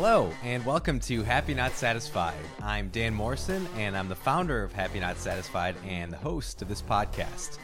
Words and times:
Hello, 0.00 0.30
and 0.44 0.64
welcome 0.64 1.00
to 1.00 1.24
Happy 1.24 1.54
Not 1.54 1.72
Satisfied. 1.72 2.38
I'm 2.62 2.88
Dan 2.90 3.12
Morrison, 3.12 3.66
and 3.76 3.96
I'm 3.96 4.08
the 4.08 4.14
founder 4.14 4.62
of 4.62 4.72
Happy 4.72 5.00
Not 5.00 5.16
Satisfied 5.18 5.74
and 5.84 6.12
the 6.12 6.16
host 6.16 6.62
of 6.62 6.68
this 6.68 6.80
podcast. 6.80 7.58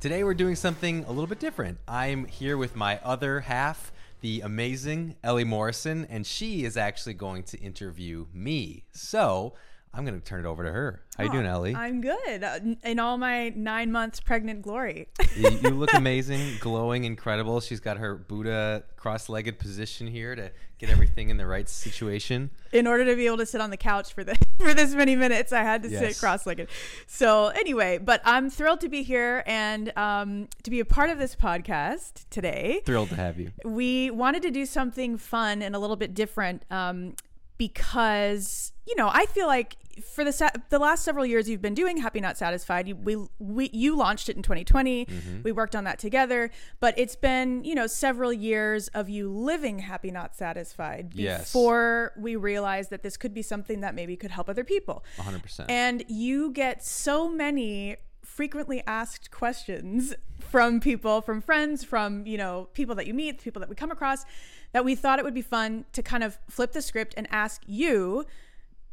Today, 0.00 0.24
we're 0.24 0.34
doing 0.34 0.56
something 0.56 1.04
a 1.04 1.10
little 1.10 1.28
bit 1.28 1.38
different. 1.38 1.78
I'm 1.86 2.24
here 2.24 2.56
with 2.56 2.74
my 2.74 2.98
other 3.04 3.38
half, 3.38 3.92
the 4.20 4.40
amazing 4.40 5.14
Ellie 5.22 5.44
Morrison, 5.44 6.08
and 6.10 6.26
she 6.26 6.64
is 6.64 6.76
actually 6.76 7.14
going 7.14 7.44
to 7.44 7.60
interview 7.60 8.26
me. 8.34 8.86
So, 8.90 9.54
I'm 9.92 10.04
going 10.06 10.18
to 10.20 10.24
turn 10.24 10.44
it 10.44 10.48
over 10.48 10.62
to 10.64 10.70
her. 10.70 11.02
How 11.18 11.24
you 11.24 11.32
doing, 11.32 11.46
Ellie? 11.46 11.74
I'm 11.74 12.00
good. 12.00 12.44
Uh, 12.44 12.60
in 12.84 13.00
all 13.00 13.18
my 13.18 13.48
nine 13.50 13.90
months 13.90 14.20
pregnant 14.20 14.62
glory. 14.62 15.08
you, 15.36 15.50
you 15.50 15.70
look 15.70 15.92
amazing, 15.92 16.58
glowing, 16.60 17.02
incredible. 17.02 17.60
She's 17.60 17.80
got 17.80 17.96
her 17.98 18.14
Buddha 18.14 18.84
cross-legged 18.96 19.58
position 19.58 20.06
here 20.06 20.36
to 20.36 20.52
get 20.78 20.90
everything 20.90 21.28
in 21.30 21.38
the 21.38 21.46
right 21.46 21.68
situation. 21.68 22.50
In 22.72 22.86
order 22.86 23.04
to 23.04 23.16
be 23.16 23.26
able 23.26 23.38
to 23.38 23.46
sit 23.46 23.60
on 23.60 23.70
the 23.70 23.76
couch 23.76 24.12
for 24.12 24.22
the 24.22 24.36
for 24.60 24.72
this 24.74 24.94
many 24.94 25.16
minutes, 25.16 25.52
I 25.52 25.62
had 25.64 25.82
to 25.82 25.88
Yes. 25.88 26.00
sit 26.16 26.20
cross-legged. 26.20 26.68
So 27.08 27.48
anyway, 27.48 27.98
but 27.98 28.20
I'm 28.24 28.48
thrilled 28.48 28.80
to 28.82 28.88
be 28.88 29.02
here 29.02 29.42
and 29.44 29.92
um, 29.98 30.48
to 30.62 30.70
be 30.70 30.78
a 30.78 30.84
part 30.84 31.10
of 31.10 31.18
this 31.18 31.34
podcast 31.34 32.26
today. 32.30 32.80
Thrilled 32.86 33.08
to 33.08 33.16
have 33.16 33.40
you. 33.40 33.50
we 33.64 34.10
wanted 34.12 34.42
to 34.42 34.52
do 34.52 34.66
something 34.66 35.18
fun 35.18 35.62
and 35.62 35.74
a 35.74 35.80
little 35.80 35.96
bit 35.96 36.14
different 36.14 36.64
um, 36.70 37.14
because 37.58 38.72
you 38.86 38.94
know 38.96 39.10
I 39.12 39.26
feel 39.26 39.46
like 39.46 39.76
for 40.14 40.24
the 40.24 40.32
sa- 40.32 40.50
the 40.70 40.78
last 40.78 41.04
several 41.04 41.24
years 41.26 41.48
you've 41.48 41.62
been 41.62 41.74
doing 41.74 41.98
Happy 41.98 42.20
Not 42.20 42.36
Satisfied. 42.38 42.88
You, 42.88 42.96
we 42.96 43.16
we 43.38 43.70
you 43.72 43.96
launched 43.96 44.28
it 44.28 44.36
in 44.36 44.42
2020. 44.42 45.06
We 45.42 45.52
worked 45.52 45.74
on 45.76 45.84
that 45.84 45.98
together, 45.98 46.50
but 46.80 46.98
it's 46.98 47.16
been 47.16 47.64
you 47.64 47.74
know 47.74 47.86
several 47.86 48.32
years 48.32 48.88
of 48.88 49.08
you 49.08 49.30
living 49.30 49.80
Happy 49.80 50.10
Not 50.10 50.34
Satisfied 50.36 51.12
Yes. 51.14 51.52
before 51.52 52.12
we 52.16 52.36
realized 52.36 52.90
that 52.90 53.02
this 53.02 53.16
could 53.16 53.34
be 53.34 53.42
something 53.42 53.80
that 53.80 53.94
maybe 53.94 54.16
could 54.16 54.30
help 54.30 54.48
other 54.48 54.64
people. 54.64 55.04
100%. 55.18 55.66
And 55.68 56.04
you 56.08 56.50
get 56.52 56.84
so 56.84 57.28
many 57.28 57.96
frequently 58.24 58.82
asked 58.86 59.30
questions 59.30 60.14
from 60.38 60.80
people, 60.80 61.20
from 61.20 61.40
friends, 61.40 61.84
from, 61.84 62.26
you 62.26 62.38
know, 62.38 62.68
people 62.74 62.94
that 62.94 63.06
you 63.06 63.12
meet, 63.14 63.42
people 63.42 63.60
that 63.60 63.68
we 63.68 63.74
come 63.74 63.90
across, 63.90 64.24
that 64.72 64.84
we 64.84 64.94
thought 64.94 65.18
it 65.18 65.24
would 65.24 65.34
be 65.34 65.42
fun 65.42 65.84
to 65.92 66.02
kind 66.02 66.22
of 66.22 66.38
flip 66.48 66.72
the 66.72 66.80
script 66.80 67.12
and 67.16 67.26
ask 67.30 67.62
you 67.66 68.24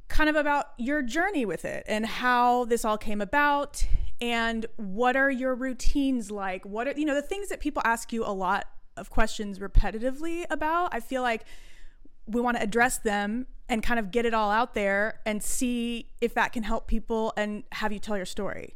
kind 0.08 0.30
of 0.30 0.36
about 0.36 0.68
your 0.78 1.02
journey 1.02 1.46
with 1.46 1.66
it 1.66 1.84
and 1.88 2.06
how 2.06 2.66
this 2.66 2.86
all 2.86 2.98
came 2.98 3.22
about 3.22 3.86
and 4.22 4.66
what 4.78 5.16
are 5.16 5.30
your 5.30 5.54
routines 5.54 6.32
like? 6.32 6.66
What 6.66 6.88
are, 6.88 6.94
you 6.96 7.06
know, 7.06 7.14
the 7.16 7.22
things 7.22 7.50
that 7.50 7.60
people 7.60 7.82
ask 7.86 8.12
you 8.12 8.26
a 8.26 8.32
lot 8.34 8.66
of 8.96 9.10
questions 9.10 9.60
repetitively 9.60 10.46
about. 10.50 10.90
I 10.94 11.00
feel 11.00 11.22
like 11.22 11.44
we 12.26 12.42
want 12.42 12.58
to 12.58 12.64
address 12.64 12.98
them 12.98 13.48
and 13.70 13.84
kind 13.84 14.00
of 14.00 14.12
get 14.12 14.26
it 14.26 14.34
all 14.34 14.50
out 14.50 14.74
there 14.74 15.20
and 15.26 15.44
see 15.44 16.10
if 16.22 16.34
that 16.34 16.52
can 16.54 16.64
help 16.64 16.88
people 16.88 17.34
and 17.38 17.64
have 17.74 17.92
you 17.92 18.00
tell 18.00 18.18
your 18.18 18.26
story. 18.26 18.76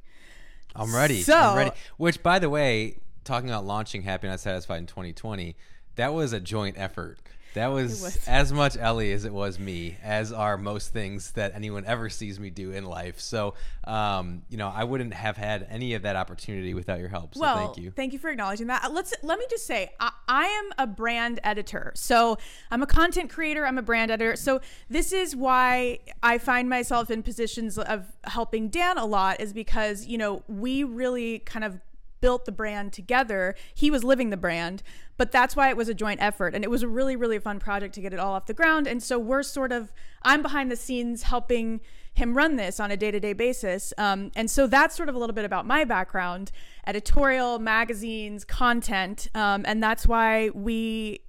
I'm 0.76 0.94
ready. 0.94 1.22
So- 1.22 1.36
I'm 1.36 1.58
ready. 1.58 1.72
Which, 1.98 2.22
by 2.22 2.40
the 2.40 2.50
way, 2.50 3.00
talking 3.24 3.50
about 3.50 3.66
launching 3.66 4.04
Happy 4.04 4.28
Not 4.28 4.40
Satisfied 4.40 4.78
in 4.80 4.86
2020, 4.86 5.56
that 5.96 6.14
was 6.14 6.34
a 6.34 6.40
joint 6.40 6.78
effort. 6.78 7.18
That 7.54 7.68
was, 7.68 8.02
was. 8.02 8.28
as 8.28 8.54
much 8.54 8.78
Ellie 8.78 9.12
as 9.12 9.26
it 9.26 9.34
was 9.34 9.60
me, 9.60 9.98
as 10.04 10.32
are 10.32 10.58
most 10.58 10.94
things 10.94 11.32
that 11.32 11.54
anyone 11.54 11.86
ever 11.86 12.10
sees 12.10 12.40
me 12.40 12.50
do 12.50 12.72
in 12.72 12.86
life. 12.86 13.20
So, 13.20 13.56
um, 13.84 14.44
you 14.50 14.58
know, 14.58 14.72
I 14.74 14.84
wouldn't 14.84 15.14
have 15.14 15.38
had 15.38 15.68
any 15.70 15.94
of 15.94 16.04
that 16.04 16.16
opportunity 16.16 16.74
without 16.74 17.00
your 17.00 17.10
help. 17.10 17.36
So, 17.36 17.42
well, 17.42 17.66
thank 17.66 17.78
you. 17.78 17.92
Thank 17.92 18.14
you 18.14 18.20
for 18.20 18.30
acknowledging 18.30 18.68
that. 18.68 18.86
Uh, 18.86 18.90
Let's 18.92 19.14
let 19.24 19.38
me 19.40 19.46
just 19.50 19.66
say, 19.66 19.92
I, 20.00 20.12
I 20.28 20.46
am 20.46 20.70
a 20.78 20.88
brand 20.88 21.40
editor. 21.44 21.92
So 21.96 22.38
I'm 22.70 22.81
a 22.81 22.88
content 22.88 23.30
creator. 23.30 23.66
I'm 23.66 23.78
a 23.78 23.81
brand 23.81 24.12
editor. 24.12 24.36
So 24.36 24.62
this 24.90 25.12
is 25.12 25.36
why 25.36 26.00
I 26.24 26.38
find 26.38 26.70
myself 26.70 27.12
in 27.12 27.24
positions 27.24 27.78
of 27.78 28.06
helping 28.24 28.70
Dan 28.70 28.98
a 28.98 29.06
lot, 29.06 29.42
is 29.42 29.54
because 29.54 30.06
you 30.06 30.18
know 30.18 30.44
we 30.48 30.84
really 30.84 31.40
kind 31.40 31.66
of 31.66 31.80
built 32.22 32.46
the 32.46 32.52
brand 32.52 32.94
together. 32.94 33.56
He 33.74 33.92
was 33.92 34.04
living 34.04 34.30
the 34.30 34.38
brand, 34.38 34.84
but 35.18 35.32
that's 35.32 35.56
why 35.56 35.70
it 35.70 35.76
was 35.78 35.90
a 35.90 35.94
joint 35.94 36.22
effort. 36.22 36.56
And 36.56 36.64
it 36.64 36.70
was 36.70 36.84
a 36.84 36.88
really, 36.88 37.16
really 37.16 37.40
fun 37.40 37.59
project 37.59 37.96
to 37.96 38.02
get 38.02 38.14
it 38.14 38.20
all 38.20 38.34
off 38.34 38.46
the 38.46 38.54
ground. 38.54 38.88
And 38.88 39.04
so 39.04 39.20
we're 39.20 39.44
sort 39.44 39.72
of, 39.72 39.92
I'm 40.24 40.42
behind 40.42 40.72
the 40.72 40.76
scenes 40.76 41.24
helping 41.24 41.81
him 42.14 42.36
run 42.36 42.56
this 42.56 42.80
on 42.80 42.92
a 42.92 42.98
day 42.98 43.12
to 43.12 43.20
day 43.20 43.34
basis. 43.34 43.94
Um, 43.98 44.31
and 44.36 44.50
so 44.50 44.68
that's 44.68 44.96
sort 44.96 45.10
of 45.10 45.16
a 45.16 45.18
little 45.18 45.34
bit 45.34 45.46
about 45.46 45.66
my 45.66 45.84
background 45.84 46.52
editorial, 46.86 47.60
magazines, 47.60 48.44
content. 48.44 49.28
Um, 49.34 49.64
and 49.66 49.81
that's 49.81 50.08
why 50.08 50.50
we 50.50 51.22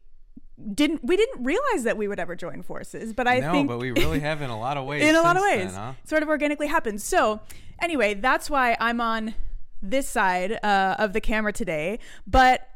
didn't 0.75 1.03
we 1.05 1.17
didn't 1.17 1.43
realize 1.43 1.85
that 1.85 1.97
we 1.97 2.07
would 2.07 2.21
ever 2.21 2.37
join 2.37 2.63
forces 2.63 3.13
but 3.13 3.27
i 3.27 3.41
no, 3.41 3.51
think 3.51 3.67
but 3.67 3.79
we 3.79 3.91
really 3.91 4.21
have 4.21 4.43
in 4.43 4.51
a 4.51 4.59
lot 4.59 4.77
of 4.77 4.87
ways. 4.87 5.03
in 5.03 5.17
a 5.17 5.21
lot 5.21 5.37
of 5.37 5.43
ways 5.43 5.73
then, 5.73 5.75
huh? 5.75 5.93
sort 6.05 6.23
of 6.23 6.29
organically 6.29 6.69
happened 6.69 7.01
so 7.01 7.41
anyway 7.81 8.15
that's 8.15 8.49
why 8.49 8.77
i'm 8.79 9.01
on 9.01 9.35
this 9.83 10.09
side 10.09 10.53
uh, 10.63 10.97
of 10.99 11.13
the 11.13 11.21
camera 11.21 11.53
today 11.53 11.99
but 12.27 12.69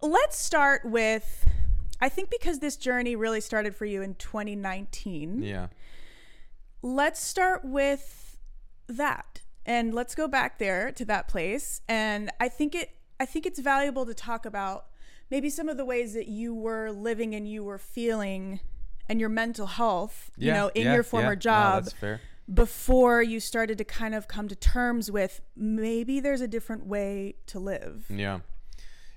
let's 0.00 0.36
start 0.38 0.82
with 0.84 1.46
i 2.00 2.08
think 2.08 2.30
because 2.30 2.58
this 2.60 2.76
journey 2.76 3.14
really 3.14 3.40
started 3.40 3.74
for 3.76 3.84
you 3.84 4.02
in 4.02 4.14
2019 4.14 5.42
Yeah. 5.42 5.68
let's 6.82 7.22
start 7.22 7.64
with 7.64 8.38
that 8.88 9.42
and 9.64 9.94
let's 9.94 10.14
go 10.14 10.26
back 10.26 10.58
there 10.58 10.90
to 10.92 11.04
that 11.04 11.28
place 11.28 11.80
and 11.88 12.30
i 12.40 12.48
think 12.48 12.74
it 12.74 12.90
i 13.20 13.24
think 13.26 13.46
it's 13.46 13.60
valuable 13.60 14.06
to 14.06 14.14
talk 14.14 14.44
about 14.46 14.86
maybe 15.30 15.48
some 15.50 15.68
of 15.68 15.76
the 15.76 15.84
ways 15.84 16.14
that 16.14 16.28
you 16.28 16.54
were 16.54 16.90
living 16.90 17.34
and 17.34 17.48
you 17.48 17.62
were 17.62 17.78
feeling 17.78 18.60
and 19.08 19.20
your 19.20 19.28
mental 19.28 19.66
health 19.66 20.30
yeah, 20.36 20.46
you 20.46 20.52
know 20.52 20.70
in 20.74 20.82
yeah, 20.84 20.94
your 20.94 21.02
former 21.02 21.28
yeah. 21.28 21.34
No, 21.34 21.36
job 21.36 21.84
that's 21.84 21.94
fair. 21.94 22.20
Before 22.52 23.22
you 23.22 23.40
started 23.40 23.78
to 23.78 23.84
kind 23.84 24.14
of 24.14 24.28
come 24.28 24.48
to 24.48 24.56
terms 24.56 25.10
with 25.10 25.40
maybe 25.56 26.20
there's 26.20 26.40
a 26.40 26.48
different 26.48 26.86
way 26.86 27.34
to 27.46 27.58
live 27.58 28.06
Yeah. 28.08 28.40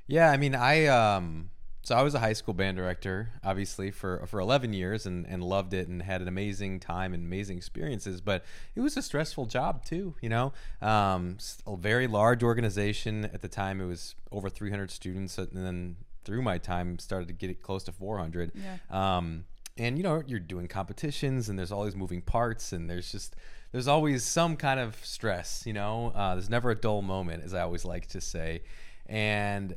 Yeah, 0.08 0.30
I 0.30 0.38
mean, 0.38 0.53
I 0.53 0.86
um 0.86 1.50
so 1.81 1.96
I 1.96 2.02
was 2.02 2.16
a 2.16 2.19
high 2.19 2.34
school 2.34 2.53
band 2.56 2.78
director, 2.78 3.30
obviously 3.44 3.91
for 3.91 4.25
for 4.28 4.40
11 4.40 4.74
years 4.74 5.06
and 5.06 5.25
and 5.28 5.44
loved 5.44 5.74
it 5.74 5.88
and 5.88 6.02
had 6.02 6.22
an 6.22 6.28
amazing 6.28 6.80
time 6.80 7.14
and 7.14 7.25
amazing 7.25 7.58
experiences, 7.58 8.22
but 8.22 8.44
it 8.75 8.81
was 8.81 8.97
a 8.97 9.02
stressful 9.02 9.46
job 9.47 9.84
too, 9.85 10.16
you 10.22 10.30
know. 10.30 10.53
Um 10.81 11.38
a 11.66 11.75
very 11.75 12.08
large 12.08 12.44
organization 12.44 13.25
at 13.25 13.41
the 13.41 13.47
time 13.47 13.81
it 13.81 13.85
was 13.85 14.16
over 14.31 14.50
300 14.50 14.91
students 14.91 15.38
and 15.38 15.50
then 15.53 15.96
through 16.24 16.41
my 16.41 16.58
time 16.58 16.97
started 17.00 17.28
to 17.28 17.34
get 17.34 17.50
it 17.50 17.62
close 17.62 17.84
to 17.84 17.91
400. 17.91 18.52
Yeah. 18.53 18.78
Um 19.18 19.46
and 19.78 19.97
you 19.97 20.03
know, 20.03 20.24
you're 20.25 20.40
doing 20.40 20.68
competitions 20.68 21.50
and 21.50 21.59
there's 21.59 21.72
all 21.72 21.84
these 21.84 21.96
moving 21.96 22.22
parts 22.22 22.72
and 22.72 22.90
there's 22.90 23.12
just 23.12 23.36
there's 23.72 23.88
always 23.88 24.24
some 24.24 24.56
kind 24.56 24.80
of 24.80 24.96
stress, 25.03 25.63
you 25.66 25.74
know. 25.74 26.13
Uh, 26.16 26.36
there's 26.36 26.50
never 26.50 26.72
a 26.72 26.75
dull 26.75 27.02
moment, 27.02 27.44
as 27.44 27.53
I 27.53 27.62
always 27.62 27.84
like 27.84 28.08
to 28.08 28.22
say. 28.22 28.64
And 29.06 29.75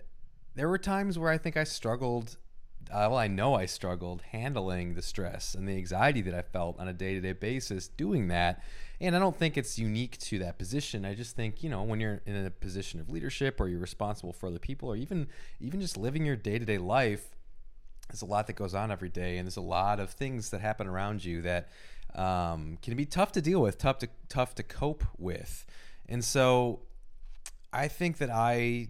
there 0.55 0.69
were 0.69 0.79
times 0.79 1.19
where 1.19 1.31
I 1.31 1.39
think 1.39 1.57
I 1.57 1.65
struggled. 1.65 2.37
Uh, 2.91 3.11
well, 3.11 3.17
I 3.17 3.27
know 3.27 3.55
I 3.55 3.67
struggled 3.67 4.23
handling 4.23 4.95
the 4.95 5.03
stress 5.03 5.55
and 5.55 5.69
the 5.69 5.77
anxiety 5.77 6.23
that 6.23 6.33
I 6.33 6.43
felt 6.43 6.79
on 6.79 6.87
a 6.87 6.93
day 6.93 7.15
to 7.15 7.21
day 7.21 7.33
basis 7.33 7.89
doing 7.89 8.29
that. 8.29 8.63
And 9.01 9.17
I 9.17 9.19
don't 9.19 9.37
think 9.37 9.57
it's 9.57 9.79
unique 9.79 10.17
to 10.19 10.39
that 10.39 10.59
position. 10.59 11.05
I 11.05 11.15
just 11.15 11.35
think, 11.35 11.63
you 11.63 11.71
know, 11.71 11.83
when 11.83 11.99
you're 11.99 12.23
in 12.25 12.47
a 12.47 12.51
position 12.51 13.01
of 13.01 13.11
leadership 13.11 13.61
or 13.61 13.69
you're 13.69 13.81
responsible 13.81 14.33
for 14.33 14.47
other 14.47 14.59
people 14.61 14.89
or 14.89 14.97
even 14.97 15.27
even 15.61 15.81
just 15.81 15.97
living 15.97 16.25
your 16.25 16.37
day 16.37 16.59
to 16.59 16.65
day 16.65 16.79
life, 16.79 17.37
there's 18.09 18.23
a 18.23 18.27
lot 18.27 18.47
that 18.47 18.55
goes 18.55 18.75
on 18.75 18.91
every 18.91 19.09
day 19.09 19.39
and 19.39 19.47
there's 19.47 19.57
a 19.57 19.61
lot 19.61 20.01
of 20.01 20.11
things 20.11 20.51
that 20.51 20.61
happen 20.61 20.87
around 20.87 21.25
you 21.25 21.43
that 21.43 21.69
um, 22.15 22.79
can 22.83 22.97
be 22.97 23.05
tough 23.05 23.33
to 23.33 23.43
deal 23.43 23.61
with 23.61 23.79
tough 23.79 23.99
to 23.99 24.09
tough 24.29 24.55
to 24.55 24.63
cope 24.63 25.05
with. 25.19 25.65
And 26.09 26.25
so 26.25 26.81
i 27.71 27.87
think 27.87 28.17
that 28.17 28.31
i 28.31 28.89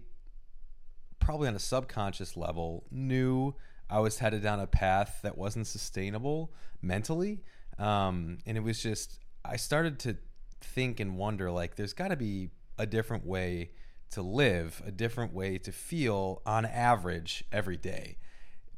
probably 1.19 1.49
on 1.49 1.53
a 1.55 1.59
subconscious 1.59 2.37
level 2.37 2.85
knew 2.89 3.53
i 3.89 3.99
was 3.99 4.19
headed 4.19 4.41
down 4.41 4.61
a 4.61 4.67
path 4.67 5.19
that 5.21 5.37
wasn't 5.37 5.67
sustainable 5.67 6.53
mentally. 6.81 7.41
Um, 7.77 8.37
and 8.45 8.55
it 8.57 8.61
was 8.61 8.81
just 8.81 9.19
i 9.43 9.57
started 9.57 9.99
to 9.99 10.17
think 10.61 10.99
and 10.99 11.17
wonder 11.17 11.51
like 11.51 11.75
there's 11.75 11.93
got 11.93 12.09
to 12.09 12.15
be 12.15 12.49
a 12.77 12.85
different 12.85 13.25
way 13.25 13.71
to 14.11 14.21
live 14.21 14.81
a 14.85 14.91
different 14.91 15.33
way 15.33 15.57
to 15.57 15.71
feel 15.71 16.41
on 16.45 16.65
average 16.65 17.43
every 17.51 17.77
day 17.77 18.17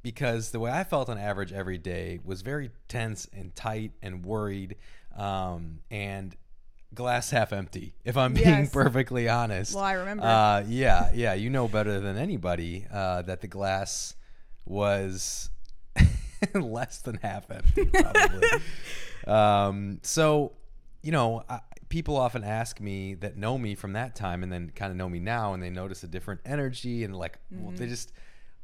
because 0.04 0.52
the 0.52 0.60
way 0.60 0.72
I 0.72 0.84
felt 0.84 1.10
on 1.10 1.18
average 1.18 1.52
every 1.54 1.78
day 1.78 2.20
was 2.24 2.42
very 2.42 2.72
tense 2.88 3.28
and 3.34 3.56
tight 3.56 3.92
and 4.02 4.26
worried 4.26 4.76
um, 5.16 5.80
and 5.90 6.36
glass 6.94 7.30
half 7.30 7.54
empty, 7.54 7.94
if 8.04 8.18
I'm 8.18 8.34
being 8.34 8.48
Yes. 8.48 8.70
perfectly 8.74 9.30
honest. 9.30 9.76
Well, 9.76 9.84
I 9.84 9.94
remember. 9.94 10.24
Uh, 10.24 10.64
yeah, 10.68 11.12
yeah, 11.14 11.34
you 11.34 11.50
know 11.50 11.68
better 11.68 12.00
than 12.00 12.18
anybody 12.18 12.86
uh, 12.92 13.22
that 13.24 13.42
the 13.42 13.48
glass 13.48 14.16
was 14.66 15.50
less 16.54 17.00
than 17.02 17.16
half 17.16 17.50
empty, 17.52 17.86
probably. 17.86 18.48
um, 19.28 20.00
so, 20.04 20.54
you 21.02 21.12
know, 21.12 21.44
I, 21.50 21.60
people 21.90 22.18
often 22.18 22.44
ask 22.44 22.80
me 22.80 23.16
that 23.16 23.38
know 23.38 23.58
me 23.58 23.76
from 23.76 23.94
that 23.94 24.16
time 24.16 24.44
and 24.44 24.52
then 24.52 24.72
kind 24.76 24.92
of 24.92 24.98
know 24.98 25.10
me 25.10 25.20
now, 25.20 25.54
and 25.54 25.62
they 25.62 25.70
notice 25.70 26.04
a 26.04 26.08
different 26.08 26.42
energy 26.46 27.04
and 27.04 27.16
like, 27.16 27.38
well, 27.52 27.74
they 27.76 27.88
just 27.88 28.12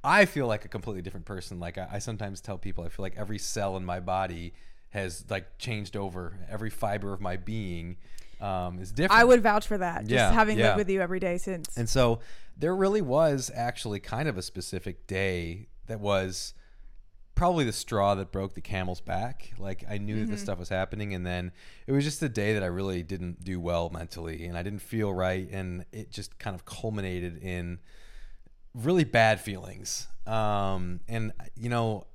I 0.04 0.26
feel 0.26 0.48
like 0.48 0.66
a 0.66 0.68
completely 0.68 1.02
different 1.02 1.26
person. 1.26 1.60
Like 1.60 1.78
I, 1.78 1.88
I 1.94 2.00
sometimes 2.00 2.42
tell 2.42 2.58
people, 2.58 2.84
I 2.84 2.90
feel 2.90 3.04
like 3.04 3.18
every 3.18 3.40
cell 3.40 3.78
in 3.78 3.86
my 3.86 4.00
body 4.00 4.54
has 4.90 5.26
like 5.30 5.58
changed 5.58 5.98
over. 5.98 6.38
Every 6.50 6.70
fiber 6.70 7.14
of 7.14 7.22
my 7.22 7.38
being 7.38 7.98
um, 8.40 8.80
is 8.80 8.92
different. 8.92 9.20
I 9.20 9.24
would 9.24 9.42
vouch 9.42 9.68
for 9.68 9.78
that. 9.78 10.02
Just 10.02 10.12
Yeah, 10.12 10.32
having 10.32 10.58
yeah. 10.58 10.68
lived 10.68 10.78
with 10.78 10.90
you 10.90 11.02
every 11.02 11.20
day 11.20 11.38
since. 11.38 11.76
And 11.78 11.90
so 11.90 12.20
there 12.58 12.76
really 12.76 13.02
was 13.02 13.52
actually 13.54 14.00
kind 14.00 14.30
of 14.30 14.38
a 14.38 14.42
specific 14.42 15.08
day 15.08 15.68
that 15.88 16.00
was 16.00 16.54
probably 17.36 17.64
the 17.64 17.72
straw 17.74 18.16
that 18.16 18.32
broke 18.32 18.56
the 18.56 18.62
camel's 18.62 19.00
back. 19.02 19.52
Like 19.60 19.84
I 19.88 20.00
knew 20.00 20.22
that 20.22 20.32
this 20.32 20.42
stuff 20.42 20.58
was 20.58 20.70
happening 20.70 21.14
and 21.14 21.26
then 21.26 21.52
it 21.86 21.92
was 21.92 22.04
just 22.04 22.22
a 22.24 22.30
day 22.30 22.54
that 22.54 22.64
I 22.64 22.68
really 22.68 23.04
didn't 23.04 23.44
do 23.44 23.60
well 23.60 23.92
mentally 23.92 24.48
and 24.48 24.58
I 24.58 24.64
didn't 24.64 24.82
feel 24.82 25.14
right 25.14 25.48
and 25.52 25.86
it 25.92 26.12
just 26.12 26.40
kind 26.40 26.56
of 26.56 26.66
culminated 26.66 27.38
in 27.44 27.78
really 28.84 29.04
bad 29.04 29.40
feelings. 29.40 30.08
Um 30.26 31.02
and 31.08 31.32
you 31.56 31.70
know, 31.70 32.08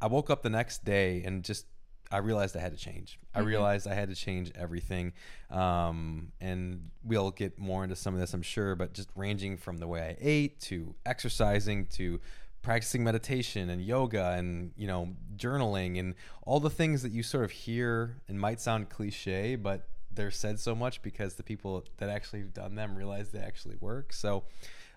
I 0.00 0.06
woke 0.06 0.30
up 0.30 0.42
the 0.42 0.50
next 0.50 0.84
day 0.84 1.22
and 1.24 1.44
just 1.44 1.66
I 2.12 2.18
realized 2.18 2.56
I 2.56 2.60
had 2.60 2.72
to 2.72 2.78
change. 2.78 3.18
I 3.34 3.40
realized 3.40 3.88
I 3.88 3.94
had 3.94 4.10
to 4.10 4.14
change 4.14 4.52
everything. 4.54 5.14
Um, 5.50 6.32
and 6.40 6.90
we'll 7.02 7.30
get 7.30 7.58
more 7.58 7.82
into 7.82 7.96
some 7.96 8.12
of 8.12 8.20
this, 8.20 8.34
I'm 8.34 8.42
sure, 8.42 8.74
but 8.74 8.92
just 8.92 9.08
ranging 9.16 9.56
from 9.56 9.78
the 9.78 9.88
way 9.88 10.02
I 10.02 10.16
ate 10.20 10.60
to 10.62 10.94
exercising 11.06 11.86
to 11.94 12.20
practicing 12.60 13.02
meditation 13.02 13.70
and 13.70 13.82
yoga 13.82 14.32
and, 14.32 14.72
you 14.76 14.86
know, 14.86 15.08
journaling 15.36 15.98
and 15.98 16.14
all 16.42 16.60
the 16.60 16.70
things 16.70 17.02
that 17.02 17.12
you 17.12 17.22
sort 17.22 17.44
of 17.44 17.50
hear 17.50 18.20
and 18.28 18.38
might 18.38 18.60
sound 18.60 18.90
cliche, 18.90 19.56
but 19.56 19.88
they're 20.14 20.30
said 20.30 20.60
so 20.60 20.74
much 20.74 21.00
because 21.00 21.34
the 21.34 21.42
people 21.42 21.82
that 21.96 22.10
actually 22.10 22.40
have 22.40 22.52
done 22.52 22.74
them 22.74 22.94
realize 22.94 23.30
they 23.30 23.40
actually 23.40 23.76
work. 23.80 24.12
So, 24.12 24.44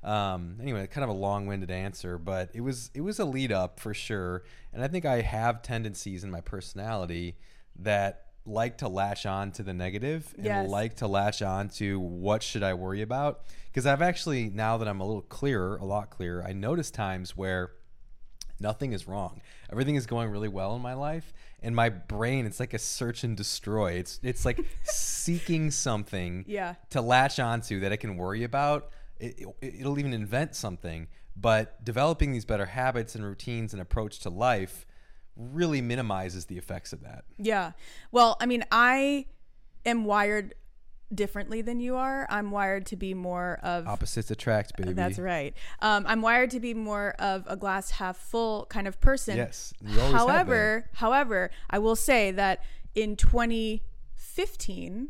um, 0.06 0.58
anyway, 0.62 0.86
kind 0.88 1.04
of 1.04 1.10
a 1.10 1.14
long-winded 1.20 1.72
answer, 1.72 2.18
but 2.18 2.52
it 2.54 2.62
was 2.62 2.92
it 2.94 3.02
was 3.02 3.20
a 3.20 3.26
lead 3.26 3.52
up 3.52 3.80
for 3.80 3.94
sure, 3.94 4.44
and 4.72 4.84
I 4.84 4.88
think 4.88 5.04
I 5.06 5.22
have 5.22 5.62
tendencies 5.62 6.24
in 6.24 6.32
my 6.32 6.42
personality 6.42 7.36
that 7.78 8.22
like 8.46 8.78
to 8.78 8.88
latch 8.88 9.26
on 9.26 9.52
to 9.52 9.64
the 9.64 9.74
negative 9.74 10.32
and 10.38 10.46
Yes. 10.46 10.70
like 10.70 10.96
to 10.98 11.08
latch 11.08 11.42
on 11.42 11.68
to 11.70 12.00
what 12.00 12.44
should 12.44 12.62
I 12.62 12.76
worry 12.76 13.02
about 13.02 13.42
because 13.72 13.88
I've 13.88 14.04
actually 14.04 14.52
now 14.52 14.78
that 14.78 14.88
I'm 14.88 15.00
a 15.02 15.06
little 15.06 15.24
clearer, 15.24 15.78
a 15.78 15.84
lot 15.86 16.12
clearer, 16.12 16.44
I 16.48 16.54
notice 16.54 16.92
times 16.92 17.36
where 17.36 17.72
nothing 18.60 18.94
is 18.94 19.08
wrong. 19.08 19.42
Everything 19.72 19.96
is 19.96 20.06
going 20.06 20.30
really 20.30 20.48
well 20.48 20.76
in 20.76 20.82
my 20.84 20.94
life, 20.94 21.34
and 21.64 21.76
my 21.76 21.90
brain 21.90 22.46
it's 22.46 22.60
like 22.60 22.76
a 22.76 22.80
search 22.80 23.24
and 23.24 23.36
destroy. 23.36 23.94
It's 23.94 24.20
it's 24.22 24.46
like 24.46 24.60
seeking 24.84 25.72
something 25.72 26.46
Yeah. 26.48 26.76
to 26.92 27.02
latch 27.02 27.40
onto 27.40 27.80
that 27.80 27.92
I 27.92 27.96
can 27.96 28.16
worry 28.18 28.44
about. 28.44 28.92
It, 29.20 29.46
it'll 29.62 30.00
even 30.00 30.14
invent 30.14 30.56
something, 30.56 31.08
but 31.36 31.84
developing 31.84 32.32
these 32.32 32.46
better 32.46 32.66
habits 32.66 33.16
and 33.16 33.24
routines 33.24 33.74
and 33.74 33.82
approach 33.82 34.20
to 34.20 34.30
life 34.30 34.86
really 35.36 35.82
minimizes 35.82 36.46
the 36.46 36.58
effects 36.58 36.94
of 36.94 37.02
that. 37.02 37.26
Yeah. 37.38 37.72
Well, 38.12 38.38
I 38.40 38.46
mean, 38.46 38.64
I 38.72 39.26
am 39.86 40.06
wired 40.06 40.56
differently 41.14 41.62
than 41.62 41.80
you 41.80 41.96
are. 41.96 42.26
I'm 42.30 42.52
wired 42.52 42.86
to 42.88 42.96
be 42.96 43.14
more 43.14 43.60
of 43.64 43.88
Opposites 43.88 44.32
attract, 44.32 44.76
baby. 44.78 44.94
That's 44.94 45.20
right. 45.20 45.54
Um, 45.82 46.06
I'm 46.08 46.22
wired 46.22 46.52
to 46.52 46.60
be 46.60 46.74
more 46.74 47.16
of 47.20 47.44
a 47.48 47.56
glass 47.56 47.92
half 47.92 48.18
full 48.18 48.66
kind 48.68 48.88
of 48.88 49.00
person. 49.00 49.38
Yes, 49.38 49.74
you 49.82 50.00
always 50.00 50.14
have 50.14 50.28
however, 50.28 50.90
however, 50.94 51.52
I 51.70 51.80
will 51.80 51.96
say 51.96 52.32
that 52.32 52.64
in 52.96 53.16
2015, 53.16 55.10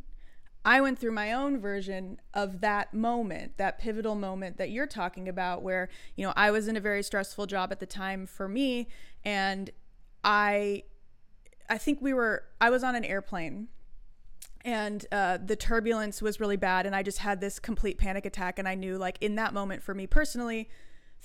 I 0.65 0.81
went 0.81 0.99
through 0.99 1.11
my 1.11 1.31
own 1.31 1.59
version 1.59 2.19
of 2.33 2.59
that 2.61 2.93
moment, 2.93 3.57
that 3.57 3.79
pivotal 3.79 4.15
moment 4.15 4.57
that 4.57 4.71
you're 4.71 4.87
talking 4.87 5.29
about, 5.29 5.61
where 5.61 5.89
you 6.15 6.25
know 6.25 6.33
I 6.35 6.51
was 6.51 6.67
in 6.67 6.75
a 6.75 6.79
very 6.79 7.03
stressful 7.03 7.45
job 7.45 7.71
at 7.71 7.79
the 7.79 7.85
time 7.85 8.25
for 8.25 8.47
me, 8.47 8.89
and 9.23 9.69
I, 10.23 10.83
I 11.69 11.77
think 11.77 12.01
we 12.01 12.13
were, 12.13 12.43
I 12.59 12.69
was 12.69 12.83
on 12.83 12.95
an 12.95 13.05
airplane 13.05 13.67
and 14.63 15.05
uh, 15.11 15.37
the 15.37 15.55
turbulence 15.55 16.23
was 16.23 16.39
really 16.39 16.57
bad 16.57 16.87
and 16.87 16.95
i 16.95 17.03
just 17.03 17.19
had 17.19 17.39
this 17.39 17.59
complete 17.59 17.99
panic 17.99 18.25
attack 18.25 18.57
and 18.57 18.67
i 18.67 18.73
knew 18.73 18.97
like 18.97 19.15
in 19.21 19.35
that 19.35 19.53
moment 19.53 19.83
for 19.83 19.93
me 19.93 20.07
personally 20.07 20.67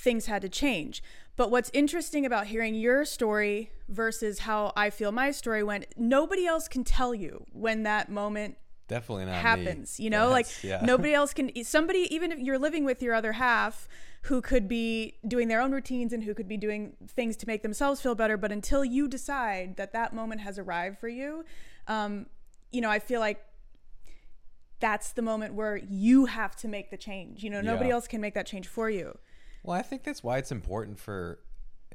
things 0.00 0.26
had 0.26 0.42
to 0.42 0.48
change. 0.48 1.02
But 1.36 1.50
what's 1.50 1.70
interesting 1.72 2.26
about 2.26 2.46
hearing 2.46 2.74
your 2.74 3.04
story 3.04 3.70
versus 3.88 4.40
how 4.40 4.72
i 4.76 4.90
feel 4.90 5.12
my 5.12 5.30
story 5.30 5.62
went 5.62 5.86
nobody 5.96 6.46
else 6.46 6.68
can 6.68 6.84
tell 6.84 7.14
you 7.14 7.46
when 7.52 7.82
that 7.84 8.10
moment 8.10 8.56
Definitely 8.90 9.24
not 9.24 9.32
me. 9.36 9.38
happens 9.38 9.98
you 9.98 10.10
know 10.10 10.28
like 10.28 10.46
yeah. 10.62 10.80
nobody 10.84 11.14
else 11.20 11.32
can 11.32 11.50
somebody 11.64 12.02
even 12.14 12.30
if 12.32 12.38
you're 12.38 12.58
living 12.58 12.84
with 12.84 13.00
your 13.02 13.14
other 13.14 13.32
half 13.32 13.88
who 14.24 14.42
could 14.42 14.68
be 14.68 15.14
doing 15.26 15.48
their 15.48 15.62
own 15.62 15.72
routines 15.72 16.12
and 16.12 16.24
who 16.24 16.34
could 16.34 16.46
be 16.48 16.58
doing 16.58 16.94
things 17.08 17.36
to 17.38 17.46
make 17.46 17.62
themselves 17.62 18.02
feel 18.02 18.14
better 18.14 18.36
but 18.36 18.52
until 18.52 18.84
you 18.84 19.08
decide 19.08 19.76
that 19.78 19.92
that 19.94 20.12
moment 20.12 20.42
has 20.42 20.58
arrived 20.58 20.98
for 20.98 21.08
you 21.08 21.44
um, 21.88 22.26
you 22.70 22.80
know 22.82 22.90
i 22.90 22.98
feel 22.98 23.20
like 23.20 23.40
that's 24.80 25.12
the 25.12 25.22
moment 25.22 25.54
where 25.54 25.76
you 25.76 26.26
have 26.26 26.56
to 26.56 26.68
make 26.68 26.90
the 26.90 26.96
change 26.96 27.42
you 27.42 27.50
know 27.50 27.60
nobody 27.60 27.88
Yeah. 27.88 27.94
else 27.94 28.06
can 28.08 28.20
make 28.20 28.34
that 28.34 28.46
change 28.46 28.66
for 28.66 28.88
you 28.90 29.16
Well, 29.62 29.76
I 29.76 29.82
think 29.82 30.04
that's 30.04 30.22
why 30.24 30.38
it's 30.38 30.50
important 30.50 30.98
for. 30.98 31.38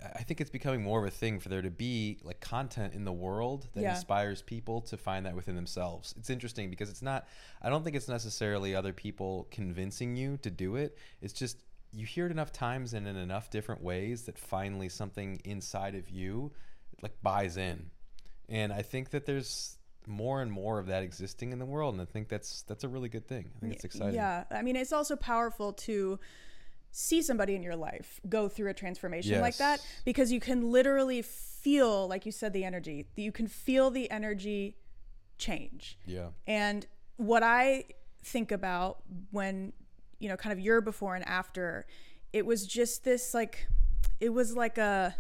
I 0.03 0.24
think 0.24 0.42
it's 0.42 0.50
becoming 0.50 0.83
more 0.83 1.00
of 1.00 1.06
a 1.06 1.12
thing 1.12 1.39
for 1.39 1.50
there 1.50 1.62
to 1.62 1.69
be 1.69 2.19
like 2.24 2.39
content 2.42 2.94
in 2.94 3.06
the 3.06 3.13
world 3.13 3.68
that 3.74 3.81
Yeah. 3.81 3.95
inspires 3.95 4.42
people 4.42 4.81
to 4.81 4.97
find 4.97 5.25
that 5.25 5.36
within 5.36 5.56
themselves. 5.56 6.13
It's 6.18 6.30
interesting 6.30 6.69
because 6.69 6.89
it's 6.89 7.01
not. 7.01 7.27
I 7.62 7.69
don't 7.69 7.83
think 7.83 7.95
it's 7.95 8.07
necessarily 8.09 8.75
other 8.75 8.94
people 8.94 9.47
convincing 9.51 10.15
you 10.18 10.38
to 10.38 10.51
do 10.51 10.75
it. 10.75 10.97
It's 11.21 11.33
just 11.33 11.57
you 11.94 12.06
hear 12.06 12.25
it 12.25 12.31
enough 12.31 12.51
times 12.51 12.94
and 12.94 13.07
in 13.07 13.15
enough 13.15 13.50
different 13.50 13.81
ways 13.81 14.24
that 14.24 14.38
finally 14.38 14.89
something 14.89 15.39
inside 15.45 15.95
of 15.95 16.09
you 16.09 16.51
like 17.01 17.13
buys 17.24 17.56
in. 17.56 17.89
And 18.50 18.74
I 18.74 18.81
think 18.81 19.12
that 19.12 19.25
there's 19.25 19.77
more 20.07 20.41
and 20.41 20.51
more 20.51 20.77
of 20.77 20.88
that 20.88 21.01
existing 21.03 21.51
in 21.51 21.57
the 21.57 21.65
world, 21.65 21.94
and 21.95 22.01
I 22.01 22.06
think 22.06 22.27
that's 22.27 22.62
that's 22.63 22.83
a 22.83 22.88
really 22.89 23.09
good 23.09 23.27
thing. 23.27 23.50
I 23.56 23.59
think 23.59 23.74
it's 23.74 23.86
exciting. 23.86 24.13
yeah 24.13 24.44
i 24.51 24.62
mean 24.62 24.75
it's 24.75 24.94
also 24.94 25.15
powerful 25.15 25.74
to 25.74 26.19
see 26.97 27.21
somebody 27.21 27.56
in 27.56 27.62
your 27.62 27.75
life 27.75 28.21
go 28.30 28.47
through 28.47 28.69
a 28.69 28.74
transformation 28.74 29.42
like 29.42 29.57
that 29.57 29.86
because 30.06 30.31
you 30.31 30.39
can 30.39 30.71
literally 30.71 31.21
feel 31.21 32.07
like 32.07 32.25
you 32.25 32.31
said 32.31 32.53
the 32.53 32.63
energy 32.63 33.06
you 33.18 33.33
can 33.33 33.47
feel 33.47 33.89
the 33.92 34.09
energy 34.09 34.77
change 35.38 35.97
Yeah. 36.06 36.30
and 36.47 36.86
what 37.18 37.44
I 37.44 37.86
think 38.24 38.51
about 38.51 39.00
when, 39.31 39.74
you 40.19 40.30
know, 40.30 40.36
kind 40.38 40.51
of 40.53 40.59
your 40.59 40.81
before 40.81 41.15
and 41.15 41.25
after, 41.27 41.86
it 42.34 42.46
was 42.46 42.65
just 42.65 43.03
this 43.03 43.34
like, 43.34 43.67
it 44.19 44.29
was 44.29 44.55
like 44.55 44.77
a, 44.77 45.15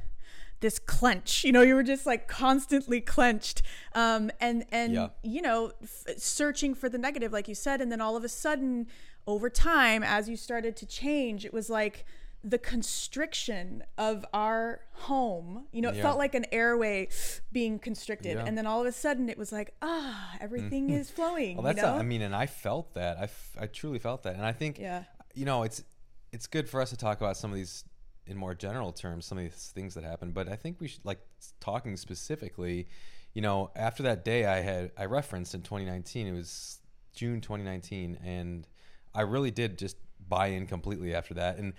this 0.59 0.77
clench, 0.79 1.43
you 1.43 1.51
know, 1.53 1.61
you 1.61 1.75
were 1.75 1.83
just 1.83 2.05
like 2.05 2.27
constantly 2.27 2.99
clenched. 2.99 3.61
Um, 3.93 4.31
and, 4.41 4.65
and, 4.71 4.93
Yeah. 4.93 5.07
you 5.23 5.41
know, 5.41 5.71
f- 5.83 6.17
searching 6.17 6.73
for 6.73 6.89
the 6.89 6.97
negative, 6.97 7.31
like 7.31 7.47
you 7.47 7.55
said. 7.55 7.79
And 7.81 7.89
then 7.91 8.01
all 8.01 8.15
of 8.17 8.23
a 8.23 8.29
sudden, 8.29 8.87
over 9.27 9.49
time, 9.49 10.03
as 10.03 10.27
you 10.29 10.37
started 10.37 10.75
to 10.77 10.85
change, 10.85 11.45
it 11.45 11.53
was 11.53 11.69
like, 11.69 12.05
the 12.47 12.59
constriction 12.59 13.83
of 13.97 14.23
our 14.31 14.81
home, 14.91 15.65
you 15.71 15.81
know, 15.81 15.89
it 15.89 15.95
Yeah. 15.95 16.03
felt 16.03 16.19
like 16.19 16.35
an 16.35 16.45
airway 16.51 17.07
being 17.51 17.79
constricted. 17.79 18.37
Yeah. 18.37 18.45
And 18.45 18.55
then 18.55 18.67
all 18.67 18.81
of 18.81 18.85
a 18.85 18.91
sudden 18.91 19.29
it 19.29 19.37
was 19.37 19.51
like, 19.51 19.73
ah, 19.81 20.37
everything 20.39 20.91
is 20.91 21.09
flowing. 21.09 21.55
Well, 21.57 21.63
that's 21.63 21.77
you 21.77 21.81
know? 21.81 21.95
I 21.95 22.03
mean, 22.03 22.21
and 22.21 22.35
I 22.35 22.45
felt 22.45 22.93
that. 22.93 23.17
I, 23.17 23.23
f- 23.23 23.57
I 23.59 23.65
truly 23.65 23.97
felt 23.97 24.21
that, 24.23 24.35
and 24.35 24.45
I 24.45 24.51
think 24.51 24.77
Yeah. 24.77 25.05
you 25.33 25.45
know 25.45 25.63
it's 25.63 25.83
it's 26.31 26.45
good 26.45 26.69
for 26.69 26.81
us 26.81 26.91
to 26.91 26.97
talk 26.97 27.17
about 27.19 27.35
some 27.35 27.49
of 27.49 27.55
these 27.55 27.83
in 28.27 28.37
more 28.37 28.53
general 28.53 28.91
terms, 28.91 29.25
some 29.25 29.37
of 29.39 29.43
these 29.43 29.71
things 29.73 29.95
that 29.95 30.03
happened. 30.03 30.33
But 30.35 30.47
I 30.47 30.55
think 30.55 30.79
we 30.79 30.87
should 30.87 31.03
like 31.03 31.21
talking 31.59 31.97
specifically. 31.97 32.87
You 33.33 33.41
know, 33.41 33.71
after 33.75 34.03
that 34.03 34.23
day, 34.23 34.45
I 34.45 34.61
had 34.61 34.91
I 34.97 35.05
referenced 35.05 35.55
in 35.55 35.61
2019. 35.63 36.27
It 36.27 36.31
was 36.31 36.79
June 37.13 37.41
2019, 37.41 38.19
and 38.23 38.67
I 39.15 39.21
really 39.21 39.51
did 39.51 39.77
just 39.77 39.97
buy 40.27 40.47
in 40.47 40.67
completely 40.67 41.15
after 41.15 41.33
that. 41.35 41.57
And 41.57 41.73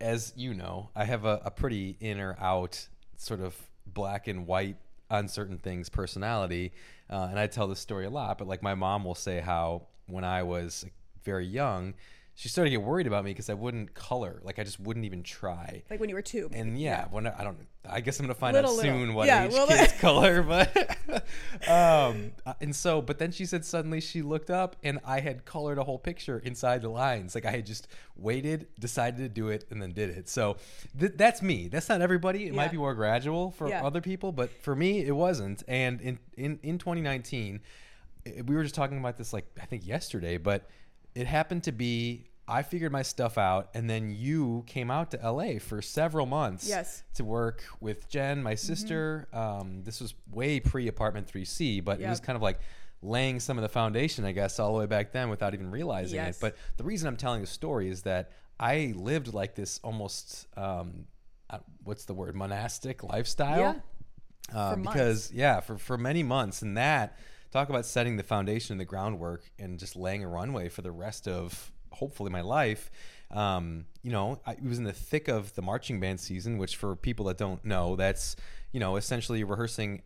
as 0.00 0.32
you 0.36 0.54
know, 0.54 0.90
I 0.94 1.04
have 1.04 1.24
a, 1.24 1.40
a 1.44 1.50
pretty 1.50 1.96
in 2.00 2.20
or 2.20 2.36
out 2.40 2.86
sort 3.16 3.40
of 3.40 3.56
black 3.86 4.28
and 4.28 4.46
white 4.46 4.76
on 5.10 5.28
certain 5.28 5.58
things 5.58 5.88
personality. 5.88 6.72
Uh, 7.08 7.28
and 7.30 7.38
I 7.38 7.46
tell 7.46 7.68
this 7.68 7.80
story 7.80 8.06
a 8.06 8.10
lot, 8.10 8.38
but 8.38 8.46
like 8.46 8.62
my 8.62 8.74
mom 8.74 9.04
will 9.04 9.14
say 9.14 9.40
how 9.40 9.82
when 10.06 10.24
I 10.24 10.42
was 10.42 10.84
very 11.24 11.46
young, 11.46 11.94
she 12.38 12.50
started 12.50 12.68
to 12.70 12.76
get 12.76 12.82
worried 12.86 13.06
about 13.06 13.24
me 13.24 13.30
because 13.30 13.48
I 13.48 13.54
wouldn't 13.54 13.94
color. 13.94 14.40
Like 14.44 14.58
I 14.58 14.62
just 14.64 14.78
wouldn't 14.78 15.06
even 15.06 15.22
try. 15.22 15.82
like 15.90 15.98
when 16.00 16.10
you 16.10 16.14
were 16.14 16.20
two. 16.22 16.48
maybe. 16.50 16.60
And 16.60 16.78
yeah, 16.78 17.06
when 17.10 17.26
I, 17.26 17.34
I 17.40 17.44
don't, 17.44 17.66
I 17.88 18.00
guess 18.00 18.20
I'm 18.20 18.26
gonna 18.26 18.34
find 18.34 18.52
Little, 18.54 18.72
out 18.72 18.76
little. 18.76 18.92
soon 18.98 19.14
what 19.14 19.26
Yeah, 19.26 19.46
each 19.46 19.52
well, 19.52 19.66
kid's 19.66 19.92
color. 20.00 20.42
But 20.42 20.96
um, 21.68 22.32
uh, 22.44 22.52
and 22.60 22.76
so, 22.76 23.00
but 23.00 23.18
then 23.18 23.32
she 23.32 23.46
said 23.46 23.64
suddenly 23.64 24.00
she 24.02 24.20
looked 24.22 24.50
up 24.50 24.76
and 24.84 24.98
I 25.04 25.20
had 25.20 25.46
colored 25.46 25.78
a 25.78 25.84
whole 25.84 25.98
picture 25.98 26.38
inside 26.38 26.82
the 26.82 26.88
lines. 26.90 27.34
Like 27.34 27.46
I 27.46 27.50
had 27.52 27.64
just 27.64 27.88
waited, 28.16 28.66
decided 28.78 29.18
to 29.18 29.28
do 29.28 29.48
it, 29.48 29.64
and 29.70 29.80
then 29.80 29.92
did 29.92 30.10
it. 30.10 30.28
So 30.28 30.56
th- 30.98 31.12
that's 31.16 31.40
me. 31.40 31.68
That's 31.68 31.88
not 31.88 32.02
everybody. 32.02 32.44
It 32.44 32.48
Yeah. 32.48 32.56
might 32.56 32.70
be 32.70 32.76
more 32.76 32.94
gradual 32.94 33.50
for 33.52 33.68
Yeah. 33.68 33.84
other 33.84 34.00
people, 34.00 34.30
but 34.32 34.50
for 34.62 34.76
me, 34.76 35.00
it 35.06 35.12
wasn't. 35.16 35.62
And 35.68 36.00
in 36.02 36.18
in 36.36 36.58
in 36.62 36.78
2019, 36.78 37.60
we 38.44 38.54
were 38.54 38.62
just 38.62 38.74
talking 38.74 38.98
about 38.98 39.16
this 39.16 39.32
like 39.32 39.46
I 39.60 39.64
think 39.66 39.86
yesterday, 39.86 40.36
but 40.36 40.68
it 41.16 41.26
happened 41.26 41.64
to 41.64 41.72
be 41.72 42.26
I 42.48 42.62
figured 42.62 42.92
my 42.92 43.02
stuff 43.02 43.38
out, 43.38 43.70
and 43.74 43.90
then 43.90 44.08
you 44.14 44.62
came 44.68 44.88
out 44.88 45.10
to 45.10 45.16
LA 45.32 45.58
for 45.58 45.82
several 45.82 46.26
months. 46.26 46.68
Yes. 46.68 47.02
To 47.14 47.24
work 47.24 47.64
with 47.80 48.08
Jen, 48.08 48.40
my 48.40 48.54
sister. 48.54 49.26
Um, 49.32 49.82
this 49.82 50.00
was 50.00 50.14
way 50.30 50.60
pre 50.60 50.86
Apartment 50.86 51.26
3C, 51.26 51.82
but 51.84 52.00
it 52.00 52.08
was 52.08 52.20
kind 52.20 52.36
of 52.36 52.42
like 52.42 52.60
laying 53.02 53.40
some 53.40 53.58
of 53.58 53.62
the 53.62 53.68
foundation, 53.68 54.24
I 54.24 54.30
guess, 54.30 54.60
all 54.60 54.72
the 54.74 54.78
way 54.78 54.86
back 54.86 55.10
then 55.10 55.28
without 55.28 55.54
even 55.54 55.72
realizing 55.72 56.16
Yes. 56.16 56.36
it. 56.36 56.40
But 56.40 56.56
the 56.76 56.84
reason 56.84 57.08
I'm 57.08 57.16
telling 57.16 57.40
the 57.40 57.46
story 57.48 57.88
is 57.88 58.02
that 58.02 58.30
I 58.60 58.94
lived 58.96 59.34
like 59.34 59.56
this 59.56 59.80
almost, 59.82 60.46
um, 60.56 61.06
uh, 61.50 61.58
what's 61.82 62.04
the 62.04 62.14
word, 62.14 62.36
monastic 62.36 63.02
lifestyle. 63.02 63.58
Yeah. 64.52 64.56
Uh, 64.56 64.70
For 64.70 64.76
months. 64.76 64.92
because 64.92 65.32
yeah, 65.32 65.58
for 65.60 65.76
for 65.78 65.98
many 65.98 66.22
months, 66.22 66.62
and 66.62 66.76
that 66.76 67.18
talk 67.56 67.68
about 67.70 67.86
setting 67.86 68.16
the 68.16 68.22
foundation 68.22 68.72
and 68.74 68.80
the 68.80 68.84
groundwork, 68.84 69.42
and 69.58 69.78
just 69.78 69.96
laying 69.96 70.22
a 70.22 70.28
runway 70.28 70.68
for 70.68 70.82
the 70.82 70.90
rest 70.92 71.26
of 71.26 71.72
hopefully 71.90 72.30
my 72.30 72.42
life. 72.42 72.90
Um, 73.30 73.86
you 74.02 74.12
know, 74.12 74.40
I 74.46 74.52
it 74.52 74.62
was 74.62 74.78
in 74.78 74.84
the 74.84 74.92
thick 74.92 75.28
of 75.28 75.54
the 75.54 75.62
marching 75.62 75.98
band 75.98 76.20
season, 76.20 76.58
which 76.58 76.76
for 76.76 76.94
people 76.94 77.24
that 77.26 77.38
don't 77.38 77.64
know, 77.64 77.96
that's 77.96 78.36
you 78.72 78.78
know 78.78 78.96
essentially 78.96 79.42
rehearsing. 79.42 80.02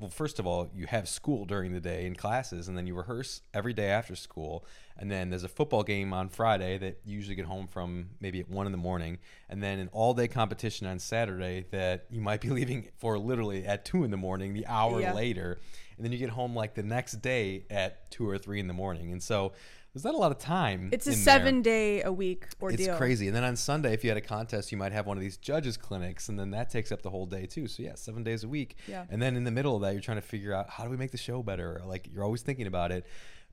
Well, 0.00 0.08
first 0.10 0.38
of 0.38 0.46
all, 0.46 0.70
you 0.74 0.86
have 0.86 1.08
school 1.08 1.44
during 1.44 1.72
the 1.72 1.80
day 1.80 2.06
in 2.06 2.14
classes, 2.14 2.68
and 2.68 2.78
then 2.78 2.86
you 2.86 2.94
rehearse 2.94 3.42
every 3.52 3.74
day 3.74 3.88
after 3.90 4.14
school, 4.14 4.64
and 4.96 5.10
then 5.10 5.28
there's 5.28 5.44
a 5.44 5.48
football 5.48 5.82
game 5.82 6.12
on 6.14 6.28
Friday 6.30 6.78
that 6.78 7.00
you 7.04 7.16
usually 7.16 7.34
get 7.34 7.44
home 7.46 7.66
from 7.66 8.10
maybe 8.20 8.38
at 8.40 8.48
one 8.48 8.64
in 8.66 8.72
the 8.72 8.78
morning, 8.78 9.18
and 9.50 9.62
then 9.62 9.78
an 9.80 9.90
all-day 9.92 10.28
competition 10.28 10.86
on 10.86 10.98
Saturday 10.98 11.66
that 11.72 12.06
you 12.10 12.20
might 12.22 12.40
be 12.40 12.48
leaving 12.58 12.88
for 12.96 13.18
literally 13.18 13.66
at 13.66 13.84
two 13.84 14.02
in 14.04 14.10
the 14.10 14.16
morning, 14.16 14.54
the 14.54 14.66
hour 14.66 15.00
Yeah. 15.00 15.12
later, 15.12 15.60
and 15.96 16.04
then 16.04 16.12
you 16.12 16.18
get 16.18 16.30
home 16.30 16.54
like 16.54 16.74
the 16.74 16.82
next 16.82 17.22
day 17.22 17.64
at 17.70 18.10
two 18.10 18.28
or 18.28 18.38
three 18.38 18.60
in 18.60 18.66
the 18.66 18.74
morning, 18.74 19.12
and 19.12 19.22
so 19.22 19.52
there's 19.92 20.04
not 20.04 20.14
a 20.14 20.18
lot 20.18 20.32
of 20.32 20.38
time. 20.38 20.88
It's 20.90 21.06
a 21.06 21.10
in 21.10 21.16
there. 21.16 21.22
seven 21.22 21.62
day 21.62 22.02
a 22.02 22.10
week 22.10 22.46
ordeal. 22.62 22.88
It's 22.88 22.96
crazy. 22.96 23.26
And 23.26 23.36
then 23.36 23.44
on 23.44 23.56
Sunday, 23.56 23.92
if 23.92 24.02
you 24.02 24.08
had 24.08 24.16
a 24.16 24.22
contest, 24.22 24.72
you 24.72 24.78
might 24.78 24.92
have 24.92 25.06
one 25.06 25.18
of 25.18 25.20
these 25.20 25.36
judges 25.36 25.76
clinics, 25.76 26.30
and 26.30 26.38
then 26.38 26.50
that 26.52 26.70
takes 26.70 26.90
up 26.92 27.02
the 27.02 27.10
whole 27.10 27.26
day 27.26 27.44
too. 27.44 27.66
So 27.66 27.82
yeah, 27.82 27.94
seven 27.94 28.22
days 28.22 28.42
a 28.42 28.48
week. 28.48 28.76
Yeah. 28.88 29.04
And 29.10 29.20
then 29.20 29.36
in 29.36 29.44
the 29.44 29.50
middle 29.50 29.76
of 29.76 29.82
that, 29.82 29.92
you're 29.92 30.00
trying 30.00 30.16
to 30.16 30.26
figure 30.26 30.54
out 30.54 30.70
how 30.70 30.84
do 30.84 30.90
we 30.90 30.96
make 30.96 31.10
the 31.10 31.18
show 31.18 31.42
better? 31.42 31.82
Like 31.84 32.08
you're 32.12 32.24
always 32.24 32.42
thinking 32.42 32.66
about 32.66 32.90
it. 32.90 33.06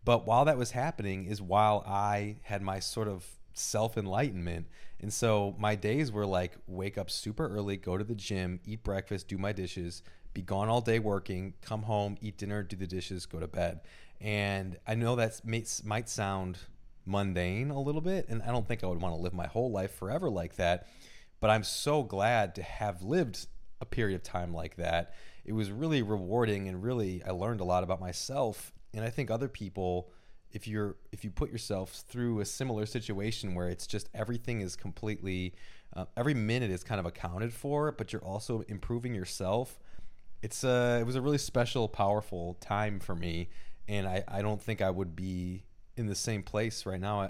But 0.05 0.25
while 0.25 0.45
that 0.45 0.57
was 0.57 0.71
happening, 0.71 1.25
is 1.25 1.41
while 1.41 1.83
I 1.85 2.37
had 2.43 2.61
my 2.61 2.79
sort 2.79 3.09
of 3.09 3.25
self 3.53 3.97
enlightenment. 3.97 4.67
And 5.01 5.13
so 5.13 5.55
my 5.59 5.75
days 5.75 6.11
were 6.11 6.25
like 6.25 6.57
wake 6.67 6.97
up 6.97 7.09
super 7.09 7.47
early, 7.47 7.75
go 7.75 7.97
to 7.97 8.03
the 8.03 8.15
gym, 8.15 8.59
eat 8.65 8.83
breakfast, 8.83 9.27
do 9.27 9.37
my 9.37 9.51
dishes, 9.51 10.03
be 10.33 10.41
gone 10.41 10.69
all 10.69 10.81
day 10.81 10.99
working, 10.99 11.53
come 11.61 11.83
home, 11.83 12.17
eat 12.21 12.37
dinner, 12.37 12.63
do 12.63 12.75
the 12.75 12.87
dishes, 12.87 13.25
go 13.25 13.39
to 13.39 13.47
bed. 13.47 13.81
And 14.21 14.77
I 14.87 14.95
know 14.95 15.15
that 15.15 15.41
might, 15.45 16.09
sound 16.09 16.59
mundane 17.05 17.71
a 17.71 17.79
little 17.79 18.01
bit, 18.01 18.27
and 18.29 18.41
I 18.43 18.47
don't 18.47 18.67
think 18.67 18.83
I 18.83 18.87
would 18.87 19.01
want 19.01 19.15
to 19.15 19.21
live 19.21 19.33
my 19.33 19.47
whole 19.47 19.71
life 19.71 19.95
forever 19.95 20.29
like 20.29 20.57
that. 20.57 20.87
But 21.39 21.49
I'm 21.49 21.63
so 21.63 22.03
glad 22.03 22.55
to 22.55 22.63
have 22.63 23.01
lived 23.01 23.47
a 23.81 23.85
period 23.85 24.15
of 24.15 24.23
time 24.23 24.53
like 24.53 24.75
that. 24.75 25.13
It 25.45 25.53
was 25.53 25.71
really 25.71 26.01
rewarding, 26.01 26.67
and 26.67 26.83
really 26.83 27.23
I 27.23 27.31
learned 27.31 27.61
a 27.61 27.63
lot 27.63 27.83
about 27.83 28.01
myself. 28.01 28.73
And 28.93 29.05
I 29.05 29.09
think 29.09 29.31
other 29.31 29.47
people, 29.47 30.11
if 30.51 30.67
you're 30.67 30.97
if 31.11 31.23
you 31.23 31.31
put 31.31 31.51
yourself 31.51 32.03
through 32.07 32.41
a 32.41 32.45
similar 32.45 32.85
situation 32.85 33.55
where 33.55 33.69
it's 33.69 33.87
just 33.87 34.09
everything 34.13 34.61
is 34.61 34.75
completely, 34.75 35.53
uh, 35.95 36.05
every 36.17 36.33
minute 36.33 36.71
is 36.71 36.83
kind 36.83 36.99
of 36.99 37.05
accounted 37.05 37.53
for, 37.53 37.91
but 37.93 38.11
you're 38.11 38.23
also 38.23 38.61
improving 38.67 39.15
yourself 39.15 39.79
it's 40.41 40.63
a 40.63 40.99
it 40.99 41.05
was 41.05 41.15
a 41.15 41.21
really 41.21 41.37
special 41.37 41.87
powerful 41.87 42.55
time 42.61 42.99
for 42.99 43.15
me 43.15 43.49
and 43.87 44.07
i 44.07 44.23
i 44.27 44.41
don't 44.41 44.61
think 44.61 44.81
i 44.81 44.89
would 44.89 45.15
be 45.15 45.63
in 45.97 46.07
the 46.07 46.15
same 46.15 46.43
place 46.43 46.85
right 46.85 47.01
now 47.01 47.21
uh, 47.21 47.29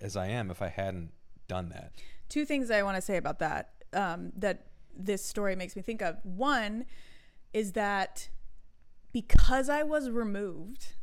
as 0.00 0.16
i 0.16 0.26
am 0.26 0.50
if 0.50 0.60
i 0.62 0.68
hadn't 0.68 1.10
done 1.48 1.68
that 1.68 1.92
two 2.30 2.46
things 2.46 2.70
I 2.70 2.82
want 2.82 2.96
to 2.96 3.02
say 3.02 3.18
about 3.18 3.40
that 3.40 3.72
um, 3.92 4.32
that 4.36 4.68
this 4.96 5.22
story 5.22 5.56
makes 5.56 5.76
me 5.76 5.82
think 5.82 6.00
of. 6.00 6.16
One 6.22 6.86
is 7.52 7.72
that 7.72 8.28
because 9.12 9.68
I 9.68 9.82
was 9.82 10.08
removed 10.08 10.94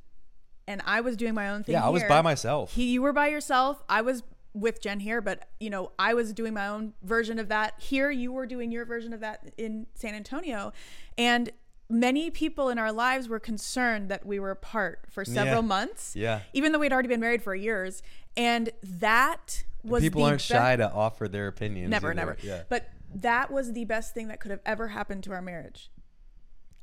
and 0.68 0.82
I 0.86 1.01
was 1.01 1.16
doing 1.18 1.34
my 1.36 1.50
own 1.50 1.63
thing. 1.63 1.74
yeah 1.74 1.86
i 1.86 1.89
was 1.89 2.01
here, 2.01 2.10
by 2.10 2.22
myself 2.22 2.74
He, 2.74 2.86
you 2.92 3.01
were 3.01 3.13
by 3.13 3.27
yourself. 3.27 3.84
I 3.88 4.01
was 4.01 4.24
with 4.59 4.81
Jen 4.81 4.99
here, 4.99 5.21
but 5.21 5.47
you 5.59 5.69
know, 5.69 5.91
I 5.99 6.13
was 6.13 6.33
doing 6.33 6.53
my 6.53 6.67
own 6.67 6.93
version 7.03 7.39
of 7.39 7.47
that 7.49 7.75
here. 7.77 8.09
You 8.11 8.31
were 8.31 8.45
doing 8.45 8.71
your 8.71 8.85
version 8.85 9.13
of 9.13 9.19
that 9.21 9.51
in 9.57 9.87
San 9.95 10.13
Antonio, 10.15 10.71
and 11.17 11.51
many 11.89 12.29
people 12.29 12.69
in 12.69 12.77
our 12.77 12.91
lives 12.91 13.29
were 13.29 13.39
concerned 13.39 14.09
that 14.09 14.25
we 14.25 14.39
were 14.39 14.51
apart 14.51 15.05
for 15.09 15.23
several 15.23 15.61
Yeah. 15.61 15.67
months. 15.67 16.15
Yeah. 16.15 16.41
even 16.53 16.71
though 16.71 16.79
we'd 16.79 16.91
already 16.91 17.07
been 17.07 17.21
married 17.21 17.41
for 17.41 17.55
years, 17.55 18.03
and 18.35 18.69
that 18.83 19.63
was 19.83 20.01
people 20.03 20.21
the 20.23 20.29
aren't 20.31 20.41
shy 20.41 20.75
to 20.75 20.91
offer 20.91 21.27
their 21.29 21.47
opinions 21.47 21.89
Never, 21.89 22.13
never. 22.13 22.35
yeah 22.43 22.63
But 22.67 22.89
that 23.15 23.49
was 23.51 23.71
the 23.71 23.85
best 23.85 24.13
thing 24.13 24.27
that 24.27 24.39
could 24.41 24.51
have 24.51 24.59
ever 24.65 24.89
happened 24.89 25.23
to 25.25 25.31
our 25.31 25.41
marriage. 25.41 25.89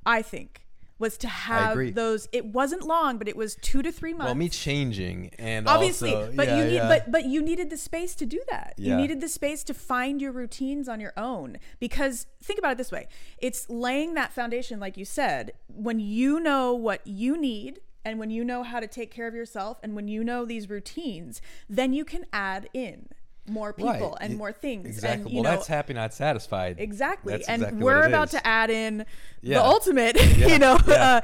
I 0.07 0.23
think 0.23 0.64
was 0.99 1.19
to 1.19 1.29
have 1.29 1.95
those. 1.95 2.29
It 2.33 2.47
wasn't 2.47 2.83
long, 2.83 3.19
but 3.19 3.29
it 3.29 3.37
was 3.37 3.57
two 3.57 3.83
to 3.83 3.91
three 3.91 4.13
months. 4.13 4.27
well 4.27 4.35
me 4.35 4.49
changing 4.49 5.31
and 5.39 5.67
Obviously, 5.67 6.15
also, 6.15 6.33
but 6.35 6.49
yeah, 6.49 6.59
you 6.59 6.65
need, 6.65 6.75
yeah. 6.75 6.89
but 6.89 7.11
but 7.11 7.25
you 7.25 7.43
needed 7.43 7.71
the 7.71 7.77
space 7.77 8.15
to 8.17 8.27
do 8.27 8.41
that. 8.51 8.75
You 8.77 8.97
needed 8.97 9.21
the 9.21 9.29
space 9.29 9.65
to 9.65 9.75
find 9.75 10.21
your 10.21 10.33
routines 10.33 10.89
on 10.89 11.01
your 11.01 11.13
own. 11.17 11.59
Because 11.81 12.27
think 12.43 12.59
about 12.59 12.73
it 12.73 12.79
this 12.79 12.93
way: 12.93 13.09
it's 13.39 13.69
laying 13.69 14.15
that 14.15 14.33
foundation, 14.33 14.79
like 14.81 14.97
you 14.97 15.05
said, 15.05 15.53
when 15.69 15.99
you 16.01 16.41
know 16.41 16.75
what 16.75 17.07
you 17.07 17.37
need. 17.37 17.81
And 18.07 18.19
when 18.19 18.29
you 18.29 18.45
know 18.45 18.63
how 18.63 18.81
to 18.81 18.87
take 18.87 19.11
care 19.11 19.27
of 19.27 19.35
yourself, 19.35 19.79
and 19.83 19.97
when 19.97 20.09
you 20.09 20.23
know 20.23 20.45
these 20.45 20.69
routines, 20.69 21.41
then 21.71 21.95
you 21.95 22.05
can 22.05 22.27
add 22.35 22.69
in 22.75 23.09
more 23.47 23.73
people 23.73 23.91
Right. 23.93 24.15
and 24.21 24.37
more 24.39 24.53
things. 24.53 24.87
exactly 24.87 25.23
And, 25.23 25.31
you 25.31 25.35
well 25.43 25.45
know, 25.45 25.51
that's 25.57 25.67
happy 25.67 25.93
not 25.95 26.15
satisfied 26.15 26.77
Exactly. 26.81 27.33
That's 27.35 27.49
and 27.49 27.63
exactly 27.63 27.83
we're 27.85 28.03
about 28.05 28.29
is. 28.29 28.41
to 28.41 28.47
add 28.47 28.71
in 28.71 29.05
Yeah. 29.43 29.59
the 29.59 29.65
ultimate, 29.65 30.17
Yeah. 30.37 30.47
you 30.47 30.59
know, 30.59 30.79
Yeah. 30.87 31.21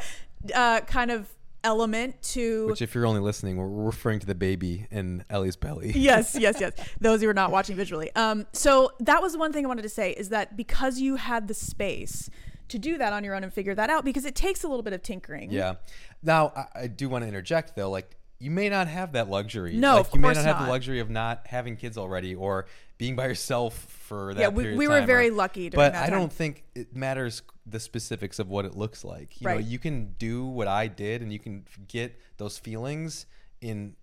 uh, 0.52 0.54
uh, 0.54 0.80
kind 0.82 1.10
of 1.10 1.28
element 1.62 2.20
to. 2.22 2.68
which 2.68 2.80
if 2.80 2.94
you're 2.94 3.04
only 3.06 3.20
listening 3.20 3.56
we're 3.58 3.68
referring 3.68 4.18
to 4.18 4.26
the 4.26 4.34
baby 4.34 4.86
in 4.90 5.22
ellie's 5.28 5.56
belly 5.56 5.92
yes, 5.94 6.34
yes, 6.38 6.58
yes. 6.58 6.72
Those 7.00 7.20
who 7.20 7.28
are 7.28 7.34
not 7.34 7.50
watching 7.50 7.76
visually. 7.76 8.10
Um, 8.16 8.46
so 8.52 8.92
that 9.00 9.20
was 9.22 9.32
the 9.34 9.38
one 9.38 9.52
thing 9.52 9.64
I 9.64 9.68
wanted 9.68 9.82
to 9.82 9.88
say 9.90 10.12
is 10.12 10.30
that 10.30 10.56
because 10.56 11.00
you 11.00 11.16
had 11.16 11.48
the 11.48 11.54
space 11.54 12.30
to 12.68 12.78
do 12.78 12.96
that 12.98 13.12
on 13.12 13.24
your 13.24 13.34
own 13.34 13.42
and 13.44 13.52
figure 13.52 13.74
that 13.74 13.90
out, 13.90 14.04
because 14.04 14.24
it 14.24 14.34
takes 14.36 14.62
a 14.62 14.68
little 14.68 14.82
bit 14.84 14.92
of 14.92 15.02
tinkering. 15.02 15.50
Yeah. 15.50 15.74
Now 16.22 16.52
I, 16.54 16.82
I 16.82 16.86
do 16.86 17.08
want 17.08 17.24
to 17.24 17.28
interject 17.28 17.74
though, 17.76 17.90
like 17.90 18.16
you 18.40 18.50
may 18.50 18.68
not 18.68 18.88
have 18.88 19.12
that 19.12 19.28
luxury. 19.28 19.76
No, 19.76 19.96
like, 19.96 20.06
of 20.08 20.14
you 20.14 20.20
may 20.20 20.26
course 20.28 20.36
not 20.38 20.44
have 20.46 20.56
not. 20.60 20.64
the 20.64 20.70
luxury 20.70 20.98
of 21.00 21.10
not 21.10 21.46
having 21.46 21.76
kids 21.76 21.96
already 21.98 22.34
or 22.34 22.66
being 22.98 23.14
by 23.14 23.26
yourself 23.26 23.74
for 23.74 24.34
that. 24.34 24.40
Yeah, 24.40 24.48
we- 24.48 24.64
period 24.64 24.80
of 24.82 24.88
were 24.88 24.98
time, 24.98 25.06
very 25.06 25.28
or- 25.28 25.32
lucky 25.34 25.68
during 25.70 25.86
But 25.88 25.92
that 25.92 26.02
I 26.04 26.10
time. 26.10 26.18
don't 26.18 26.32
think 26.32 26.64
it 26.74 26.96
matters 26.96 27.42
the 27.66 27.78
specifics 27.78 28.38
of 28.38 28.48
what 28.48 28.64
it 28.64 28.74
looks 28.76 29.04
like. 29.04 29.40
You 29.40 29.46
know, 29.46 29.54
Right. 29.56 29.64
you 29.64 29.78
can 29.78 30.14
do 30.18 30.44
what 30.46 30.66
I 30.68 30.86
did, 30.88 31.22
and 31.22 31.32
you 31.32 31.38
can 31.38 31.64
get 31.86 32.18
those 32.38 32.58
feelings 32.58 33.26
in 33.60 33.94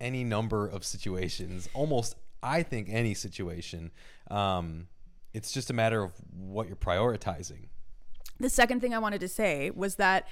any 0.00 0.24
number 0.24 0.66
of 0.66 0.84
situations. 0.84 1.68
Almost, 1.72 2.16
I 2.42 2.62
think, 2.64 2.88
any 2.90 3.14
situation. 3.14 3.92
Um, 4.30 4.88
it's 5.32 5.52
just 5.52 5.70
a 5.70 5.72
matter 5.72 6.02
of 6.02 6.12
what 6.32 6.66
you're 6.66 6.76
prioritizing. 6.76 7.68
the 8.38 8.48
second 8.48 8.80
thing 8.80 8.94
I 8.94 8.98
wanted 8.98 9.20
to 9.20 9.28
say 9.28 9.68
was 9.70 9.96
that 9.96 10.26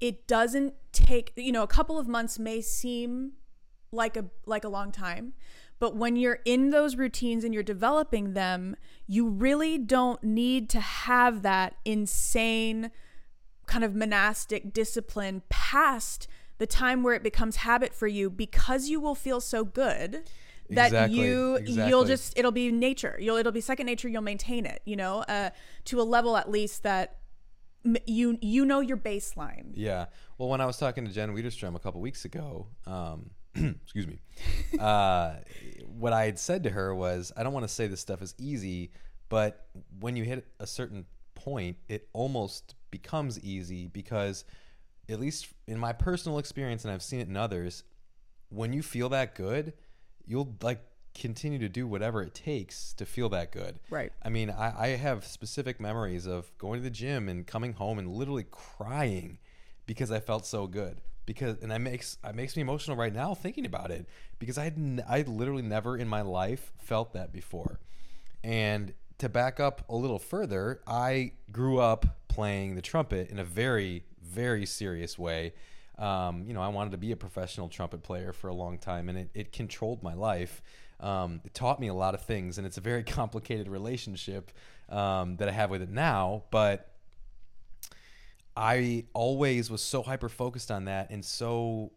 it 0.00 0.26
doesn't 0.26 0.74
take 0.92 1.32
you 1.36 1.52
know 1.52 1.62
a 1.62 1.68
couple 1.68 1.98
of 1.98 2.06
months 2.06 2.38
may 2.38 2.60
seem 2.60 3.32
like 3.92 4.16
a 4.16 4.24
like 4.46 4.64
a 4.64 4.68
long 4.68 4.92
time 4.92 5.32
but 5.78 5.96
when 5.96 6.16
you're 6.16 6.40
in 6.44 6.70
those 6.70 6.96
routines 6.96 7.44
and 7.44 7.52
you're 7.52 7.62
developing 7.62 8.32
them 8.32 8.76
you 9.06 9.28
really 9.28 9.78
don't 9.78 10.22
need 10.22 10.68
to 10.68 10.80
have 10.80 11.42
that 11.42 11.74
insane 11.84 12.90
kind 13.66 13.84
of 13.84 13.94
monastic 13.94 14.72
discipline 14.72 15.42
past 15.48 16.28
the 16.58 16.66
time 16.66 17.02
where 17.02 17.14
it 17.14 17.22
becomes 17.22 17.56
habit 17.56 17.92
for 17.92 18.06
you 18.06 18.30
because 18.30 18.88
you 18.88 19.00
will 19.00 19.14
feel 19.14 19.40
so 19.40 19.64
good 19.64 20.22
that 20.70 20.86
Exactly, 20.86 21.18
you 21.18 21.58
you'll 21.64 22.04
just 22.04 22.38
it'll 22.38 22.50
be 22.50 22.72
nature. 22.72 23.18
You'll 23.20 23.36
it'll 23.36 23.52
be 23.52 23.60
second 23.60 23.86
nature 23.86 24.08
you'll 24.08 24.22
maintain 24.22 24.64
it 24.64 24.80
you 24.84 24.96
know 24.96 25.18
uh, 25.28 25.50
to 25.86 26.00
a 26.00 26.02
level 26.04 26.36
at 26.36 26.50
least 26.50 26.82
that 26.84 27.18
you 28.06 28.38
you 28.40 28.64
know 28.64 28.80
your 28.80 28.96
baseline 28.96 29.72
Yeah. 29.74 30.06
Well, 30.38 30.48
when 30.48 30.60
I 30.60 30.66
was 30.66 30.76
talking 30.76 31.04
to 31.04 31.12
Jen 31.12 31.34
Widerstrom 31.34 31.74
a 31.74 31.78
couple 31.78 32.00
weeks 32.00 32.24
ago, 32.24 32.66
um, 32.86 33.30
excuse 33.54 34.06
me, 34.06 34.20
uh, 34.80 35.34
what 35.86 36.12
I 36.12 36.24
had 36.24 36.38
said 36.38 36.64
to 36.64 36.70
her 36.70 36.94
was, 36.94 37.32
I 37.36 37.42
don't 37.42 37.52
want 37.52 37.64
to 37.64 37.72
say 37.72 37.86
this 37.86 38.00
stuff 38.00 38.22
is 38.22 38.34
easy, 38.38 38.90
but 39.28 39.66
when 40.00 40.16
you 40.16 40.24
hit 40.24 40.46
a 40.58 40.66
certain 40.66 41.06
point, 41.34 41.76
it 41.88 42.08
almost 42.12 42.74
becomes 42.90 43.38
easy 43.40 43.86
because, 43.86 44.44
at 45.08 45.20
least 45.20 45.48
in 45.66 45.78
my 45.78 45.92
personal 45.92 46.38
experience, 46.38 46.84
and 46.84 46.92
I've 46.92 47.02
seen 47.02 47.20
it 47.20 47.28
in 47.28 47.36
others, 47.36 47.84
when 48.48 48.72
you 48.72 48.82
feel 48.82 49.08
that 49.10 49.34
good, 49.34 49.74
you'll 50.26 50.56
like 50.62 50.80
continue 51.14 51.58
to 51.58 51.68
do 51.68 51.86
whatever 51.86 52.22
it 52.22 52.34
takes 52.34 52.92
to 52.94 53.06
feel 53.06 53.28
that 53.30 53.52
good. 53.52 53.78
Right. 53.90 54.12
I 54.22 54.28
mean, 54.28 54.50
I, 54.50 54.74
I 54.78 54.88
have 54.96 55.24
specific 55.24 55.80
memories 55.80 56.26
of 56.26 56.50
going 56.58 56.80
to 56.80 56.84
the 56.84 56.90
gym 56.90 57.28
and 57.28 57.46
coming 57.46 57.74
home 57.74 57.98
and 57.98 58.08
literally 58.08 58.46
crying 58.50 59.38
because 59.86 60.10
I 60.10 60.20
felt 60.20 60.46
so 60.46 60.66
good. 60.66 61.00
because 61.26 61.56
and 61.62 61.70
that 61.70 61.80
makes 61.80 62.18
it 62.24 62.34
makes 62.34 62.56
me 62.56 62.62
emotional 62.62 62.96
right 62.96 63.12
now 63.12 63.34
thinking 63.34 63.66
about 63.66 63.90
it 63.90 64.06
because 64.38 64.58
I 64.58 64.72
I 65.08 65.22
literally 65.22 65.62
never 65.62 65.96
in 65.96 66.08
my 66.08 66.22
life 66.22 66.72
felt 66.78 67.12
that 67.14 67.32
before. 67.32 67.80
And 68.42 68.92
to 69.18 69.28
back 69.28 69.60
up 69.60 69.84
a 69.88 69.94
little 69.96 70.18
further, 70.18 70.80
I 70.86 71.32
grew 71.52 71.78
up 71.78 72.06
playing 72.28 72.74
the 72.74 72.82
trumpet 72.82 73.30
in 73.30 73.38
a 73.38 73.44
very 73.44 74.04
very 74.22 74.66
serious 74.66 75.18
way. 75.18 75.52
Um, 75.96 76.44
you 76.46 76.54
know, 76.54 76.60
I 76.60 76.68
wanted 76.68 76.90
to 76.90 76.98
be 76.98 77.12
a 77.12 77.16
professional 77.16 77.68
trumpet 77.68 78.02
player 78.02 78.32
for 78.32 78.48
a 78.48 78.54
long 78.54 78.78
time, 78.78 79.08
and 79.08 79.16
it, 79.16 79.30
it 79.32 79.52
controlled 79.52 80.02
my 80.02 80.14
life. 80.14 80.60
Um, 81.00 81.40
it 81.44 81.54
taught 81.54 81.80
me 81.80 81.88
a 81.88 81.94
lot 81.94 82.14
of 82.14 82.22
things, 82.22 82.58
and 82.58 82.66
it's 82.66 82.78
a 82.78 82.80
very 82.80 83.02
complicated 83.04 83.68
relationship 83.68 84.50
um, 84.88 85.36
that 85.36 85.48
I 85.48 85.52
have 85.52 85.70
with 85.70 85.82
it 85.82 85.90
now. 85.90 86.44
But 86.50 86.90
I 88.56 89.04
always 89.12 89.70
was 89.70 89.82
so 89.82 90.02
hyper 90.02 90.28
focused 90.28 90.70
on 90.70 90.84
that, 90.86 91.10
and 91.10 91.24
so 91.24 91.92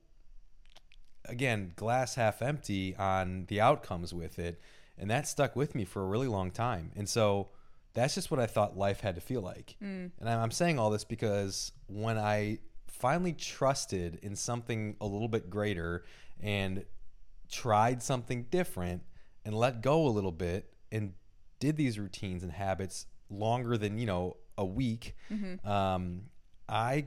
again, 1.26 1.74
glass 1.76 2.16
half 2.16 2.42
empty 2.42 2.96
on 2.96 3.46
the 3.48 3.62
outcomes 3.62 4.14
with 4.14 4.40
it, 4.40 4.60
and 4.98 5.10
that 5.12 5.28
stuck 5.28 5.56
with 5.56 5.76
me 5.76 5.86
for 5.86 6.02
a 6.02 6.06
really 6.06 6.28
long 6.28 6.52
time. 6.52 6.92
And 6.96 7.08
so 7.08 7.50
that's 7.94 8.16
just 8.16 8.32
what 8.32 8.40
I 8.40 8.46
thought 8.46 8.78
life 8.78 9.02
had 9.02 9.16
to 9.16 9.22
feel 9.22 9.42
like. 9.42 9.76
Mm. 9.84 10.12
And 10.20 10.30
I'm 10.30 10.52
saying 10.52 10.80
all 10.80 10.90
this 10.90 11.04
because 11.04 11.72
when 11.88 12.18
I 12.18 12.60
finally 12.88 13.34
trusted 13.34 14.20
in 14.22 14.36
something 14.36 14.96
a 15.02 15.06
little 15.06 15.28
bit 15.28 15.50
greater 15.50 16.04
and 16.42 16.84
tried 17.50 18.02
something 18.04 18.44
different 18.50 19.04
and 19.46 19.56
let 19.56 19.82
go 19.82 20.06
a 20.08 20.10
little 20.10 20.32
bit 20.32 20.74
and 20.92 21.14
did 21.60 21.78
these 21.78 21.98
routines 21.98 22.44
and 22.44 22.52
habits 22.52 23.06
longer 23.30 23.78
than 23.78 23.98
you 23.98 24.06
know 24.06 24.38
a 24.58 24.66
week. 24.66 25.16
Mm-hmm. 25.32 25.68
um, 25.68 26.24
i 26.70 27.06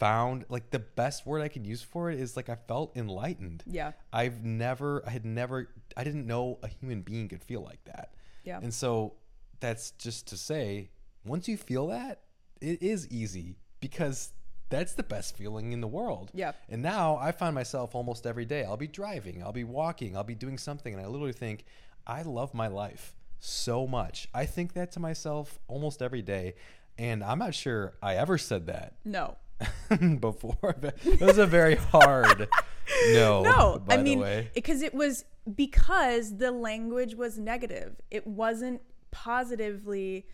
found 0.00 0.46
like 0.48 0.70
the 0.70 0.78
best 0.78 1.26
word 1.26 1.42
i 1.42 1.48
can 1.48 1.64
use 1.64 1.82
for 1.82 2.10
it 2.10 2.18
is 2.18 2.34
like 2.36 2.48
i 2.48 2.56
felt 2.66 2.96
enlightened. 2.96 3.62
Yeah. 3.66 3.92
I've 4.12 4.42
never 4.44 5.02
i 5.06 5.10
had 5.10 5.24
never 5.24 5.68
i 5.96 6.02
didn't 6.02 6.26
know 6.26 6.58
a 6.62 6.68
human 6.68 7.02
being 7.02 7.28
could 7.28 7.42
feel 7.44 7.62
like 7.62 7.84
that. 7.84 8.14
Yeah. 8.44 8.58
And 8.62 8.72
so 8.72 9.14
that's 9.60 9.90
just 9.92 10.26
to 10.28 10.36
say 10.36 10.90
once 11.24 11.48
you 11.48 11.56
feel 11.56 11.88
that 11.88 12.22
it 12.62 12.82
is 12.82 13.06
easy 13.08 13.58
because 13.80 14.32
that's 14.70 14.94
the 14.94 15.02
best 15.02 15.36
feeling 15.36 15.72
in 15.72 15.80
the 15.80 15.88
world. 15.88 16.30
Yeah. 16.32 16.52
And 16.68 16.82
now 16.82 17.18
I 17.20 17.32
find 17.32 17.54
myself 17.54 17.94
almost 17.94 18.26
every 18.26 18.44
day. 18.44 18.64
I'll 18.64 18.76
be 18.76 18.86
driving, 18.86 19.42
I'll 19.42 19.52
be 19.52 19.64
walking, 19.64 20.16
I'll 20.16 20.24
be 20.24 20.34
doing 20.34 20.56
something, 20.56 20.94
and 20.94 21.02
I 21.02 21.06
literally 21.06 21.32
think, 21.32 21.64
I 22.06 22.22
love 22.22 22.54
my 22.54 22.68
life 22.68 23.14
so 23.40 23.86
much. 23.86 24.28
I 24.32 24.46
think 24.46 24.72
that 24.74 24.92
to 24.92 25.00
myself 25.00 25.58
almost 25.68 26.00
every 26.00 26.22
day. 26.22 26.54
And 26.98 27.22
I'm 27.24 27.38
not 27.38 27.54
sure 27.54 27.94
I 28.02 28.16
ever 28.16 28.38
said 28.38 28.66
that. 28.66 28.94
No. 29.04 29.36
before. 30.20 30.76
It 31.04 31.20
was 31.20 31.38
a 31.38 31.46
very 31.46 31.74
hard 31.74 32.48
no. 33.12 33.42
No, 33.42 33.82
I 33.88 33.98
mean, 33.98 34.48
because 34.54 34.82
it 34.82 34.94
was 34.94 35.24
because 35.54 36.36
the 36.36 36.50
language 36.50 37.14
was 37.14 37.38
negative. 37.38 37.96
It 38.10 38.26
wasn't 38.26 38.80
positively 39.10 40.26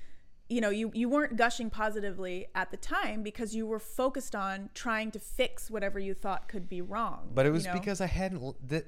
you 0.49 0.61
know 0.61 0.71
you 0.71 0.91
you 0.95 1.09
weren't 1.09 1.37
gushing 1.37 1.71
positively 1.71 2.47
at 2.55 2.71
the 2.71 2.77
time 2.77 3.23
because 3.23 3.55
you 3.55 3.67
were 3.67 3.79
focused 3.79 4.35
on 4.35 4.71
trying 4.75 5.11
to 5.11 5.19
fix 5.19 5.71
whatever 5.71 5.99
you 5.99 6.15
thought 6.15 6.49
could 6.49 6.69
be 6.69 6.81
wrong 6.81 7.31
but 7.35 7.47
it 7.47 7.51
was 7.51 7.65
you 7.65 7.73
know? 7.73 7.79
because 7.79 8.01
i 8.01 8.07
hadn't 8.07 8.69
the, 8.69 8.85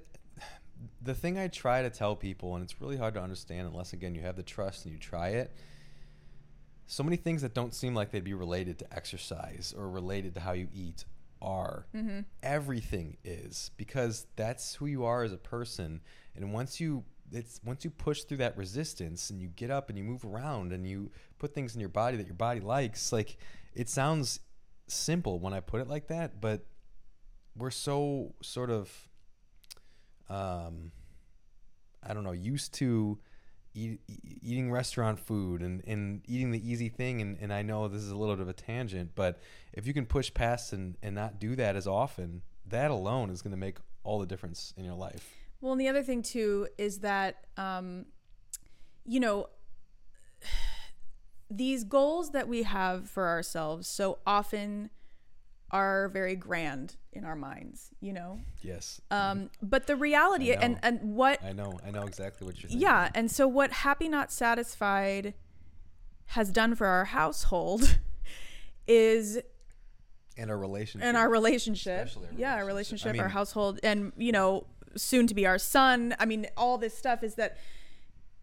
the 1.02 1.14
thing 1.14 1.38
i 1.38 1.48
try 1.48 1.82
to 1.82 1.90
tell 1.90 2.14
people 2.14 2.54
and 2.54 2.62
it's 2.62 2.80
really 2.80 2.96
hard 2.96 3.14
to 3.14 3.20
understand 3.20 3.66
unless 3.66 3.92
again 3.92 4.14
you 4.14 4.20
have 4.20 4.36
the 4.36 4.42
trust 4.42 4.84
and 4.84 4.92
you 4.92 5.00
try 5.00 5.28
it 5.28 5.52
so 6.86 7.02
many 7.02 7.16
things 7.16 7.42
that 7.42 7.52
don't 7.54 7.74
seem 7.74 7.94
like 7.94 8.10
they'd 8.10 8.24
be 8.24 8.34
related 8.34 8.78
to 8.78 8.94
exercise 8.94 9.74
or 9.76 9.90
related 9.90 10.34
to 10.34 10.40
how 10.40 10.52
you 10.52 10.68
eat 10.72 11.04
are 11.40 11.86
mm-hmm. 11.94 12.20
everything 12.42 13.16
is 13.24 13.70
because 13.76 14.26
that's 14.36 14.74
who 14.76 14.86
you 14.86 15.04
are 15.04 15.22
as 15.22 15.32
a 15.32 15.38
person 15.38 16.00
and 16.34 16.52
once 16.52 16.80
you 16.80 17.04
it's 17.32 17.60
once 17.64 17.84
you 17.84 17.90
push 17.90 18.22
through 18.22 18.38
that 18.38 18.56
resistance 18.56 19.30
and 19.30 19.40
you 19.40 19.48
get 19.48 19.70
up 19.70 19.88
and 19.88 19.98
you 19.98 20.04
move 20.04 20.24
around 20.24 20.72
and 20.72 20.86
you 20.86 21.10
put 21.38 21.54
things 21.54 21.74
in 21.74 21.80
your 21.80 21.88
body 21.88 22.16
that 22.16 22.26
your 22.26 22.34
body 22.34 22.60
likes 22.60 23.12
like 23.12 23.36
it 23.74 23.88
sounds 23.88 24.40
simple 24.86 25.38
when 25.38 25.52
i 25.52 25.60
put 25.60 25.80
it 25.80 25.88
like 25.88 26.08
that 26.08 26.40
but 26.40 26.64
we're 27.56 27.70
so 27.70 28.34
sort 28.42 28.70
of 28.70 28.90
um 30.28 30.90
i 32.02 32.14
don't 32.14 32.24
know 32.24 32.32
used 32.32 32.72
to 32.74 33.18
eat, 33.74 34.00
eating 34.42 34.70
restaurant 34.70 35.20
food 35.20 35.62
and, 35.62 35.82
and 35.86 36.22
eating 36.26 36.50
the 36.50 36.70
easy 36.70 36.88
thing 36.88 37.20
and, 37.20 37.36
and 37.40 37.52
i 37.52 37.62
know 37.62 37.88
this 37.88 38.02
is 38.02 38.10
a 38.10 38.16
little 38.16 38.34
bit 38.34 38.42
of 38.42 38.48
a 38.48 38.52
tangent 38.52 39.10
but 39.14 39.40
if 39.72 39.86
you 39.86 39.92
can 39.92 40.06
push 40.06 40.32
past 40.32 40.72
and, 40.72 40.96
and 41.02 41.14
not 41.14 41.38
do 41.38 41.54
that 41.54 41.76
as 41.76 41.86
often 41.86 42.42
that 42.66 42.90
alone 42.90 43.30
is 43.30 43.42
going 43.42 43.50
to 43.50 43.56
make 43.58 43.76
all 44.04 44.18
the 44.18 44.26
difference 44.26 44.72
in 44.76 44.84
your 44.84 44.94
life 44.94 45.37
well, 45.60 45.72
and 45.72 45.80
the 45.80 45.88
other 45.88 46.02
thing 46.02 46.22
too 46.22 46.68
is 46.78 47.00
that, 47.00 47.46
um, 47.56 48.06
you 49.04 49.20
know, 49.20 49.48
these 51.50 51.84
goals 51.84 52.30
that 52.30 52.48
we 52.48 52.64
have 52.64 53.08
for 53.08 53.26
ourselves 53.26 53.88
so 53.88 54.18
often 54.26 54.90
are 55.70 56.08
very 56.08 56.34
grand 56.34 56.96
in 57.12 57.24
our 57.24 57.36
minds, 57.36 57.90
you 58.00 58.12
know? 58.12 58.40
Yes. 58.62 59.00
Um, 59.10 59.50
but 59.62 59.86
the 59.86 59.96
reality 59.96 60.52
and, 60.52 60.78
and 60.82 61.14
what 61.14 61.42
I 61.44 61.52
know, 61.52 61.78
I 61.86 61.90
know 61.90 62.02
exactly 62.02 62.46
what 62.46 62.62
you're 62.62 62.70
saying. 62.70 62.80
Yeah. 62.80 63.10
And 63.14 63.30
so 63.30 63.46
what 63.46 63.72
Happy 63.72 64.08
Not 64.08 64.32
Satisfied 64.32 65.34
has 66.26 66.50
done 66.50 66.74
for 66.74 66.86
our 66.86 67.06
household 67.06 67.98
is 68.86 69.40
in 70.36 70.50
our 70.50 70.58
relationship. 70.58 71.08
In 71.08 71.16
our 71.16 71.28
relationship. 71.28 72.10
Our 72.16 72.22
yeah, 72.36 72.54
our 72.54 72.64
relationship, 72.64 73.08
I 73.08 73.12
mean, 73.12 73.22
our 73.22 73.28
household, 73.28 73.80
and 73.82 74.12
you 74.16 74.30
know, 74.30 74.66
soon 74.98 75.26
to 75.26 75.34
be 75.34 75.46
our 75.46 75.58
son. 75.58 76.14
I 76.18 76.26
mean, 76.26 76.46
all 76.56 76.78
this 76.78 76.96
stuff 76.96 77.22
is 77.22 77.34
that 77.36 77.56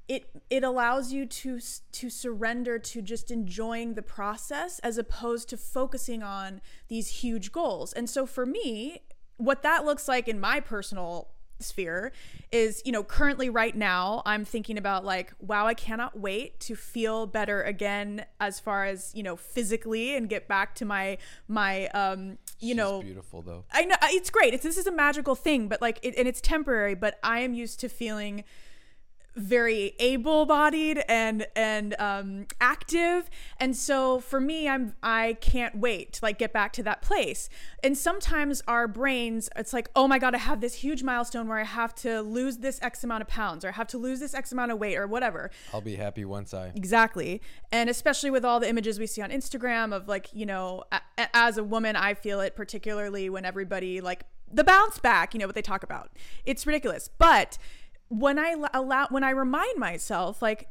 it 0.07 0.29
it 0.49 0.63
allows 0.63 1.11
you 1.11 1.25
to 1.25 1.59
to 1.91 2.09
surrender 2.09 2.77
to 2.77 3.01
just 3.01 3.31
enjoying 3.31 3.95
the 3.95 4.01
process 4.01 4.79
as 4.79 4.97
opposed 4.97 5.49
to 5.49 5.57
focusing 5.57 6.21
on 6.21 6.61
these 6.87 7.07
huge 7.07 7.51
goals. 7.51 7.91
And 7.93 8.09
so 8.09 8.25
for 8.25 8.45
me, 8.45 8.99
what 9.37 9.63
that 9.63 9.83
looks 9.83 10.07
like 10.07 10.27
in 10.27 10.39
my 10.39 10.59
personal 10.59 11.29
sphere 11.59 12.11
is 12.51 12.81
you 12.85 12.91
know 12.91 13.03
currently 13.03 13.49
right 13.49 13.75
now 13.75 14.21
i'm 14.25 14.43
thinking 14.43 14.77
about 14.77 15.05
like 15.05 15.33
wow 15.39 15.65
i 15.65 15.73
cannot 15.73 16.19
wait 16.19 16.59
to 16.59 16.75
feel 16.75 17.25
better 17.25 17.61
again 17.63 18.25
as 18.39 18.59
far 18.59 18.85
as 18.85 19.11
you 19.15 19.23
know 19.23 19.35
physically 19.35 20.15
and 20.15 20.29
get 20.29 20.47
back 20.47 20.75
to 20.75 20.85
my 20.85 21.17
my 21.47 21.87
um 21.87 22.37
you 22.59 22.69
She's 22.69 22.75
know 22.75 23.01
beautiful 23.01 23.41
though. 23.41 23.65
I 23.71 23.85
know 23.85 23.95
it's 24.03 24.29
great. 24.29 24.53
It's 24.53 24.63
this 24.63 24.77
is 24.77 24.87
a 24.87 24.91
magical 24.91 25.35
thing 25.35 25.67
but 25.67 25.81
like 25.81 25.99
it, 26.03 26.15
and 26.17 26.27
it's 26.27 26.41
temporary 26.41 26.95
but 26.95 27.19
i 27.23 27.39
am 27.39 27.53
used 27.53 27.79
to 27.79 27.89
feeling 27.89 28.43
very 29.35 29.93
able-bodied 29.99 31.03
and 31.07 31.45
and 31.55 31.95
um, 31.99 32.47
active. 32.61 33.29
And 33.59 33.75
so 33.75 34.19
for 34.19 34.39
me 34.39 34.67
i'm 34.67 34.95
i 35.03 35.37
can't 35.41 35.77
wait 35.77 36.13
to 36.13 36.25
like 36.25 36.37
get 36.37 36.53
back 36.53 36.73
to 36.73 36.83
that 36.83 37.01
place. 37.01 37.49
And 37.83 37.97
sometimes 37.97 38.61
our 38.67 38.87
brains 38.87 39.49
it's 39.55 39.73
like 39.73 39.89
oh 39.95 40.07
my 40.07 40.19
god 40.19 40.35
i 40.35 40.37
have 40.37 40.61
this 40.61 40.75
huge 40.75 41.03
milestone 41.03 41.47
where 41.47 41.59
i 41.59 41.63
have 41.63 41.93
to 41.95 42.21
lose 42.21 42.57
this 42.57 42.79
x 42.81 43.03
amount 43.03 43.21
of 43.21 43.27
pounds 43.27 43.65
or 43.65 43.69
i 43.69 43.71
have 43.71 43.87
to 43.87 43.97
lose 43.97 44.19
this 44.19 44.33
x 44.33 44.51
amount 44.51 44.71
of 44.71 44.79
weight 44.79 44.97
or 44.97 45.07
whatever. 45.07 45.51
I'll 45.73 45.81
be 45.81 45.95
happy 45.95 46.25
once 46.25 46.53
i 46.53 46.71
exactly. 46.75 47.41
And 47.71 47.89
especially 47.89 48.31
with 48.31 48.45
all 48.45 48.59
the 48.59 48.69
images 48.69 48.99
we 48.99 49.07
see 49.07 49.21
on 49.21 49.29
instagram 49.31 49.93
of 49.93 50.07
like 50.07 50.29
you 50.33 50.45
know 50.45 50.83
a- 50.91 51.01
as 51.35 51.57
a 51.57 51.63
woman 51.63 51.95
i 51.95 52.13
feel 52.13 52.39
it 52.39 52.55
particularly 52.55 53.29
when 53.29 53.45
everybody 53.45 54.01
like 54.01 54.23
the 54.51 54.63
bounce 54.63 54.99
back 54.99 55.33
you 55.33 55.39
know 55.39 55.45
what 55.45 55.55
they 55.55 55.61
talk 55.61 55.83
about. 55.83 56.11
It's 56.45 56.65
ridiculous. 56.65 57.09
But 57.17 57.57
when 58.09 58.37
I 58.39 58.55
allow 58.73 59.07
when 59.09 59.23
I 59.23 59.31
remind 59.31 59.77
myself 59.77 60.41
like 60.41 60.69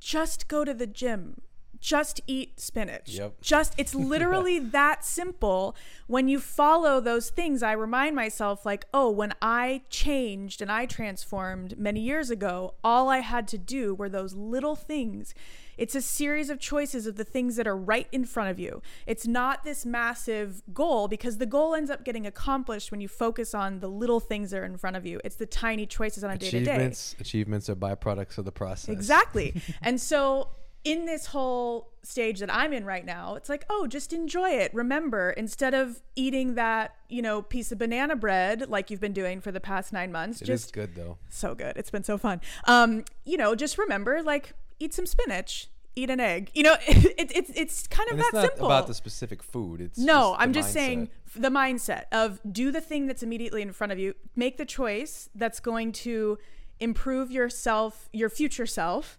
just 0.00 0.48
go 0.48 0.64
to 0.64 0.72
the 0.72 0.86
gym 0.86 1.40
just 1.80 2.20
eat 2.26 2.60
spinach. 2.60 3.10
Yep. 3.10 3.40
Just 3.40 3.74
it's 3.78 3.94
literally 4.12 4.58
that 4.58 5.04
simple. 5.04 5.76
When 6.06 6.28
you 6.28 6.40
follow 6.40 7.00
those 7.00 7.30
things, 7.30 7.62
I 7.62 7.72
remind 7.72 8.16
myself 8.16 8.66
like, 8.66 8.86
"Oh, 8.92 9.10
when 9.10 9.32
I 9.40 9.82
changed 9.90 10.60
and 10.60 10.70
I 10.72 10.86
transformed 10.86 11.78
many 11.78 12.00
years 12.00 12.30
ago, 12.30 12.74
all 12.82 13.08
I 13.08 13.18
had 13.18 13.46
to 13.48 13.58
do 13.58 13.94
were 13.94 14.08
those 14.08 14.34
little 14.34 14.76
things 14.76 15.34
it's 15.78 15.94
a 15.94 16.02
series 16.02 16.50
of 16.50 16.58
choices 16.58 17.06
of 17.06 17.16
the 17.16 17.24
things 17.24 17.56
that 17.56 17.66
are 17.66 17.76
right 17.76 18.08
in 18.12 18.24
front 18.24 18.50
of 18.50 18.58
you. 18.58 18.82
It's 19.06 19.26
not 19.26 19.64
this 19.64 19.86
massive 19.86 20.62
goal 20.74 21.08
because 21.08 21.38
the 21.38 21.46
goal 21.46 21.74
ends 21.74 21.90
up 21.90 22.04
getting 22.04 22.26
accomplished 22.26 22.90
when 22.90 23.00
you 23.00 23.08
focus 23.08 23.54
on 23.54 23.80
the 23.80 23.88
little 23.88 24.20
things 24.20 24.50
that 24.50 24.58
are 24.58 24.64
in 24.64 24.76
front 24.76 24.96
of 24.96 25.06
you. 25.06 25.20
It's 25.24 25.36
the 25.36 25.46
tiny 25.46 25.86
choices 25.86 26.24
on 26.24 26.32
a 26.32 26.38
day 26.38 26.50
to 26.50 26.64
day. 26.64 26.92
Achievements 27.20 27.70
are 27.70 27.76
byproducts 27.76 28.38
of 28.38 28.44
the 28.44 28.52
process. 28.52 28.88
Exactly. 28.90 29.54
and 29.82 30.00
so 30.00 30.48
in 30.84 31.04
this 31.04 31.26
whole 31.26 31.90
stage 32.02 32.40
that 32.40 32.52
I'm 32.52 32.72
in 32.72 32.84
right 32.84 33.04
now, 33.04 33.34
it's 33.34 33.48
like, 33.48 33.64
oh, 33.68 33.86
just 33.86 34.12
enjoy 34.12 34.50
it. 34.50 34.72
Remember, 34.72 35.30
instead 35.30 35.74
of 35.74 36.02
eating 36.16 36.54
that, 36.54 36.94
you 37.08 37.20
know, 37.20 37.42
piece 37.42 37.72
of 37.72 37.78
banana 37.78 38.16
bread 38.16 38.68
like 38.68 38.90
you've 38.90 39.00
been 39.00 39.12
doing 39.12 39.40
for 39.40 39.52
the 39.52 39.60
past 39.60 39.92
nine 39.92 40.12
months, 40.12 40.40
it 40.40 40.46
just 40.46 40.66
is 40.66 40.70
good 40.70 40.94
though. 40.94 41.18
So 41.28 41.54
good. 41.54 41.76
It's 41.76 41.90
been 41.90 42.04
so 42.04 42.16
fun. 42.16 42.40
Um, 42.64 43.04
you 43.24 43.36
know, 43.36 43.54
just 43.54 43.76
remember, 43.76 44.22
like, 44.22 44.54
eat 44.80 44.94
some 44.94 45.06
spinach 45.06 45.68
eat 45.98 46.10
an 46.10 46.20
egg. 46.20 46.50
You 46.54 46.62
know, 46.62 46.76
it's 46.86 47.32
it's 47.34 47.50
it's 47.54 47.86
kind 47.86 48.08
of 48.08 48.12
And 48.12 48.20
that 48.20 48.26
it's 48.26 48.34
not 48.34 48.46
simple. 48.50 48.66
about 48.66 48.86
the 48.86 48.94
specific 48.94 49.42
food. 49.42 49.80
It's 49.80 49.98
no, 49.98 50.30
just 50.30 50.40
I'm 50.40 50.52
just 50.52 50.68
mindset. 50.70 50.72
saying 50.72 51.08
the 51.36 51.50
mindset 51.50 52.04
of 52.12 52.40
do 52.50 52.70
the 52.70 52.80
thing 52.80 53.06
that's 53.06 53.22
immediately 53.22 53.62
in 53.62 53.72
front 53.72 53.92
of 53.92 53.98
you. 53.98 54.14
Make 54.36 54.56
the 54.56 54.64
choice 54.64 55.28
that's 55.34 55.60
going 55.60 55.92
to 55.92 56.38
improve 56.80 57.30
yourself, 57.30 58.08
your 58.12 58.30
future 58.30 58.66
self. 58.66 59.18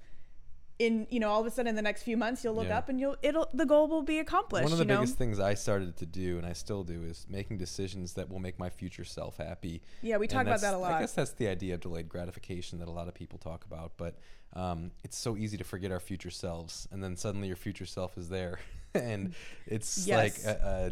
In 0.79 1.07
you 1.09 1.19
know, 1.19 1.29
all 1.29 1.41
of 1.41 1.45
a 1.45 1.51
sudden, 1.51 1.67
in 1.69 1.75
the 1.75 1.81
next 1.81 2.03
few 2.03 2.15
months, 2.15 2.41
you'll 2.41 2.53
look 2.55 2.69
Yeah. 2.69 2.77
up 2.77 2.87
and 2.87 2.97
you'll 3.01 3.17
it'll 3.21 3.49
the 3.53 3.65
goal 3.65 3.89
will 3.89 4.01
be 4.01 4.19
accomplished. 4.19 4.63
One 4.63 4.71
of 4.71 4.77
the 4.77 4.85
you 4.85 4.87
know? 4.87 4.99
biggest 5.01 5.17
things 5.17 5.37
I 5.37 5.53
started 5.53 5.97
to 5.97 6.05
do, 6.05 6.37
and 6.37 6.45
I 6.47 6.53
still 6.53 6.83
do, 6.85 7.03
is 7.03 7.25
making 7.29 7.57
decisions 7.57 8.13
that 8.13 8.29
will 8.29 8.39
make 8.39 8.57
my 8.57 8.69
future 8.69 9.03
self 9.03 9.35
happy. 9.37 9.81
Yeah, 10.01 10.15
we 10.17 10.27
talk 10.27 10.43
about 10.43 10.61
that 10.61 10.73
a 10.73 10.77
lot. 10.77 10.93
I 10.93 11.01
guess 11.01 11.11
that's 11.13 11.31
the 11.33 11.49
idea 11.49 11.73
of 11.73 11.81
delayed 11.81 12.07
gratification 12.07 12.79
that 12.79 12.87
a 12.87 12.91
lot 12.91 13.09
of 13.09 13.13
people 13.13 13.37
talk 13.37 13.65
about. 13.65 13.91
But 13.97 14.15
um, 14.53 14.91
it's 15.03 15.17
so 15.17 15.35
easy 15.35 15.57
to 15.57 15.65
forget 15.65 15.91
our 15.91 15.99
future 15.99 16.31
selves, 16.31 16.87
and 16.91 17.03
then 17.03 17.17
suddenly 17.17 17.47
your 17.47 17.57
future 17.57 17.85
self 17.85 18.17
is 18.17 18.29
there, 18.29 18.59
and 18.93 19.33
it's 19.67 20.07
Yes. 20.07 20.45
like, 20.45 20.55
uh, 20.61 20.65
uh, 20.65 20.89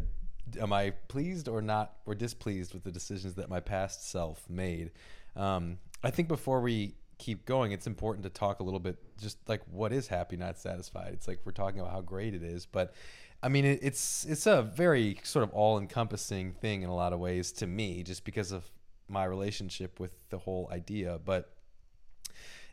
am 0.61 0.73
I 0.73 0.91
pleased 1.07 1.47
or 1.47 1.61
not, 1.61 1.93
or 2.05 2.13
displeased 2.13 2.73
with 2.73 2.83
the 2.83 2.91
decisions 2.91 3.35
that 3.35 3.47
my 3.49 3.61
past 3.61 4.09
self 4.09 4.49
made? 4.49 4.91
Um, 5.37 5.77
I 6.03 6.11
think 6.11 6.27
before 6.27 6.59
we 6.59 6.95
keep 7.17 7.45
going, 7.45 7.71
it's 7.71 7.87
important 7.87 8.23
to 8.23 8.29
talk 8.29 8.59
a 8.59 8.63
little 8.63 8.79
bit 8.79 8.97
just 9.19 9.37
like 9.47 9.61
what 9.71 9.91
is 9.91 10.07
happy, 10.07 10.37
not 10.37 10.57
satisfied. 10.57 11.13
It's 11.13 11.27
like 11.27 11.39
we're 11.45 11.51
talking 11.51 11.79
about 11.79 11.91
how 11.91 12.01
great 12.01 12.33
it 12.33 12.43
is, 12.43 12.65
but 12.65 12.93
I 13.41 13.49
mean, 13.49 13.65
it, 13.65 13.79
it's 13.81 14.25
it's 14.25 14.47
a 14.47 14.63
very 14.63 15.19
sort 15.23 15.43
of 15.43 15.51
all-encompassing 15.51 16.53
thing 16.53 16.81
in 16.81 16.89
a 16.89 16.95
lot 16.95 17.13
of 17.13 17.19
ways 17.19 17.51
to 17.53 17.67
me, 17.67 18.03
just 18.03 18.23
because 18.23 18.51
of 18.51 18.69
my 19.07 19.25
relationship 19.25 19.99
with 19.99 20.29
the 20.29 20.39
whole 20.39 20.69
idea. 20.71 21.19
But 21.23 21.53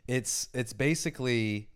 it's 0.07 0.49
it's 0.53 0.73
basically 0.73 1.69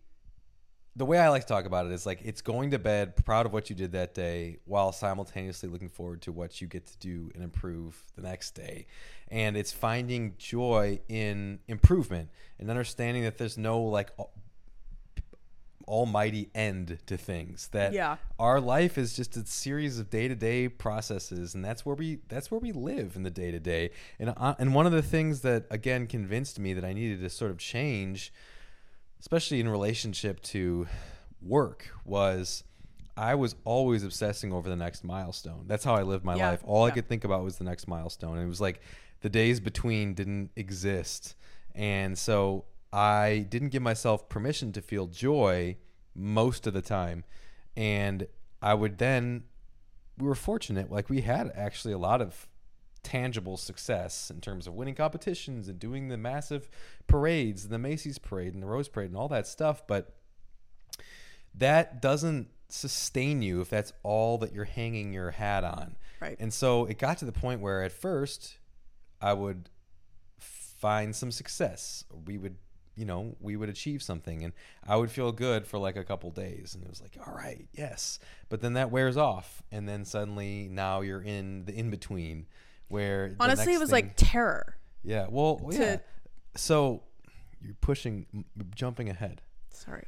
the 1.00 1.06
way 1.06 1.18
I 1.18 1.30
like 1.30 1.42
to 1.42 1.48
talk 1.48 1.64
about 1.64 1.86
it 1.86 1.92
is 1.92 2.04
like 2.04 2.20
it's 2.22 2.42
going 2.42 2.72
to 2.72 2.78
bed 2.78 3.16
proud 3.24 3.46
of 3.46 3.54
what 3.54 3.70
you 3.70 3.74
did 3.74 3.92
that 3.92 4.12
day 4.14 4.58
while 4.66 4.92
simultaneously 4.92 5.68
looking 5.70 5.88
forward 5.88 6.20
to 6.22 6.30
what 6.30 6.60
you 6.60 6.66
get 6.66 6.84
to 6.88 6.98
do 6.98 7.30
and 7.34 7.42
improve 7.42 8.04
the 8.16 8.22
next 8.22 8.50
day. 8.50 8.86
And 9.28 9.56
it's 9.56 9.72
finding 9.72 10.34
joy 10.36 11.00
in 11.08 11.60
improvement 11.68 12.28
and 12.58 12.68
understanding 12.68 13.22
that 13.22 13.38
there's 13.38 13.56
no 13.56 13.80
like 13.80 14.10
almighty 15.88 16.50
end 16.54 16.98
to 17.06 17.16
things 17.16 17.68
that 17.68 17.94
Yeah. 17.94 18.18
our 18.38 18.60
life 18.60 18.98
is 18.98 19.16
just 19.16 19.36
a 19.38 19.44
series 19.46 19.98
of 19.98 20.10
day-to-day 20.10 20.68
processes 20.68 21.54
and 21.54 21.64
that's 21.64 21.84
where 21.84 21.96
we 21.96 22.18
that's 22.28 22.50
where 22.50 22.60
we 22.60 22.70
live 22.72 23.16
in 23.16 23.22
the 23.24 23.30
day-to-day 23.30 23.90
and 24.20 24.32
uh, 24.36 24.54
and 24.58 24.74
one 24.74 24.86
of 24.86 24.92
the 24.92 25.02
things 25.02 25.40
that 25.40 25.64
again 25.70 26.06
convinced 26.06 26.60
me 26.60 26.74
that 26.74 26.84
I 26.84 26.92
needed 26.92 27.20
to 27.22 27.30
sort 27.30 27.50
of 27.50 27.58
change 27.58 28.32
especially 29.20 29.60
in 29.60 29.68
relationship 29.68 30.40
to 30.40 30.86
work 31.42 31.90
was 32.04 32.64
I 33.16 33.34
was 33.34 33.54
always 33.64 34.02
obsessing 34.02 34.52
over 34.52 34.68
the 34.68 34.76
next 34.76 35.04
milestone. 35.04 35.64
That's 35.66 35.84
how 35.84 35.94
I 35.94 36.02
lived 36.02 36.24
my 36.24 36.36
Yeah, 36.36 36.50
life. 36.50 36.62
All 36.64 36.84
I 36.84 36.90
could 36.90 37.08
think 37.08 37.24
about 37.24 37.44
was 37.44 37.58
the 37.58 37.64
next 37.64 37.86
milestone. 37.86 38.36
And 38.36 38.46
it 38.46 38.48
was 38.48 38.60
like 38.60 38.80
the 39.20 39.28
days 39.28 39.60
between 39.60 40.14
didn't 40.14 40.50
exist. 40.56 41.36
And 41.74 42.18
so 42.18 42.64
I 42.92 43.46
didn't 43.48 43.68
give 43.68 43.82
myself 43.82 44.28
permission 44.28 44.72
to 44.72 44.80
feel 44.80 45.06
joy 45.06 45.76
most 46.14 46.66
of 46.66 46.72
the 46.72 46.82
time. 46.82 47.24
And 47.76 48.26
I 48.62 48.74
would 48.74 48.98
then 48.98 49.44
we 50.18 50.26
were 50.26 50.34
fortunate 50.34 50.90
like 50.90 51.08
we 51.08 51.22
had 51.22 51.50
actually 51.54 51.94
a 51.94 51.98
lot 51.98 52.20
of 52.20 52.48
tangible 53.02 53.56
success 53.56 54.30
in 54.30 54.40
terms 54.40 54.66
of 54.66 54.74
winning 54.74 54.94
competitions 54.94 55.68
and 55.68 55.78
doing 55.78 56.08
the 56.08 56.16
massive 56.16 56.68
parades 57.06 57.68
the 57.68 57.78
macy's 57.78 58.18
parade 58.18 58.52
and 58.52 58.62
the 58.62 58.66
rose 58.66 58.88
parade 58.88 59.08
and 59.08 59.16
all 59.16 59.28
that 59.28 59.46
stuff 59.46 59.86
but 59.86 60.14
that 61.54 62.00
doesn't 62.00 62.48
sustain 62.68 63.42
you 63.42 63.60
if 63.60 63.68
that's 63.68 63.92
all 64.02 64.38
that 64.38 64.52
you're 64.52 64.64
hanging 64.64 65.12
your 65.12 65.32
hat 65.32 65.64
on. 65.64 65.96
Right. 66.20 66.36
and 66.38 66.52
so 66.52 66.84
it 66.84 66.98
got 66.98 67.18
to 67.18 67.24
the 67.24 67.32
point 67.32 67.62
where 67.62 67.82
at 67.82 67.92
first 67.92 68.58
i 69.22 69.32
would 69.32 69.70
find 70.38 71.16
some 71.16 71.30
success. 71.30 72.04
We 72.26 72.38
would 72.38 72.56
you 72.96 73.04
know 73.06 73.36
we 73.40 73.56
would 73.56 73.68
achieve 73.68 74.02
something 74.02 74.42
and 74.42 74.52
i 74.86 74.96
would 74.96 75.10
feel 75.10 75.30
good 75.32 75.66
for 75.66 75.78
like 75.78 75.96
a 75.96 76.04
couple 76.04 76.30
days 76.30 76.74
and 76.74 76.82
it 76.82 76.90
was 76.90 77.00
like 77.00 77.16
all 77.26 77.34
right 77.34 77.66
yes. 77.72 78.18
But 78.48 78.60
then 78.60 78.74
that 78.74 78.90
wears 78.90 79.16
off 79.16 79.62
and 79.72 79.88
then 79.88 80.04
suddenly 80.04 80.68
now 80.70 81.00
you're 81.00 81.22
in 81.22 81.64
the 81.64 81.74
in 81.74 81.90
between 81.90 82.46
where 82.90 83.34
Honestly, 83.40 83.72
it 83.74 83.80
was 83.80 83.88
thing- 83.88 84.06
like 84.06 84.12
terror. 84.16 84.76
yeah 85.02 85.26
well 85.30 85.56
to- 85.70 85.76
yeah 85.76 85.96
so 86.56 87.02
you're 87.62 87.74
pushing 87.80 88.26
jumping 88.74 89.08
ahead 89.08 89.40
Sorry. 89.70 90.04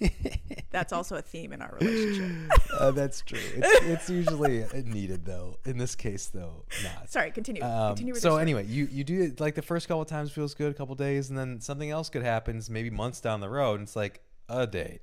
That's 0.70 0.92
also 0.92 1.16
a 1.16 1.22
theme 1.22 1.52
in 1.52 1.62
our 1.62 1.76
relationship. 1.80 2.50
uh, 2.78 2.90
that's 2.90 3.20
true 3.22 3.38
it's, 3.38 3.84
it's 3.86 4.10
usually 4.10 4.64
needed 4.84 5.24
though 5.24 5.56
in 5.64 5.78
this 5.78 5.94
case 5.94 6.26
though 6.26 6.64
not 6.82 7.10
Sorry, 7.10 7.30
continue. 7.30 7.62
Um, 7.62 7.94
continue 7.94 8.14
so 8.16 8.36
anyway, 8.36 8.66
you 8.66 8.88
you 8.90 9.04
do 9.04 9.22
it 9.22 9.40
like 9.40 9.54
the 9.54 9.62
first 9.62 9.88
couple 9.88 10.02
of 10.02 10.08
times 10.08 10.30
feels 10.32 10.52
good, 10.54 10.70
a 10.72 10.74
couple 10.74 10.94
days, 10.96 11.28
and 11.30 11.38
then 11.38 11.60
something 11.60 11.90
else 11.90 12.08
could 12.10 12.22
happen. 12.22 12.60
maybe 12.68 12.90
months 12.90 13.20
down 13.20 13.40
the 13.40 13.48
road, 13.48 13.74
and 13.78 13.82
it's 13.88 13.96
like 13.96 14.20
a 14.48 14.66
day, 14.66 15.00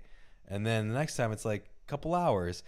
and 0.48 0.66
then 0.66 0.90
the 0.90 0.94
next 0.94 1.16
time 1.16 1.32
it's 1.32 1.46
like 1.46 1.66
a 1.88 1.90
couple 1.90 2.14
hours. 2.14 2.64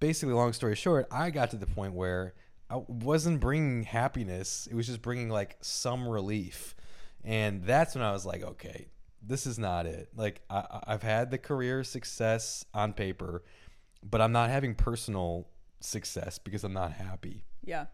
Basically, 0.00 0.32
long 0.34 0.52
story 0.52 0.76
short, 0.76 1.08
I 1.10 1.30
got 1.30 1.50
to 1.50 1.56
the 1.56 1.66
point 1.66 1.92
where 1.92 2.34
I 2.70 2.82
wasn't 2.86 3.40
bringing 3.40 3.84
happiness; 3.84 4.68
it 4.70 4.74
was 4.74 4.86
just 4.86 5.02
bringing 5.02 5.28
like 5.30 5.56
some 5.60 6.06
relief, 6.06 6.74
and 7.24 7.64
that's 7.64 7.94
when 7.94 8.04
I 8.04 8.12
was 8.12 8.26
like, 8.26 8.42
okay, 8.42 8.88
this 9.22 9.46
is 9.46 9.58
not 9.58 9.86
it. 9.86 10.08
Like 10.16 10.42
I, 10.50 10.80
I've 10.86 11.02
had 11.02 11.30
the 11.30 11.38
career 11.38 11.84
success 11.84 12.64
on 12.74 12.92
paper, 12.92 13.42
but 14.02 14.20
I'm 14.20 14.32
not 14.32 14.50
having 14.50 14.74
personal 14.74 15.48
success 15.80 16.38
because 16.38 16.64
I'm 16.64 16.72
not 16.72 16.92
happy. 16.92 17.44
Yeah. 17.64 17.86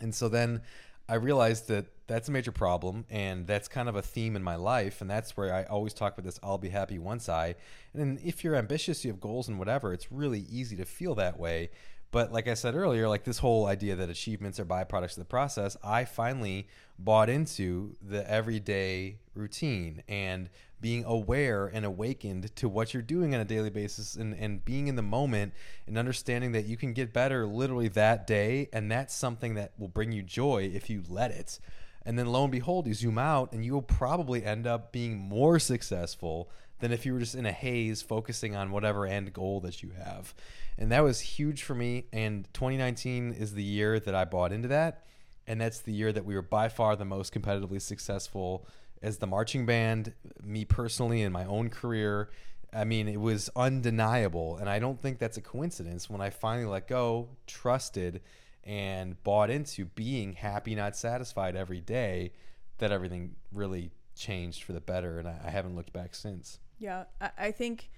And 0.00 0.14
so 0.14 0.28
then 0.28 0.62
I 1.08 1.14
realized 1.14 1.68
that 1.68 1.86
that's 2.06 2.28
a 2.28 2.32
major 2.32 2.52
problem 2.52 3.04
and 3.10 3.46
that's 3.46 3.68
kind 3.68 3.88
of 3.88 3.96
a 3.96 4.02
theme 4.02 4.36
in 4.36 4.42
my 4.42 4.56
life. 4.56 5.00
And 5.00 5.10
that's 5.10 5.36
where 5.36 5.54
I 5.54 5.64
always 5.64 5.92
talk 5.92 6.14
about 6.14 6.24
this 6.24 6.38
I'll 6.42 6.58
be 6.58 6.68
happy 6.68 6.98
once 6.98 7.28
I. 7.28 7.54
And 7.92 7.94
then 7.94 8.18
if 8.24 8.44
you're 8.44 8.56
ambitious, 8.56 9.04
you 9.04 9.10
have 9.10 9.20
goals 9.20 9.48
and 9.48 9.58
whatever, 9.58 9.92
it's 9.92 10.12
really 10.12 10.40
easy 10.50 10.76
to 10.76 10.84
feel 10.84 11.14
that 11.16 11.38
way. 11.38 11.70
But 12.10 12.32
like 12.32 12.48
I 12.48 12.54
said 12.54 12.74
earlier, 12.74 13.08
like 13.08 13.24
this 13.24 13.38
whole 13.38 13.66
idea 13.66 13.96
that 13.96 14.08
achievements 14.08 14.60
are 14.60 14.64
byproducts 14.64 15.12
of 15.12 15.16
the 15.16 15.24
process, 15.24 15.76
I 15.82 16.04
finally 16.04 16.68
bought 16.98 17.28
into 17.28 17.96
the 18.00 18.28
everyday 18.30 19.18
routine 19.34 20.02
and 20.08 20.48
being 20.80 21.04
aware 21.04 21.66
and 21.66 21.84
awakened 21.84 22.54
to 22.56 22.68
what 22.68 22.92
you're 22.92 23.02
doing 23.02 23.34
on 23.34 23.40
a 23.40 23.44
daily 23.44 23.70
basis 23.70 24.14
and, 24.14 24.34
and 24.34 24.64
being 24.64 24.88
in 24.88 24.96
the 24.96 25.02
moment 25.02 25.52
and 25.86 25.98
understanding 25.98 26.52
that 26.52 26.66
you 26.66 26.76
can 26.76 26.92
get 26.92 27.12
better 27.12 27.46
literally 27.46 27.88
that 27.88 28.26
day. 28.26 28.68
And 28.72 28.90
that's 28.90 29.14
something 29.14 29.54
that 29.54 29.72
will 29.78 29.88
bring 29.88 30.12
you 30.12 30.22
joy 30.22 30.70
if 30.72 30.88
you 30.90 31.02
let 31.08 31.30
it. 31.30 31.58
And 32.04 32.18
then 32.18 32.26
lo 32.26 32.44
and 32.44 32.52
behold, 32.52 32.86
you 32.86 32.94
zoom 32.94 33.18
out 33.18 33.52
and 33.52 33.64
you 33.64 33.72
will 33.72 33.82
probably 33.82 34.44
end 34.44 34.66
up 34.66 34.92
being 34.92 35.18
more 35.18 35.58
successful 35.58 36.50
than 36.80 36.92
if 36.92 37.06
you 37.06 37.14
were 37.14 37.20
just 37.20 37.34
in 37.34 37.46
a 37.46 37.52
haze 37.52 38.02
focusing 38.02 38.54
on 38.54 38.70
whatever 38.70 39.06
end 39.06 39.32
goal 39.32 39.60
that 39.60 39.82
you 39.82 39.90
have. 39.90 40.34
And 40.78 40.92
that 40.92 41.02
was 41.02 41.20
huge 41.20 41.62
for 41.62 41.74
me. 41.74 42.04
And 42.12 42.46
2019 42.52 43.32
is 43.32 43.54
the 43.54 43.62
year 43.62 43.98
that 43.98 44.14
I 44.14 44.24
bought 44.24 44.52
into 44.52 44.68
that. 44.68 45.04
And 45.46 45.60
that's 45.60 45.80
the 45.80 45.92
year 45.92 46.12
that 46.12 46.24
we 46.24 46.34
were 46.34 46.42
by 46.42 46.68
far 46.68 46.96
the 46.96 47.04
most 47.04 47.32
competitively 47.32 47.80
successful 47.80 48.66
as 49.02 49.18
the 49.18 49.26
marching 49.26 49.64
band, 49.64 50.12
me 50.42 50.64
personally, 50.64 51.22
in 51.22 51.32
my 51.32 51.44
own 51.44 51.70
career. 51.70 52.30
I 52.72 52.84
mean, 52.84 53.08
it 53.08 53.20
was 53.20 53.48
undeniable. 53.56 54.56
And 54.56 54.68
I 54.68 54.78
don't 54.78 55.00
think 55.00 55.18
that's 55.18 55.36
a 55.36 55.42
coincidence 55.42 56.10
when 56.10 56.20
I 56.20 56.30
finally 56.30 56.66
let 56.66 56.88
go, 56.88 57.28
trusted, 57.46 58.20
and 58.64 59.22
bought 59.22 59.48
into 59.48 59.84
being 59.84 60.32
happy, 60.32 60.74
not 60.74 60.96
satisfied 60.96 61.54
every 61.54 61.80
day, 61.80 62.32
that 62.78 62.90
everything 62.90 63.36
really 63.52 63.92
changed 64.16 64.64
for 64.64 64.72
the 64.72 64.80
better. 64.80 65.18
And 65.18 65.28
I, 65.28 65.50
haven't 65.50 65.76
looked 65.76 65.92
back 65.92 66.14
since. 66.14 66.58
Yeah, 66.78 67.04
I, 67.20 67.30
I 67.38 67.50
think 67.50 67.90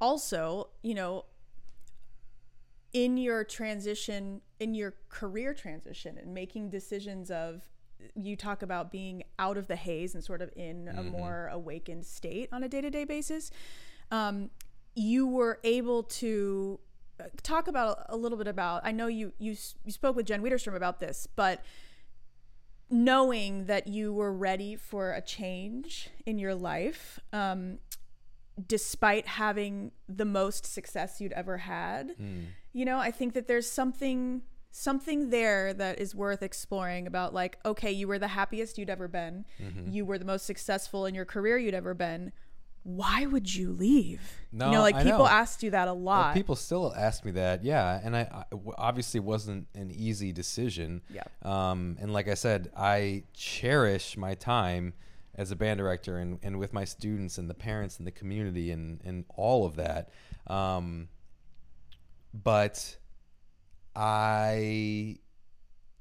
also, 0.00 0.68
you 0.82 0.94
know, 0.94 1.24
in 2.92 3.16
your 3.16 3.44
transition, 3.44 4.40
in 4.60 4.74
your 4.74 4.94
career 5.08 5.52
transition, 5.54 6.16
and 6.18 6.32
making 6.32 6.70
decisions 6.70 7.30
of, 7.30 7.62
you 8.14 8.36
talk 8.36 8.62
about 8.62 8.92
being 8.92 9.24
out 9.38 9.56
of 9.56 9.66
the 9.66 9.76
haze 9.76 10.14
and 10.14 10.22
sort 10.22 10.42
of 10.42 10.50
in 10.56 10.88
a 10.88 11.02
more 11.02 11.48
awakened 11.52 12.04
state 12.04 12.48
on 12.52 12.62
a 12.62 12.68
day 12.68 12.80
to 12.80 12.90
day 12.90 13.04
basis. 13.04 13.50
Um, 14.10 14.50
you 14.94 15.26
were 15.26 15.58
able 15.64 16.02
to 16.04 16.78
uh, 17.18 17.24
talk 17.42 17.66
about 17.66 18.04
a 18.08 18.16
little 18.16 18.38
bit 18.38 18.46
about. 18.46 18.82
I 18.84 18.92
know 18.92 19.06
you 19.06 19.32
you 19.38 19.56
you 19.84 19.92
spoke 19.92 20.16
with 20.16 20.26
Jen 20.26 20.42
Widerstrom 20.42 20.74
about 20.76 21.00
this, 21.00 21.26
but 21.34 21.64
knowing 22.90 23.66
that 23.66 23.86
you 23.88 24.12
were 24.12 24.32
ready 24.32 24.76
for 24.76 25.12
a 25.12 25.20
change 25.20 26.10
in 26.26 26.38
your 26.38 26.54
life 26.54 27.18
um, 27.32 27.78
despite 28.68 29.26
having 29.26 29.90
the 30.08 30.24
most 30.24 30.64
success 30.66 31.20
you'd 31.20 31.32
ever 31.32 31.58
had 31.58 32.14
you 32.72 32.84
know 32.84 32.98
i 32.98 33.10
think 33.10 33.34
that 33.34 33.48
there's 33.48 33.68
something 33.70 34.42
something 34.70 35.30
there 35.30 35.72
that 35.74 36.00
is 36.00 36.14
worth 36.14 36.42
exploring 36.42 37.06
about 37.06 37.34
like 37.34 37.58
okay 37.64 37.90
you 37.92 38.06
were 38.08 38.18
the 38.18 38.28
happiest 38.28 38.78
you'd 38.78 38.90
ever 38.90 39.08
been 39.08 39.44
you 39.88 40.04
were 40.04 40.18
the 40.18 40.24
most 40.24 40.46
successful 40.46 41.06
in 41.06 41.14
your 41.14 41.24
career 41.24 41.58
you'd 41.58 41.74
ever 41.74 41.94
been 41.94 42.32
why 42.86 43.24
would 43.24 43.54
you 43.54 43.72
leave? 43.72 44.20
No, 44.52 44.66
you 44.66 44.72
know, 44.72 44.82
like 44.82 44.94
I 44.94 45.02
people 45.04 45.20
know. 45.20 45.26
asked 45.26 45.62
you 45.62 45.70
that 45.70 45.88
a 45.88 45.94
Well, 45.94 46.02
lot. 46.02 46.34
people 46.34 46.54
still 46.54 46.92
ask 46.94 47.24
me 47.24 47.30
that, 47.30 47.64
yeah, 47.64 47.98
and 48.04 48.14
I 48.14 48.44
obviously 48.76 49.20
wasn't 49.20 49.68
an 49.74 49.90
easy 49.90 50.32
decision. 50.32 51.00
Yeah. 51.08 51.22
Um, 51.40 51.96
and 51.98 52.12
like 52.12 52.28
I 52.28 52.34
said, 52.34 52.70
I 52.76 53.22
cherish 53.32 54.18
my 54.18 54.34
time 54.34 54.92
as 55.36 55.50
a 55.50 55.56
band 55.56 55.78
director 55.78 56.18
and, 56.18 56.38
and 56.42 56.58
with 56.58 56.72
my 56.72 56.84
students 56.84 57.38
and 57.38 57.50
the 57.50 57.54
parents 57.54 57.98
and 57.98 58.06
the 58.06 58.12
community 58.12 58.70
and, 58.70 59.00
and 59.04 59.24
all 59.36 59.66
of 59.66 59.76
that. 59.76 60.10
Um, 60.46 61.08
but 62.32 62.96
I, 63.96 65.18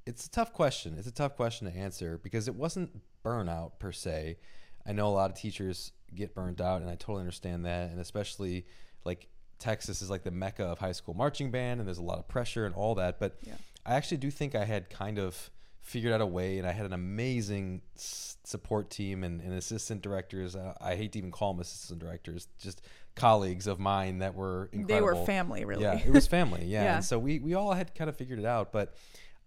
it's 0.05 0.25
a 0.25 0.29
tough 0.29 0.53
question. 0.53 0.95
It's 0.97 1.07
a 1.07 1.11
tough 1.11 1.35
question 1.35 1.71
to 1.71 1.77
answer 1.77 2.19
because 2.21 2.47
it 2.47 2.55
wasn't 2.55 3.01
burnout 3.23 3.79
per 3.79 3.91
se. 3.91 4.37
I 4.85 4.91
know 4.91 5.07
a 5.07 5.09
lot 5.09 5.29
of 5.29 5.37
teachers 5.37 5.91
get 6.13 6.35
burnt 6.35 6.59
out, 6.59 6.81
and 6.81 6.89
I 6.89 6.95
totally 6.95 7.21
understand 7.21 7.65
that. 7.65 7.89
And 7.91 7.99
especially 7.99 8.65
like 9.05 9.27
Texas 9.59 10.01
is 10.01 10.09
like 10.09 10.23
the 10.23 10.31
mecca 10.31 10.65
of 10.65 10.79
high 10.79 10.91
school 10.91 11.13
marching 11.13 11.51
band, 11.51 11.79
and 11.79 11.87
there's 11.87 11.99
a 11.99 12.03
lot 12.03 12.19
of 12.19 12.27
pressure 12.27 12.65
and 12.65 12.75
all 12.75 12.95
that. 12.95 13.19
But 13.19 13.37
Yeah. 13.43 13.53
I 13.85 13.95
actually 13.95 14.17
do 14.17 14.31
think 14.31 14.55
I 14.55 14.65
had 14.65 14.89
kind 14.89 15.19
of 15.19 15.49
figured 15.83 16.13
out 16.13 16.21
a 16.21 16.25
way, 16.25 16.57
and 16.57 16.67
I 16.67 16.71
had 16.71 16.85
an 16.85 16.93
amazing 16.93 17.81
support 17.95 18.89
team 18.89 19.23
and, 19.23 19.41
and 19.41 19.53
assistant 19.53 20.01
directors. 20.01 20.55
Uh, 20.55 20.73
I 20.81 20.95
hate 20.95 21.11
to 21.11 21.19
even 21.19 21.29
call 21.29 21.53
them 21.53 21.61
assistant 21.61 21.99
directors, 21.99 22.47
just 22.57 22.81
colleagues 23.15 23.67
of 23.67 23.79
mine 23.79 24.19
that 24.19 24.33
were 24.33 24.69
they 24.73 25.01
were 25.01 25.15
family, 25.25 25.65
really. 25.65 25.83
Yeah, 25.83 25.99
it 25.99 26.11
was 26.11 26.25
family. 26.25 26.63
Yeah. 26.65 26.83
Yeah. 26.83 26.95
And 26.95 27.05
so 27.05 27.19
we, 27.19 27.39
we 27.39 27.53
all 27.53 27.73
had 27.73 27.93
kind 27.93 28.09
of 28.09 28.15
figured 28.15 28.39
it 28.39 28.45
out. 28.45 28.71
But 28.71 28.95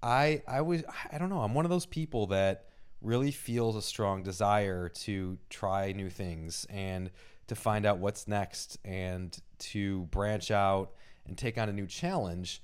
I 0.03 0.42
I 0.46 0.61
was 0.61 0.85
I 1.11 1.18
don't 1.18 1.31
know. 1.31 1.40
I'm 1.40 1.55
one 1.55 1.64
of 1.64 1.70
those 1.70 1.87
people 1.87 2.27
that 2.29 2.66
really 3.01 3.31
feels 3.31 3.75
a 3.75 3.83
strong 3.83 4.22
desire 4.22 4.88
to 4.88 5.38
try 5.49 5.92
new 5.92 6.11
things 6.11 6.66
and 6.68 7.11
to 7.46 7.55
find 7.55 7.87
out 7.87 7.99
what's 7.99 8.29
next 8.29 8.79
and 8.85 9.37
to 9.59 10.03
branch 10.07 10.51
out 10.51 10.92
and 11.27 11.38
take 11.38 11.57
on 11.57 11.68
a 11.68 11.72
new 11.72 11.87
challenge. 11.87 12.62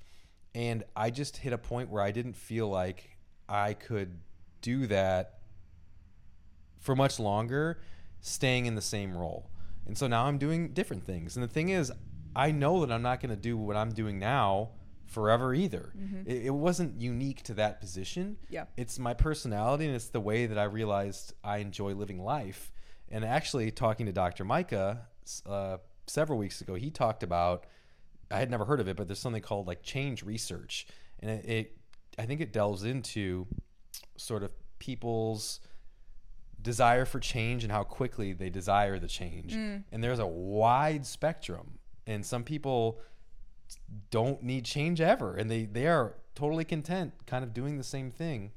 And 0.53 0.83
I 0.95 1.09
just 1.09 1.37
hit 1.37 1.53
a 1.53 1.57
point 1.57 1.89
where 1.89 2.03
I 2.03 2.11
didn't 2.11 2.35
feel 2.35 2.69
like 2.69 3.12
I 3.47 3.73
could 3.73 4.19
do 4.61 4.87
that 4.87 5.39
for 6.79 6.95
much 6.95 7.19
longer 7.19 7.79
staying 8.21 8.65
in 8.65 8.75
the 8.75 8.81
same 8.81 9.15
role. 9.15 9.49
And 9.85 9.97
so 9.97 10.07
now 10.07 10.25
I'm 10.25 10.37
doing 10.37 10.69
different 10.69 11.05
things. 11.05 11.35
And 11.35 11.43
the 11.43 11.49
thing 11.49 11.69
is, 11.69 11.91
I 12.35 12.51
know 12.51 12.85
that 12.85 12.93
I'm 12.93 13.01
not 13.01 13.19
going 13.19 13.29
to 13.31 13.41
do 13.41 13.57
what 13.57 13.75
I'm 13.75 13.91
doing 13.91 14.17
now 14.17 14.69
forever 15.05 15.53
either. 15.53 15.93
It, 16.25 16.45
it 16.45 16.49
wasn't 16.49 16.99
unique 16.99 17.43
to 17.43 17.53
that 17.55 17.79
position. 17.79 18.37
Yeah. 18.49 18.65
It's 18.77 18.97
my 18.97 19.13
personality 19.13 19.85
and 19.85 19.95
it's 19.95 20.07
the 20.07 20.21
way 20.21 20.45
that 20.45 20.57
I 20.57 20.63
realized 20.63 21.33
I 21.43 21.57
enjoy 21.57 21.93
living 21.93 22.23
life. 22.23 22.71
And 23.09 23.23
actually, 23.23 23.69
talking 23.69 24.07
to 24.07 24.11
Dr. 24.11 24.43
Micah 24.43 25.07
uh, 25.45 25.77
several 26.07 26.39
weeks 26.39 26.61
ago, 26.61 26.73
he 26.73 26.89
talked 26.89 27.21
about 27.21 27.65
I 28.31 28.39
had 28.39 28.49
never 28.49 28.65
heard 28.65 28.79
of 28.79 28.87
it, 28.87 28.97
but 28.97 29.07
there's 29.07 29.19
something 29.19 29.41
called 29.41 29.67
like 29.67 29.83
change 29.83 30.23
research, 30.23 30.87
and 31.19 31.29
it, 31.29 31.45
it 31.45 31.77
I 32.17 32.25
think 32.25 32.41
it 32.41 32.53
delves 32.53 32.83
into 32.83 33.47
sort 34.17 34.43
of 34.43 34.51
people's 34.79 35.59
desire 36.61 37.05
for 37.05 37.19
change 37.19 37.63
and 37.63 37.71
how 37.71 37.83
quickly 37.83 38.33
they 38.33 38.49
desire 38.49 38.99
the 38.99 39.07
change. 39.07 39.53
And 39.91 40.03
there's 40.03 40.19
a 40.19 40.27
wide 40.27 41.05
spectrum, 41.05 41.79
and 42.07 42.25
some 42.25 42.43
people 42.43 42.99
don't 44.11 44.43
need 44.43 44.65
change 44.65 45.01
ever, 45.01 45.35
and 45.35 45.49
they 45.49 45.65
they 45.65 45.87
are 45.87 46.15
totally 46.35 46.65
content, 46.65 47.13
kind 47.25 47.43
of 47.43 47.53
doing 47.53 47.77
the 47.77 47.83
same 47.83 48.11
thing. 48.11 48.51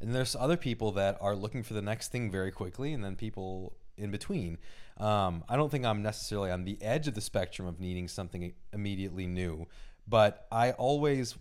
And 0.00 0.14
there's 0.14 0.36
other 0.36 0.56
people 0.56 0.92
that 0.92 1.16
are 1.20 1.34
looking 1.34 1.62
for 1.62 1.74
the 1.74 1.82
next 1.82 2.12
thing 2.12 2.30
very 2.30 2.50
quickly, 2.50 2.92
and 2.92 3.02
then 3.02 3.16
people 3.16 3.74
in 3.96 4.10
between. 4.10 4.58
Um, 4.98 5.44
I 5.48 5.56
don't 5.56 5.70
think 5.70 5.84
I'm 5.84 6.02
necessarily 6.02 6.50
on 6.50 6.64
the 6.64 6.80
edge 6.82 7.08
of 7.08 7.14
the 7.14 7.20
spectrum 7.20 7.66
of 7.66 7.80
needing 7.80 8.08
something 8.08 8.52
immediately 8.72 9.26
new, 9.26 9.66
but 10.06 10.46
I 10.50 10.72
always, 10.72 11.36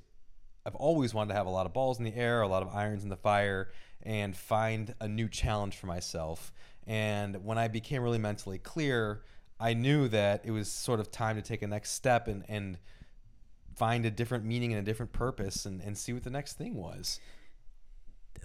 I've 0.65 0.75
always 0.75 1.13
wanted 1.13 1.29
to 1.29 1.35
have 1.35 1.45
a 1.45 1.49
lot 1.51 1.65
of 1.65 1.73
balls 1.73 1.99
in 1.99 2.05
the 2.05 2.15
air, 2.15 2.41
a 2.41 2.47
lot 2.47 2.63
of 2.63 2.69
irons 2.69 3.03
in 3.03 3.09
the 3.09 3.17
fire, 3.17 3.69
and 4.01 4.35
find 4.35 4.95
a 4.99 5.07
new 5.07 5.27
challenge 5.29 5.77
for 5.77 5.87
myself. 5.87 6.51
And 6.87 7.43
when 7.45 7.57
I 7.57 7.67
became 7.67 8.01
really 8.01 8.17
mentally 8.17 8.57
clear, 8.57 9.21
I 9.59 9.73
knew 9.73 10.07
that 10.09 10.41
it 10.43 10.51
was 10.51 10.69
sort 10.69 10.99
of 10.99 11.11
time 11.11 11.35
to 11.35 11.41
take 11.41 11.61
a 11.61 11.67
next 11.67 11.91
step 11.91 12.27
and, 12.27 12.43
and 12.47 12.77
find 13.75 14.05
a 14.05 14.11
different 14.11 14.45
meaning 14.45 14.71
and 14.73 14.79
a 14.79 14.83
different 14.83 15.11
purpose 15.11 15.65
and, 15.65 15.81
and 15.81 15.97
see 15.97 16.13
what 16.13 16.23
the 16.23 16.29
next 16.29 16.53
thing 16.53 16.75
was. 16.75 17.19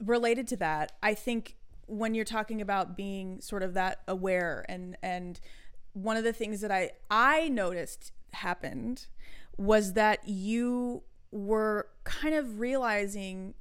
related 0.01 0.47
to 0.49 0.57
that, 0.59 0.93
I 1.03 1.15
think 1.15 1.57
when 1.87 2.15
you're 2.15 2.25
talking 2.25 2.61
about 2.61 2.97
being 2.97 3.41
sort 3.41 3.63
of 3.63 3.75
that 3.75 4.01
aware 4.07 4.65
and 4.69 4.97
and 5.03 5.41
one 5.93 6.17
of 6.17 6.25
the 6.25 6.33
things 6.33 6.61
that 6.61 6.71
I 6.71 6.93
I 7.11 7.49
noticed 7.49 8.13
happened 8.33 9.07
was 9.57 9.95
that 9.95 10.27
you 10.29 11.03
were 11.33 11.89
kind 12.05 12.35
of 12.35 12.59
realizing 12.61 13.55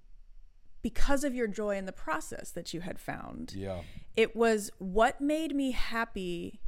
because 0.82 1.24
of 1.24 1.36
your 1.36 1.48
joy 1.48 1.78
in 1.78 1.86
the 1.86 1.92
process 1.92 2.52
that 2.52 2.74
you 2.74 2.82
had 2.82 3.00
found. 3.00 3.54
Yeah. 3.56 3.82
It 4.16 4.36
was 4.36 4.72
what 4.80 5.20
made 5.20 5.56
me 5.56 5.72
happy 5.72 6.62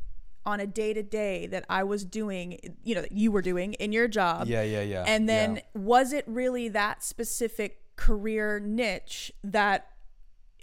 on 0.46 0.60
a 0.60 0.68
day 0.68 0.94
to 0.94 1.04
day 1.04 1.48
that 1.48 1.66
I 1.70 1.84
was 1.84 2.04
doing, 2.04 2.58
you 2.84 2.96
know, 2.96 3.02
that 3.02 3.12
you 3.12 3.32
were 3.32 3.42
doing 3.42 3.74
in 3.74 3.92
your 3.92 4.08
job. 4.08 4.48
Yeah, 4.48 4.64
yeah, 4.64 4.82
yeah. 4.82 5.04
And 5.08 5.30
then 5.30 5.58
Yeah. 5.58 5.62
was 5.76 6.14
it 6.14 6.26
really 6.28 6.68
that 6.70 7.04
specific 7.04 7.96
career 7.96 8.60
niche 8.60 9.32
that 9.44 9.88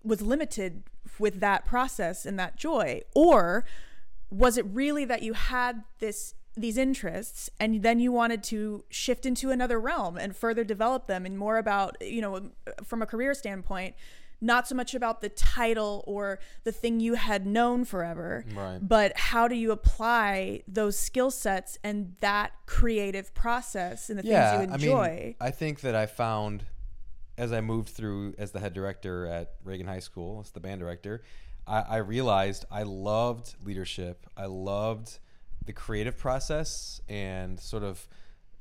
was 0.02 0.20
limited 0.20 0.82
with 1.18 1.40
that 1.40 1.64
process 1.64 2.26
and 2.26 2.38
that 2.38 2.56
joy? 2.56 3.02
Or 3.14 3.64
was 4.30 4.58
it 4.58 4.66
really 4.66 5.04
that 5.06 5.22
you 5.22 5.32
had 5.32 5.84
this 6.00 6.34
these 6.60 6.76
interests 6.78 7.50
and 7.60 7.82
then 7.82 8.00
you 8.00 8.12
wanted 8.12 8.42
to 8.44 8.84
shift 8.88 9.24
into 9.26 9.50
another 9.50 9.78
realm 9.80 10.16
and 10.16 10.36
further 10.36 10.64
develop 10.64 11.06
them 11.06 11.24
and 11.26 11.38
more 11.38 11.58
about, 11.58 11.96
you 12.00 12.20
know, 12.20 12.50
from 12.84 13.02
a 13.02 13.06
career 13.06 13.34
standpoint, 13.34 13.94
not 14.40 14.68
so 14.68 14.74
much 14.74 14.94
about 14.94 15.20
the 15.20 15.28
title 15.28 16.04
or 16.06 16.38
the 16.64 16.70
thing 16.72 17.00
you 17.00 17.14
had 17.14 17.44
known 17.46 17.84
forever, 17.84 18.44
Right. 18.54 18.78
but 18.80 19.16
how 19.16 19.48
do 19.48 19.56
you 19.56 19.72
apply 19.72 20.62
those 20.68 20.96
skill 20.98 21.30
sets 21.30 21.78
and 21.82 22.14
that 22.20 22.52
creative 22.66 23.34
process 23.34 24.10
and 24.10 24.18
the 24.18 24.24
yeah, 24.24 24.58
things 24.58 24.68
you 24.68 24.74
enjoy? 24.90 25.04
I 25.04 25.24
mean, 25.24 25.34
I 25.40 25.50
think 25.50 25.80
that 25.80 25.94
I 25.96 26.06
found 26.06 26.64
as 27.36 27.52
I 27.52 27.60
moved 27.60 27.88
through 27.90 28.34
as 28.38 28.50
the 28.52 28.60
head 28.60 28.74
director 28.74 29.26
at 29.26 29.54
Reagan 29.64 29.86
High 29.86 30.00
School, 30.00 30.40
as 30.44 30.50
the 30.50 30.60
band 30.60 30.80
director, 30.80 31.22
I, 31.66 31.80
I 31.82 31.96
realized 31.98 32.64
I 32.70 32.82
loved 32.84 33.54
leadership. 33.64 34.26
I 34.36 34.46
loved 34.46 35.18
the 35.68 35.72
creative 35.72 36.16
process 36.18 37.00
and 37.08 37.60
sort 37.60 37.84
of 37.84 38.08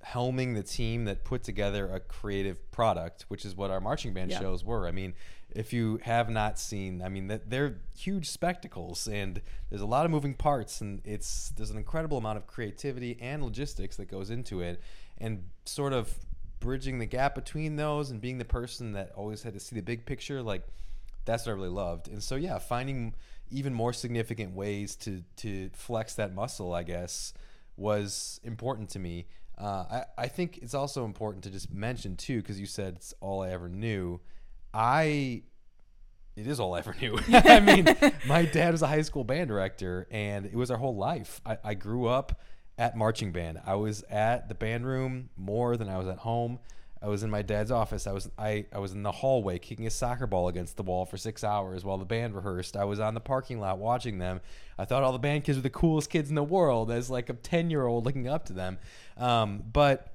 helming 0.06 0.54
the 0.56 0.62
team 0.62 1.06
that 1.06 1.24
put 1.24 1.42
together 1.42 1.88
a 1.88 2.00
creative 2.00 2.70
product, 2.72 3.26
which 3.30 3.46
is 3.46 3.56
what 3.56 3.72
our 3.72 3.80
marching 3.80 4.14
band 4.14 4.30
Yeah. 4.30 4.40
shows 4.40 4.64
were. 4.64 4.88
I 4.88 4.92
mean, 4.92 5.14
if 5.52 5.72
you 5.74 6.00
have 6.04 6.30
not 6.30 6.60
seen, 6.60 7.02
I 7.02 7.10
mean, 7.10 7.28
that 7.28 7.50
they're 7.50 7.78
huge 7.98 8.30
spectacles, 8.30 9.08
and 9.08 9.42
there's 9.70 9.82
a 9.82 9.86
lot 9.88 10.06
of 10.06 10.12
moving 10.12 10.34
parts, 10.36 10.82
and 10.82 11.02
it's 11.06 11.50
there's 11.56 11.72
an 11.72 11.78
incredible 11.78 12.18
amount 12.18 12.38
of 12.38 12.46
creativity 12.46 13.18
and 13.22 13.42
logistics 13.42 13.96
that 13.96 14.06
goes 14.12 14.30
into 14.30 14.62
it, 14.62 14.82
and 15.18 15.50
sort 15.66 15.94
of 15.94 16.14
bridging 16.60 17.00
the 17.00 17.06
gap 17.06 17.34
between 17.36 17.78
those 17.78 18.12
and 18.12 18.20
being 18.20 18.38
the 18.38 18.46
person 18.46 18.92
that 18.92 19.12
always 19.16 19.44
had 19.44 19.54
to 19.54 19.60
see 19.60 19.76
the 19.76 19.82
big 19.82 20.06
picture, 20.06 20.42
like 20.44 20.64
that's 21.26 21.46
what 21.46 21.54
I 21.54 21.56
really 21.56 21.70
loved. 21.70 22.08
And 22.10 22.22
so 22.22 22.36
yeah, 22.36 22.58
finding 22.60 23.16
even 23.52 23.74
more 23.74 23.94
significant 23.94 24.54
ways 24.54 24.96
to 24.98 25.24
to 25.38 25.70
flex 25.74 26.16
that 26.16 26.34
muscle, 26.34 26.74
I 26.74 26.84
guess, 26.84 27.34
was 27.76 28.40
important 28.44 28.90
to 28.92 29.00
me. 29.00 29.28
Uh, 29.58 29.86
I 29.90 30.04
I 30.18 30.28
think 30.28 30.60
it's 30.62 30.74
also 30.74 31.06
important 31.06 31.44
to 31.46 31.50
just 31.50 31.74
mention 31.74 32.16
too, 32.16 32.42
because 32.42 32.60
you 32.60 32.66
said 32.66 32.96
it's 32.96 33.14
all 33.22 33.44
I 33.44 33.50
ever 33.50 33.70
knew. 33.70 34.20
I 34.74 35.44
it 36.36 36.46
is 36.46 36.60
all 36.60 36.76
I 36.76 36.80
ever 36.80 36.96
knew. 37.02 37.18
I 37.30 37.60
mean, 37.60 37.88
my 38.28 38.46
dad 38.46 38.72
was 38.72 38.84
a 38.84 38.88
high 38.88 39.02
school 39.02 39.24
band 39.24 39.48
director, 39.48 40.08
and 40.12 40.46
it 40.46 40.56
was 40.56 40.70
our 40.70 40.78
whole 40.78 40.96
life. 40.96 41.42
I, 41.46 41.58
I 41.64 41.74
grew 41.74 42.06
up 42.08 42.40
at 42.78 42.96
marching 42.96 43.32
band. 43.32 43.60
I 43.66 43.76
was 43.76 44.04
at 44.04 44.48
the 44.48 44.56
band 44.56 44.86
room 44.86 45.30
more 45.36 45.78
than 45.78 45.90
I 45.90 45.98
was 45.98 46.08
at 46.08 46.20
home. 46.20 46.60
I 47.02 47.08
was 47.08 47.24
in 47.24 47.30
my 47.30 47.42
dad's 47.42 47.72
office. 47.72 48.08
I 48.08 48.12
was 48.12 48.30
I, 48.38 48.66
I 48.74 48.80
was 48.80 48.94
in 48.94 49.04
the 49.04 49.12
hallway 49.12 49.60
kicking 49.60 49.88
a 49.88 49.90
soccer 49.90 50.28
ball 50.28 50.48
against 50.48 50.78
the 50.78 50.84
wall 50.84 51.06
for 51.06 51.18
six 51.18 51.44
hours 51.44 51.86
while 51.86 51.98
the 51.98 52.06
band 52.06 52.36
rehearsed. 52.36 52.76
I 52.76 52.86
was 52.86 53.00
on 53.00 53.14
the 53.14 53.20
parking 53.20 53.60
lot 53.60 53.78
watching 53.78 54.18
them. 54.18 54.42
I 54.78 54.86
thought 54.86 55.04
all 55.04 55.12
the 55.12 55.20
band 55.20 55.44
kids 55.44 55.58
were 55.58 55.62
the 55.62 55.70
coolest 55.70 56.10
kids 56.10 56.30
in 56.30 56.36
the 56.36 56.44
world 56.44 56.92
as 56.92 57.10
like 57.10 57.30
a 57.30 57.34
ten 57.34 57.70
year 57.70 57.86
old 57.86 58.06
looking 58.06 58.28
up 58.28 58.46
to 58.46 58.54
them. 58.54 58.80
Um, 59.18 59.64
but 59.72 60.14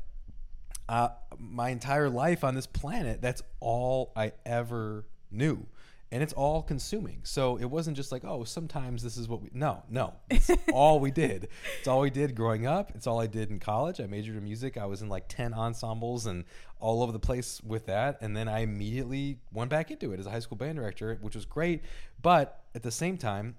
uh, 0.89 1.11
my 1.39 1.71
entire 1.71 2.11
life 2.11 2.45
on 2.45 2.55
this 2.55 2.67
planet, 2.67 3.23
that's 3.23 3.43
all 3.61 4.13
I 4.17 4.33
ever 4.45 5.07
knew. 5.31 5.67
And 6.13 6.23
it's 6.23 6.35
all 6.35 6.63
consuming. 6.63 7.21
So 7.25 7.57
it 7.57 7.65
wasn't 7.65 7.97
just 7.97 8.13
like, 8.13 8.23
oh, 8.25 8.45
sometimes 8.45 9.03
this 9.03 9.17
is 9.17 9.27
what 9.29 9.41
we. 9.43 9.49
No, 9.55 9.83
no. 9.89 10.13
It's 10.31 10.51
all 10.73 11.01
we 11.01 11.11
did. 11.11 11.49
It's 11.79 11.89
all 11.89 12.01
we 12.01 12.11
did 12.11 12.35
growing 12.37 12.67
up. 12.67 12.93
It's 12.95 13.07
all 13.07 13.19
I 13.19 13.27
did 13.27 13.51
in 13.51 13.59
college. 13.59 13.99
I 13.99 14.07
majored 14.07 14.37
in 14.37 14.45
music. 14.45 14.77
I 14.77 14.85
was 14.85 15.01
in 15.01 15.09
like 15.09 15.27
10 15.29 15.55
ensembles 15.55 16.27
and 16.27 16.45
all 16.79 17.03
over 17.03 17.13
the 17.13 17.19
place 17.19 17.61
with 17.65 17.87
that. 17.87 18.19
And 18.21 18.37
then 18.37 18.47
I 18.47 18.61
immediately 18.61 19.39
went 19.53 19.71
back 19.71 19.91
into 19.91 20.13
it 20.13 20.21
as 20.21 20.27
a 20.27 20.31
high 20.31 20.41
school 20.41 20.59
band 20.59 20.77
director, 20.77 21.19
which 21.23 21.35
was 21.35 21.47
great. 21.47 21.81
But 22.21 22.63
at 22.75 22.83
the 22.83 22.91
same 22.93 23.17
time, 23.17 23.57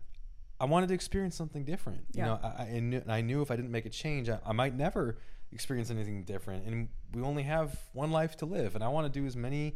I 0.60 0.66
wanted 0.66 0.88
to 0.90 0.94
experience 0.94 1.36
something 1.36 1.66
different. 1.66 2.02
You 2.14 2.20
Yeah. 2.20 2.26
know, 2.26 2.40
I, 2.44 2.64
I, 2.76 2.80
knew, 2.80 3.02
I 3.08 3.22
knew 3.22 3.42
if 3.42 3.50
I 3.50 3.56
didn't 3.56 3.72
make 3.72 3.88
a 3.88 3.90
change, 3.90 4.30
I, 4.30 4.38
I 4.46 4.54
might 4.54 4.76
never 4.76 5.18
experience 5.52 5.90
anything 5.90 6.24
different. 6.24 6.66
And 6.68 6.88
we 7.14 7.24
only 7.24 7.44
have 7.44 7.80
one 7.94 8.12
life 8.12 8.38
to 8.38 8.46
live, 8.46 8.76
and 8.76 8.84
I 8.84 8.88
want 8.90 9.12
to 9.12 9.20
do 9.20 9.26
as 9.26 9.36
many 9.36 9.76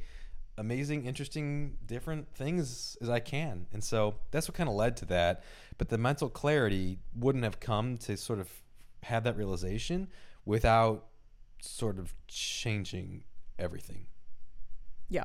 amazing, 0.57 1.05
interesting, 1.05 1.77
different 1.85 2.27
things 2.33 2.97
as 3.01 3.09
I 3.09 3.19
can. 3.19 3.67
And 3.73 3.83
so 3.83 4.15
that's 4.31 4.47
what 4.47 4.55
kind 4.55 4.69
of 4.69 4.75
led 4.75 4.97
to 4.97 5.05
that. 5.05 5.43
But 5.77 5.89
the 5.89 5.97
mental 5.97 6.29
clarity 6.29 6.99
wouldn't 7.15 7.43
have 7.43 7.59
come 7.59 7.97
to 7.99 8.17
sort 8.17 8.39
of 8.39 8.49
have 9.03 9.23
that 9.25 9.37
realization 9.37 10.07
without 10.45 11.05
sort 11.61 11.99
of 11.99 12.13
changing 12.27 13.23
everything. 13.59 14.07
Yeah. 15.09 15.23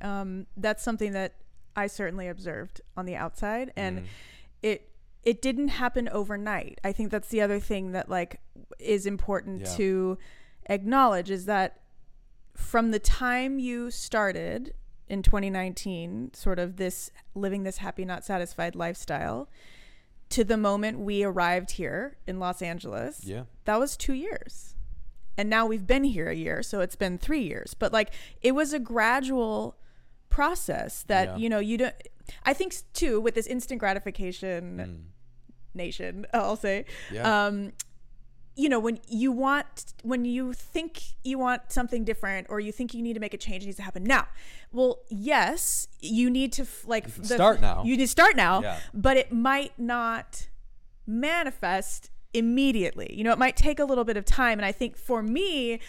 Um, 0.00 0.46
that's 0.56 0.82
something 0.82 1.12
that 1.12 1.34
I 1.76 1.86
certainly 1.86 2.28
observed 2.28 2.80
on 2.96 3.06
the 3.06 3.16
outside 3.16 3.72
and 3.76 4.00
Mhm. 4.00 4.06
it 4.62 4.86
it 5.22 5.42
didn't 5.42 5.68
happen 5.68 6.08
overnight. 6.08 6.80
I 6.82 6.92
think 6.92 7.10
that's 7.10 7.28
the 7.28 7.42
other 7.42 7.60
thing 7.60 7.92
that 7.92 8.08
like 8.08 8.40
is 8.78 9.04
important 9.04 9.60
Yeah. 9.60 9.76
to 9.76 10.18
acknowledge 10.70 11.30
is 11.30 11.44
that 11.44 11.78
from 12.54 12.90
the 12.90 12.98
time 12.98 13.58
you 13.58 13.90
started 13.90 14.74
in 15.08 15.22
2019, 15.22 16.32
sort 16.34 16.58
of 16.58 16.76
this 16.76 17.10
living 17.34 17.62
this 17.64 17.78
happy 17.78 18.04
not 18.04 18.24
satisfied 18.24 18.74
lifestyle 18.76 19.48
to 20.28 20.44
the 20.44 20.56
moment 20.56 21.00
we 21.00 21.24
arrived 21.24 21.72
here 21.72 22.16
in 22.26 22.38
Los 22.38 22.62
Angeles, 22.62 23.24
Yeah. 23.24 23.44
that 23.64 23.78
was 23.80 23.96
2 23.96 24.12
years. 24.12 24.76
And 25.36 25.50
now 25.50 25.66
we've 25.66 25.86
been 25.86 26.04
here 26.04 26.28
a 26.28 26.34
year, 26.34 26.62
so 26.62 26.80
it's 26.80 26.94
been 26.96 27.18
3 27.18 27.42
years. 27.42 27.74
But 27.74 27.92
like 27.92 28.12
it 28.42 28.52
was 28.52 28.72
a 28.72 28.78
gradual 28.78 29.76
process 30.28 31.02
that 31.04 31.28
Yeah. 31.30 31.36
you 31.36 31.48
know 31.48 31.58
you 31.58 31.76
don't 31.78 31.94
I 32.44 32.52
think 32.54 32.74
too 32.92 33.20
with 33.20 33.34
this 33.34 33.48
instant 33.48 33.80
gratification 33.80 34.76
Mm. 34.78 35.76
nation, 35.76 36.26
I'll 36.32 36.54
say. 36.56 36.84
Yeah. 37.10 37.46
Um, 37.46 37.72
you 38.60 38.68
know, 38.68 38.80
when 38.86 38.98
you 39.08 39.30
want, 39.32 39.94
when 40.02 40.24
you 40.24 40.52
think 40.52 40.92
you 41.24 41.38
want 41.38 41.62
something 41.78 42.02
different, 42.04 42.46
or 42.50 42.60
you 42.60 42.72
think 42.72 42.92
you 42.94 43.02
need 43.06 43.14
to 43.14 43.20
make 43.26 43.34
a 43.34 43.38
change, 43.46 43.62
it 43.62 43.66
needs 43.66 43.76
to 43.78 43.82
happen 43.90 44.04
now. 44.04 44.24
Well, 44.72 44.92
yes, 45.08 45.88
you 46.00 46.28
need 46.30 46.52
to 46.58 46.66
like 46.86 47.04
can 47.14 47.24
start 47.24 47.60
now. 47.60 47.82
You 47.84 47.92
need 47.96 48.04
to 48.04 48.08
start 48.08 48.36
now, 48.36 48.62
Yeah. 48.62 48.78
but 48.92 49.16
it 49.16 49.32
might 49.32 49.72
not 49.78 50.48
manifest 51.06 52.10
immediately. 52.32 53.12
You 53.16 53.24
know, 53.24 53.32
it 53.32 53.38
might 53.38 53.56
take 53.56 53.78
a 53.78 53.84
little 53.84 54.04
bit 54.04 54.16
of 54.16 54.24
time, 54.24 54.58
and 54.58 54.66
I 54.66 54.72
think 54.72 54.96
for 54.96 55.22
me. 55.22 55.80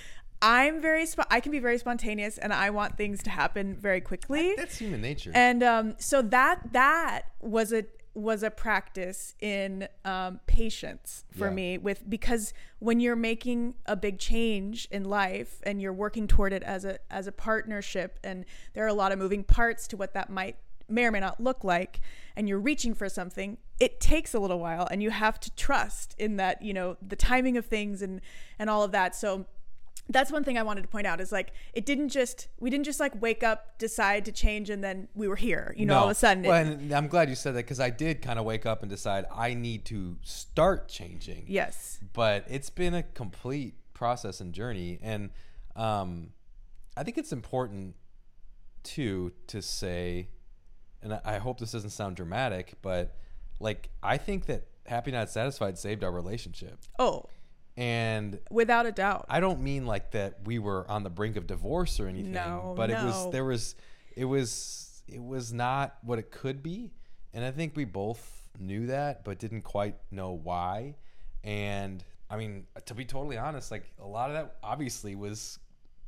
I'm 0.44 0.82
very, 0.82 1.06
sp- 1.06 1.30
I 1.30 1.40
can 1.40 1.52
be 1.52 1.60
very 1.60 1.78
spontaneous, 1.78 2.40
and 2.40 2.52
I 2.52 2.72
want 2.72 2.98
things 2.98 3.22
to 3.26 3.30
happen 3.30 3.76
very 3.80 4.02
quickly 4.02 4.56
That's 4.58 4.80
human 4.80 5.00
nature. 5.00 5.32
and 5.36 5.62
um, 5.62 5.94
so 6.00 6.24
that 6.24 6.74
that 6.74 7.26
was 7.42 7.72
a 7.72 7.84
was 8.14 8.44
a 8.44 8.52
practice 8.52 9.36
in 9.40 9.88
um, 10.04 10.40
patience 10.46 11.24
for 11.38 11.48
Yeah. 11.48 11.54
me 11.54 11.78
with 11.78 12.10
because 12.10 12.54
when 12.80 13.00
you're 13.00 13.16
making 13.16 13.76
a 13.86 13.96
big 13.96 14.20
change 14.20 14.88
in 14.92 15.06
life 15.06 15.62
and 15.64 15.82
you're 15.82 15.94
working 15.94 16.28
toward 16.28 16.52
it 16.52 16.62
as 16.64 16.84
a 16.84 17.00
as 17.10 17.26
a 17.28 17.32
partnership 17.32 18.20
and 18.24 18.44
there 18.74 18.84
are 18.84 18.88
a 18.90 18.94
lot 18.94 19.12
of 19.14 19.20
moving 19.20 19.44
parts 19.44 19.88
to 19.88 19.96
what 19.98 20.14
that 20.14 20.30
might 20.30 20.58
may 20.90 21.06
or 21.06 21.12
may 21.12 21.22
not 21.22 21.40
look 21.40 21.64
like 21.64 22.02
and 22.36 22.50
you're 22.50 22.60
reaching 22.60 22.94
for 22.94 23.08
something 23.08 23.58
it 23.80 24.02
takes 24.02 24.34
a 24.34 24.40
little 24.40 24.60
while 24.60 24.86
and 24.92 25.02
you 25.02 25.10
have 25.10 25.40
to 25.40 25.50
trust 25.56 26.14
in 26.18 26.36
that 26.36 26.62
you 26.62 26.74
know 26.74 26.98
the 27.02 27.16
timing 27.16 27.56
of 27.56 27.66
things 27.66 28.02
and 28.02 28.20
and 28.60 28.70
all 28.70 28.84
of 28.84 28.92
that 28.92 29.16
so 29.16 29.46
that's 30.10 30.32
one 30.32 30.44
thing 30.44 30.58
I 30.58 30.64
wanted 30.64 30.82
to 30.82 30.88
point 30.90 31.08
out 31.08 31.22
is 31.22 31.32
like 31.32 31.54
it 31.74 31.86
didn't 31.86 32.10
just 32.10 32.48
we 32.60 32.70
didn't 32.70 32.86
just 32.86 33.00
like 33.00 33.20
wake 33.22 33.44
up, 33.44 33.78
decide 33.80 34.26
to 34.26 34.32
change, 34.32 34.70
and 34.70 34.84
then 34.84 35.08
we 35.16 35.28
were 35.28 35.36
here. 35.38 35.74
You 35.78 35.86
know, 35.86 35.98
all 36.00 36.06
of 36.06 36.12
a 36.12 36.16
sudden. 36.16 36.44
it- 36.44 36.48
Well, 36.50 36.66
and 36.66 36.92
I'm 36.92 37.08
glad 37.08 37.30
you 37.30 37.36
said 37.36 37.54
that 37.56 37.60
because 37.66 37.80
I 37.80 37.90
did 37.92 38.22
kind 38.22 38.38
of 38.40 38.46
wake 38.46 38.66
up 38.66 38.82
and 38.82 38.90
decide 38.90 39.26
I 39.34 39.54
need 39.54 39.86
to 39.86 40.18
start 40.24 40.88
changing. 40.90 41.46
yes. 41.48 42.00
But 42.14 42.46
it's 42.50 42.70
been 42.70 42.94
a 42.94 43.04
complete 43.04 43.76
process 43.94 44.42
and 44.42 44.52
journey, 44.54 45.00
and 45.02 45.30
um, 45.76 46.32
I 46.98 47.04
think 47.04 47.18
it's 47.18 47.32
important 47.32 47.96
too 48.84 49.32
to 49.48 49.62
say, 49.62 50.28
and 51.02 51.14
I 51.24 51.38
hope 51.38 51.60
this 51.60 51.72
doesn't 51.72 51.92
sound 51.92 52.16
dramatic, 52.16 52.74
but 52.82 53.16
like 53.60 53.90
I 54.04 54.18
think 54.18 54.48
that 54.48 54.66
happy 54.88 55.12
not 55.12 55.30
satisfied 55.30 55.78
saved 55.78 56.04
our 56.04 56.12
relationship, 56.12 56.80
Oh, 57.00 57.26
and 57.82 58.40
without 58.52 58.86
a 58.86 58.92
doubt. 58.92 59.26
I 59.28 59.40
don't 59.40 59.60
mean 59.60 59.88
like 59.88 60.12
that 60.12 60.46
we 60.46 60.60
were 60.60 60.86
on 60.88 61.02
the 61.02 61.10
brink 61.10 61.36
of 61.36 61.48
divorce 61.48 62.00
or 62.00 62.08
anything. 62.08 62.34
No, 62.34 62.76
but 62.78 62.92
it 62.92 63.04
was 63.04 63.32
there 63.32 63.44
was 63.44 63.74
it 64.16 64.26
was 64.26 65.02
it 65.08 65.22
was 65.22 65.52
not 65.52 65.96
what 66.04 66.20
it 66.20 66.30
could 66.30 66.62
be. 66.62 66.92
And 67.34 67.44
I 67.44 67.50
think 67.50 67.76
we 67.76 67.86
both 67.86 68.44
knew 68.60 68.86
that 68.86 69.26
but 69.26 69.40
didn't 69.40 69.64
quite 69.64 69.96
know 70.12 70.32
why. 70.32 70.96
And 71.44 72.04
I 72.30 72.38
mean, 72.38 72.68
to 72.86 72.94
be 72.94 73.04
totally 73.04 73.40
honest, 73.40 73.72
like 73.72 73.92
a 74.00 74.06
lot 74.06 74.30
of 74.30 74.36
that 74.36 74.58
obviously 74.62 75.16
was 75.16 75.58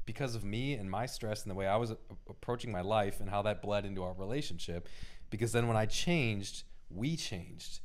because 0.05 0.35
of 0.35 0.43
me 0.43 0.75
and 0.75 0.91
my 0.91 1.07
stress 1.07 1.41
and 1.41 1.49
the 1.49 1.55
way 1.55 1.65
I 1.65 1.77
was 1.77 1.91
approaching 2.29 2.71
my 2.71 2.81
life 2.81 3.19
and 3.19 3.27
how 3.27 3.41
that 3.41 3.63
bled 3.63 3.83
into 3.83 4.03
our 4.03 4.13
relationship. 4.13 4.87
Because 5.31 5.51
then 5.51 5.67
when 5.67 5.77
I 5.77 5.87
changed, 5.87 6.65
we 6.91 7.15
changed. 7.15 7.79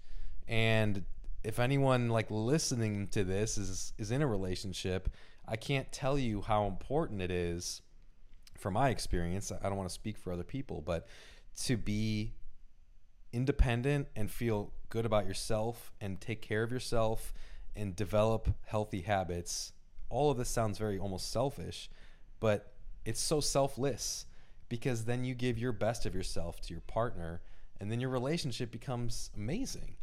And 0.46 1.06
if 1.44 1.58
anyone 1.58 2.08
like 2.08 2.30
listening 2.30 3.06
to 3.08 3.24
this 3.24 3.58
is 3.58 3.92
is 3.98 4.10
in 4.10 4.22
a 4.22 4.26
relationship, 4.26 5.08
I 5.46 5.56
can't 5.56 5.90
tell 5.92 6.18
you 6.18 6.42
how 6.42 6.66
important 6.66 7.22
it 7.22 7.30
is 7.30 7.82
from 8.58 8.74
my 8.74 8.90
experience. 8.90 9.52
I 9.52 9.68
don't 9.68 9.76
want 9.76 9.88
to 9.88 9.94
speak 9.94 10.18
for 10.18 10.32
other 10.32 10.44
people, 10.44 10.82
but 10.84 11.06
to 11.64 11.76
be 11.76 12.34
independent 13.32 14.08
and 14.16 14.30
feel 14.30 14.72
good 14.88 15.06
about 15.06 15.26
yourself 15.26 15.92
and 16.00 16.20
take 16.20 16.42
care 16.42 16.62
of 16.62 16.72
yourself 16.72 17.32
and 17.76 17.94
develop 17.94 18.48
healthy 18.66 19.02
habits. 19.02 19.72
All 20.08 20.30
of 20.30 20.38
this 20.38 20.48
sounds 20.48 20.78
very 20.78 20.98
almost 20.98 21.30
selfish, 21.30 21.90
but 22.40 22.72
it's 23.04 23.20
so 23.20 23.40
selfless 23.40 24.26
because 24.68 25.04
then 25.04 25.24
you 25.24 25.34
give 25.34 25.58
your 25.58 25.72
best 25.72 26.04
of 26.06 26.14
yourself 26.14 26.60
to 26.62 26.74
your 26.74 26.80
partner 26.82 27.40
and 27.80 27.92
then 27.92 28.00
your 28.00 28.10
relationship 28.10 28.70
becomes 28.70 29.30
amazing. 29.36 29.96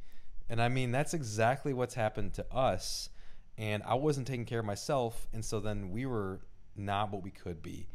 And 0.49 0.61
I 0.61 0.69
mean, 0.69 0.91
that's 0.91 1.13
exactly 1.13 1.73
what's 1.73 1.95
happened 1.95 2.33
to 2.35 2.45
us. 2.53 3.09
And 3.57 3.83
I 3.83 3.95
wasn't 3.95 4.27
taking 4.27 4.45
care 4.45 4.59
of 4.59 4.65
myself. 4.65 5.27
And 5.33 5.43
so 5.43 5.59
then 5.59 5.91
we 5.91 6.05
were 6.05 6.41
not 6.75 7.11
what 7.11 7.23
we 7.23 7.31
could 7.31 7.61
be. 7.61 7.87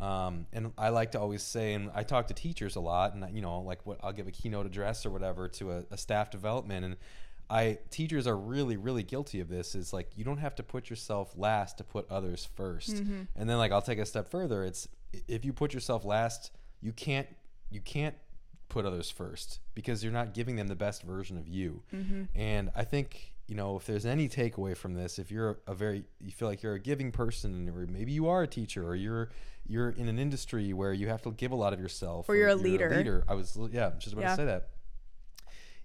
Um, 0.00 0.46
and 0.52 0.72
I 0.76 0.88
like 0.88 1.12
to 1.12 1.20
always 1.20 1.42
say, 1.42 1.74
and 1.74 1.90
I 1.94 2.02
talk 2.02 2.26
to 2.28 2.34
teachers 2.34 2.76
a 2.76 2.80
lot, 2.80 3.14
and 3.14 3.24
you 3.34 3.42
know, 3.42 3.60
like 3.60 3.86
what 3.86 3.98
I'll 4.02 4.12
give 4.12 4.26
a 4.26 4.32
keynote 4.32 4.66
address 4.66 5.06
or 5.06 5.10
whatever 5.10 5.48
to 5.48 5.70
a, 5.70 5.84
a 5.92 5.96
staff 5.96 6.30
development, 6.30 6.84
and 6.84 6.96
I 7.48 7.78
teachers 7.90 8.26
are 8.26 8.36
really, 8.36 8.76
really 8.76 9.02
guilty 9.02 9.40
of 9.40 9.48
this. 9.48 9.74
Is 9.74 9.92
like 9.92 10.10
you 10.16 10.24
don't 10.24 10.38
have 10.38 10.56
to 10.56 10.62
put 10.62 10.90
yourself 10.90 11.32
last 11.36 11.78
to 11.78 11.84
put 11.84 12.10
others 12.10 12.48
1st 12.58 12.88
and 13.36 13.48
then 13.48 13.58
like 13.58 13.70
I'll 13.70 13.82
take 13.82 13.98
a 13.98 14.06
step 14.06 14.28
further. 14.30 14.64
It's 14.64 14.88
if 15.28 15.44
you 15.44 15.52
put 15.52 15.72
yourself 15.72 16.04
last, 16.04 16.50
you 16.80 16.92
can't 16.92 17.28
you 17.70 17.80
can't 17.80 18.16
put 18.74 18.84
others 18.84 19.08
first 19.08 19.60
because 19.74 20.02
you're 20.02 20.12
not 20.12 20.34
giving 20.34 20.56
them 20.56 20.66
the 20.68 20.74
best 20.74 21.02
version 21.02 21.38
of 21.38 21.46
you. 21.48 21.82
Mm-hmm. 21.94 22.24
And 22.34 22.70
I 22.74 22.84
think 22.84 23.32
you 23.46 23.54
know 23.54 23.76
if 23.76 23.86
there's 23.86 24.04
any 24.04 24.28
takeaway 24.28 24.76
from 24.76 24.94
this, 24.94 25.18
if 25.18 25.30
you're 25.30 25.58
a 25.66 25.74
very 25.74 26.04
you 26.20 26.32
feel 26.32 26.48
like 26.48 26.62
you're 26.62 26.74
a 26.74 26.80
giving 26.80 27.12
person, 27.12 27.68
or 27.68 27.86
maybe 27.86 28.12
you 28.12 28.28
are 28.28 28.42
a 28.42 28.46
teacher, 28.48 28.86
or 28.86 28.96
you're 28.96 29.30
you're 29.66 29.90
in 29.90 30.08
an 30.08 30.18
industry 30.18 30.72
where 30.72 30.92
you 30.92 31.08
have 31.08 31.22
to 31.22 31.30
give 31.30 31.52
a 31.52 31.54
lot 31.64 31.72
of 31.72 31.80
yourself, 31.80 32.28
Or 32.28 32.36
you're 32.36 32.48
a 32.48 32.54
leader. 32.56 32.90
leader. 32.90 33.24
I 33.28 33.34
was 33.34 33.56
yeah, 33.70 33.92
just 33.98 34.12
about 34.12 34.22
Yeah. 34.22 34.30
to 34.30 34.36
say 34.36 34.44
that. 34.44 34.68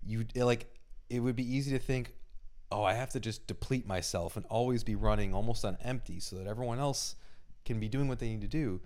You 0.04 0.26
it, 0.34 0.44
like 0.44 0.66
it 1.10 1.20
would 1.20 1.36
be 1.36 1.56
easy 1.56 1.72
to 1.72 1.80
think, 1.80 2.14
oh, 2.72 2.84
I 2.84 2.94
have 2.94 3.10
to 3.12 3.20
just 3.20 3.46
deplete 3.48 3.86
myself 3.88 4.36
and 4.38 4.46
always 4.48 4.84
be 4.84 4.96
running 4.96 5.34
almost 5.34 5.64
on 5.64 5.78
empty 5.84 6.20
so 6.20 6.36
that 6.38 6.48
everyone 6.48 6.80
else 6.80 7.16
can 7.66 7.80
be 7.80 7.88
doing 7.88 8.08
what 8.08 8.20
they 8.20 8.30
need 8.30 8.42
to 8.42 8.48
do 8.48 8.82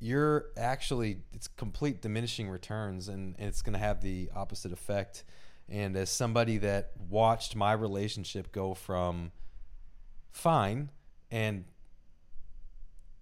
you're 0.00 0.46
actually 0.56 1.18
it's 1.32 1.46
complete 1.46 2.00
diminishing 2.00 2.48
returns 2.48 3.08
and, 3.08 3.36
and 3.38 3.48
it's 3.48 3.62
going 3.62 3.74
to 3.74 3.78
have 3.78 4.00
the 4.00 4.30
opposite 4.34 4.72
effect. 4.72 5.24
And 5.68 5.94
as 5.96 6.10
somebody 6.10 6.58
that 6.58 6.92
watched 7.08 7.54
my 7.54 7.72
relationship 7.72 8.50
go 8.50 8.74
from 8.74 9.30
fine 10.32 10.90
and 11.30 11.64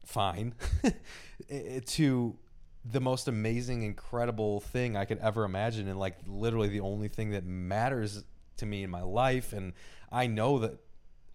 fine 0.05 0.55
to 1.87 2.39
the 2.85 3.01
most 3.01 3.29
amazing 3.29 3.83
incredible 3.83 4.61
thing 4.61 4.97
i 4.97 5.05
could 5.05 5.19
ever 5.19 5.45
imagine 5.45 5.89
and 5.89 5.99
like 5.99 6.17
literally 6.27 6.69
the 6.69 6.81
only 6.81 7.09
thing 7.09 7.31
that 7.31 7.45
matters 7.45 8.25
to 8.57 8.65
me 8.65 8.83
in 8.83 8.91
my 8.91 9.03
life 9.03 9.53
and 9.53 9.75
i 10.11 10.27
know 10.27 10.59
that 10.59 10.79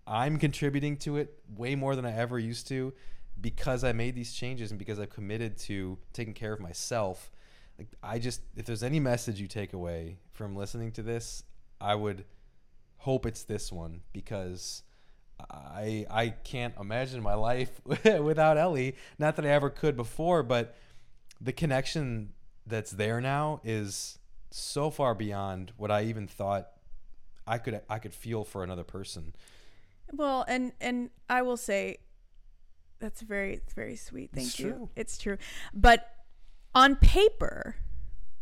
i'm 0.08 0.40
contributing 0.40 0.98
to 0.98 1.18
it 1.18 1.38
way 1.56 1.76
more 1.76 1.96
than 1.96 2.06
i 2.06 2.12
ever 2.12 2.40
used 2.40 2.68
to 2.68 2.94
because 3.40 3.84
I 3.84 3.92
made 3.92 4.16
these 4.16 4.34
changes 4.34 4.72
and 4.72 4.80
because 4.80 5.00
I've 5.00 5.10
committed 5.10 5.58
to 5.60 5.98
taking 6.14 6.34
care 6.34 6.54
of 6.54 6.60
myself, 6.60 7.32
like 7.78 7.90
I 8.02 8.20
just 8.20 8.42
if 8.56 8.66
there's 8.66 8.84
any 8.84 9.00
message 9.00 9.40
you 9.40 9.48
take 9.48 9.74
away 9.74 10.18
from 10.32 10.56
listening 10.56 10.92
to 10.94 11.04
this, 11.04 11.44
I 11.82 11.96
would 11.96 12.26
hope 12.98 13.26
it's 13.26 13.44
this 13.44 13.72
one 13.72 14.02
because 14.14 14.84
I 15.40 16.06
I 16.10 16.30
can't 16.30 16.74
imagine 16.80 17.22
my 17.22 17.34
life 17.34 17.82
without 17.86 18.58
Ellie. 18.58 18.96
Not 19.18 19.36
that 19.36 19.46
I 19.46 19.50
ever 19.50 19.70
could 19.70 19.96
before, 19.96 20.44
but 20.44 20.76
the 21.42 21.52
connection 21.52 22.34
that's 22.66 22.92
there 22.92 23.20
now 23.20 23.60
is 23.64 24.20
so 24.52 24.90
far 24.90 25.16
beyond 25.16 25.74
what 25.78 25.92
I 25.92 26.04
even 26.04 26.28
thought 26.28 26.70
I 27.46 27.58
could 27.58 27.82
I 27.90 28.00
could 28.00 28.14
feel 28.14 28.44
for 28.44 28.64
another 28.64 28.84
person. 28.84 29.34
Well, 30.12 30.46
and 30.48 30.74
and 30.80 31.10
I 31.30 31.42
will 31.42 31.58
say 31.58 31.98
that's 33.04 33.22
very 33.22 33.54
it's 33.56 33.74
very 33.74 33.96
sweet. 33.98 34.32
Thank 34.34 34.48
It's 34.48 34.60
you. 34.60 34.70
true. 34.72 34.90
It's 34.96 35.18
true. 35.18 35.38
But 35.74 36.10
on 36.74 36.96
paper, 36.96 37.76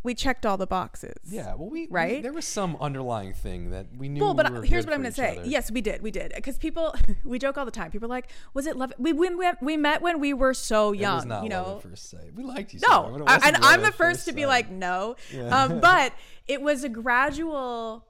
we 0.03 0.13
checked 0.15 0.45
all 0.45 0.55
the 0.57 0.67
boxes. 0.67 1.15
Yeah, 1.27 1.55
well, 1.55 1.69
we 1.69 1.81
we- 1.81 1.87
Right? 1.89 2.21
there 2.23 2.31
was 2.33 2.45
some 2.45 2.77
underlying 2.79 3.33
thing 3.33 3.71
that 3.71 3.87
we 3.97 4.07
knew. 4.07 4.21
Well, 4.23 4.33
but 4.35 4.51
we 4.61 4.67
here's 4.67 4.85
what 4.85 4.93
I'm 4.93 5.01
gonna 5.01 5.11
say. 5.13 5.37
other. 5.39 5.47
Yes, 5.49 5.71
we 5.71 5.81
did. 5.81 6.01
We 6.03 6.11
did. 6.11 6.31
Because 6.35 6.57
people, 6.59 6.95
we 7.23 7.39
joke 7.39 7.57
all 7.57 7.65
the 7.65 7.71
time. 7.71 7.89
People 7.91 8.05
are 8.07 8.15
like, 8.19 8.29
"Was 8.53 8.67
it 8.67 8.77
love?" 8.77 8.93
We 8.99 9.13
when 9.13 9.37
we 9.37 9.49
we 9.61 9.77
met 9.77 10.01
when 10.03 10.19
we 10.19 10.33
were 10.33 10.53
so 10.53 10.93
it 10.93 10.99
young. 10.99 11.15
was 11.17 11.25
not 11.25 11.43
you 11.43 11.49
love 11.49 11.67
know, 11.67 11.75
at 11.77 11.81
first 11.83 12.09
sight. 12.11 12.33
We 12.35 12.43
liked 12.43 12.73
each 12.75 12.83
other. 12.87 13.17
no, 13.19 13.25
I, 13.25 13.39
and 13.47 13.57
I'm 13.57 13.81
the 13.81 13.91
first 13.91 14.25
to 14.27 14.31
be 14.31 14.41
sight. 14.43 14.47
like, 14.47 14.69
no. 14.71 15.15
Yeah. 15.33 15.49
Um, 15.63 15.79
but 15.79 16.13
it 16.47 16.61
was 16.61 16.83
a 16.83 16.89
gradual. 16.89 18.05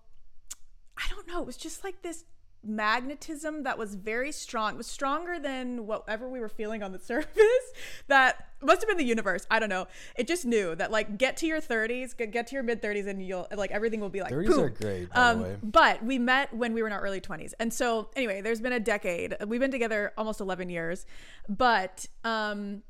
I 0.97 1.03
don't 1.09 1.27
know. 1.27 1.39
It 1.41 1.45
was 1.47 1.57
just 1.57 1.83
like 1.83 2.01
this 2.03 2.25
magnetism 2.63 3.63
that 3.63 3.77
was 3.77 3.95
very 3.95 4.31
strong. 4.31 4.73
It 4.73 4.77
was 4.77 4.87
stronger 4.87 5.39
than 5.39 5.87
whatever 5.87 6.29
we 6.29 6.39
were 6.39 6.49
feeling 6.49 6.83
on 6.83 6.91
the 6.91 6.99
surface. 7.11 7.71
That 8.07 8.47
must 8.61 8.81
have 8.81 8.87
been 8.87 8.97
the 8.97 9.03
universe. 9.05 9.45
I 9.49 9.59
don't 9.59 9.69
know. 9.69 9.87
It 10.15 10.27
just 10.27 10.45
knew 10.45 10.75
that 10.75 10.91
like 10.91 11.17
get 11.17 11.37
to 11.37 11.47
your 11.47 11.59
30s, 11.61 12.15
get, 12.31 12.47
to 12.47 12.53
your 12.55 12.63
mid 12.63 12.81
30s, 12.81 13.07
and 13.07 13.25
you'll 13.25 13.47
like 13.55 13.71
everything 13.71 13.99
will 13.99 14.09
be 14.09 14.21
like 14.21 14.31
30s 14.31 14.47
boom. 14.47 14.59
are 14.59 14.69
great, 14.69 15.07
Um, 15.15 15.45
but 15.63 16.03
we 16.03 16.19
met 16.19 16.53
when 16.53 16.73
we 16.73 16.81
were 16.81 16.87
in 16.87 16.93
our 16.93 17.01
early 17.01 17.21
20s. 17.21 17.53
And 17.59 17.73
so 17.73 18.09
anyway, 18.15 18.41
there's 18.41 18.61
been 18.61 18.73
a 18.73 18.79
decade. 18.79 19.35
We've 19.47 19.59
been 19.61 19.71
together 19.71 20.13
almost 20.17 20.39
11 20.39 20.69
years. 20.69 21.05
But 21.49 22.07
um 22.23 22.83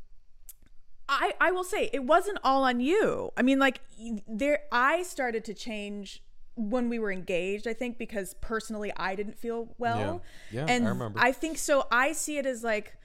I 1.08 1.34
I 1.42 1.52
will 1.52 1.64
say 1.64 1.90
it 1.94 2.04
wasn't 2.04 2.40
all 2.44 2.64
on 2.64 2.80
you. 2.80 3.32
I 3.38 3.42
mean 3.42 3.60
like 3.60 3.82
there 4.28 4.60
I 4.72 5.04
started 5.04 5.44
to 5.46 5.54
change 5.54 6.22
when 6.56 6.90
we 6.90 7.00
were 7.00 7.12
engaged, 7.12 7.68
I 7.68 7.74
think 7.74 7.98
because 7.98 8.36
personally 8.42 8.92
I 8.98 9.16
didn't 9.16 9.38
feel 9.40 9.74
well. 9.78 10.22
Yeah. 10.52 10.60
Yeah, 10.60 10.66
I 10.68 10.72
and 10.76 10.88
remember. 10.88 11.20
I 11.20 11.32
think 11.32 11.58
so 11.58 11.88
I 11.92 12.12
see 12.14 12.38
it 12.38 12.46
as 12.46 12.64
like 12.64 12.98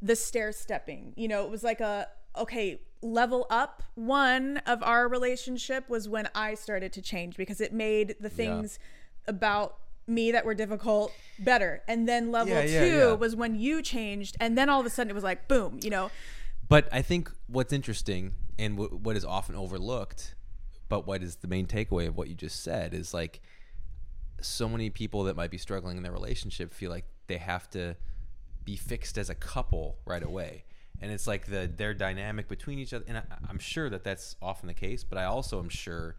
the 0.00 0.16
stair 0.16 0.52
stepping. 0.52 1.12
You 1.16 1.28
know, 1.28 1.44
it 1.44 1.50
was 1.50 1.62
like 1.62 1.80
a 1.80 2.08
okay, 2.36 2.80
level 3.00 3.46
up 3.50 3.82
one 3.94 4.58
of 4.66 4.82
our 4.82 5.08
relationship 5.08 5.88
was 5.88 6.08
when 6.08 6.28
I 6.34 6.54
started 6.54 6.92
to 6.94 7.02
change 7.02 7.36
because 7.36 7.60
it 7.60 7.72
made 7.72 8.16
the 8.18 8.30
things 8.30 8.78
about 9.28 9.76
me 10.06 10.32
that 10.32 10.44
were 10.44 10.54
difficult 10.54 11.12
better. 11.38 11.82
And 11.86 12.08
then 12.08 12.32
level 12.32 12.54
Yeah, 12.54 12.62
yeah, 12.62 12.80
2 12.80 12.86
yeah. 12.86 13.12
was 13.12 13.36
when 13.36 13.54
you 13.54 13.82
changed 13.82 14.36
and 14.40 14.58
then 14.58 14.68
all 14.68 14.80
of 14.80 14.86
a 14.86 14.90
sudden 14.90 15.10
it 15.10 15.14
was 15.14 15.24
like 15.24 15.48
boom, 15.48 15.78
you 15.82 15.90
know. 15.90 16.10
But 16.68 16.88
I 16.92 17.02
think 17.02 17.30
what's 17.46 17.72
interesting 17.72 18.32
and 18.58 18.76
w- 18.76 18.98
what 18.98 19.16
is 19.16 19.24
often 19.24 19.54
overlooked, 19.54 20.34
but 20.88 21.06
what 21.06 21.22
is 21.22 21.36
the 21.36 21.48
main 21.48 21.66
takeaway 21.66 22.06
of 22.08 22.16
what 22.16 22.28
you 22.28 22.34
just 22.34 22.62
said 22.62 22.94
is 22.94 23.12
like 23.14 23.40
so 24.40 24.68
many 24.68 24.90
people 24.90 25.24
that 25.24 25.36
might 25.36 25.50
be 25.50 25.58
struggling 25.58 25.96
in 25.96 26.02
their 26.02 26.12
relationship 26.12 26.72
feel 26.72 26.90
like 26.90 27.04
they 27.26 27.38
have 27.38 27.68
to 27.70 27.96
be 28.64 28.76
fixed 28.76 29.16
as 29.18 29.30
a 29.30 29.34
couple 29.34 29.96
right 30.06 30.22
away. 30.22 30.64
And 31.00 31.10
it's 31.10 31.26
like 31.26 31.46
the 31.46 31.70
their 31.74 31.94
dynamic 31.94 32.48
between 32.48 32.78
each 32.78 32.92
other. 32.92 33.04
And 33.08 33.18
I, 33.18 33.22
I'm 33.48 33.58
sure 33.58 33.90
that 33.90 34.04
that's 34.04 34.36
often 34.40 34.66
the 34.68 34.74
case, 34.74 35.04
but 35.04 35.18
I 35.18 35.24
also 35.24 35.58
am 35.58 35.68
sure 35.68 36.16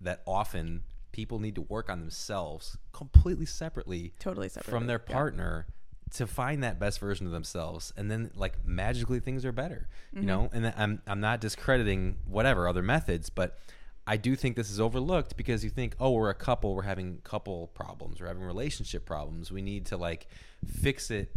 that 0.00 0.22
often 0.26 0.82
people 1.12 1.38
need 1.38 1.54
to 1.54 1.62
work 1.62 1.88
on 1.90 2.00
themselves 2.00 2.76
completely 2.92 3.46
separately 3.46 4.12
Totally 4.18 4.48
separate. 4.48 4.70
from 4.70 4.86
their 4.86 4.98
partner 4.98 5.66
to 6.12 6.26
find 6.26 6.62
that 6.62 6.78
best 6.78 7.00
version 7.00 7.26
of 7.26 7.32
themselves 7.32 7.92
and 7.96 8.10
then 8.10 8.30
like 8.36 8.64
magically 8.64 9.18
things 9.18 9.44
are 9.44 9.50
better 9.52 9.88
you 10.12 10.18
Mm-hmm. 10.18 10.26
know 10.26 10.50
and 10.52 10.72
I'm 10.76 11.02
I'm 11.06 11.20
not 11.20 11.40
discrediting 11.40 12.18
whatever 12.26 12.68
other 12.68 12.82
methods 12.82 13.28
but 13.30 13.58
I 14.06 14.16
do 14.16 14.36
think 14.36 14.56
this 14.56 14.70
is 14.70 14.80
overlooked 14.80 15.36
because 15.36 15.64
you 15.64 15.70
think 15.70 15.96
oh 15.98 16.12
we're 16.12 16.30
a 16.30 16.34
couple 16.34 16.74
we're 16.74 16.82
having 16.82 17.18
couple 17.24 17.68
problems 17.68 18.20
we're 18.20 18.28
having 18.28 18.42
relationship 18.42 19.04
problems 19.04 19.50
we 19.50 19.62
need 19.62 19.86
to 19.86 19.96
like 19.96 20.28
fix 20.66 21.10
it 21.10 21.30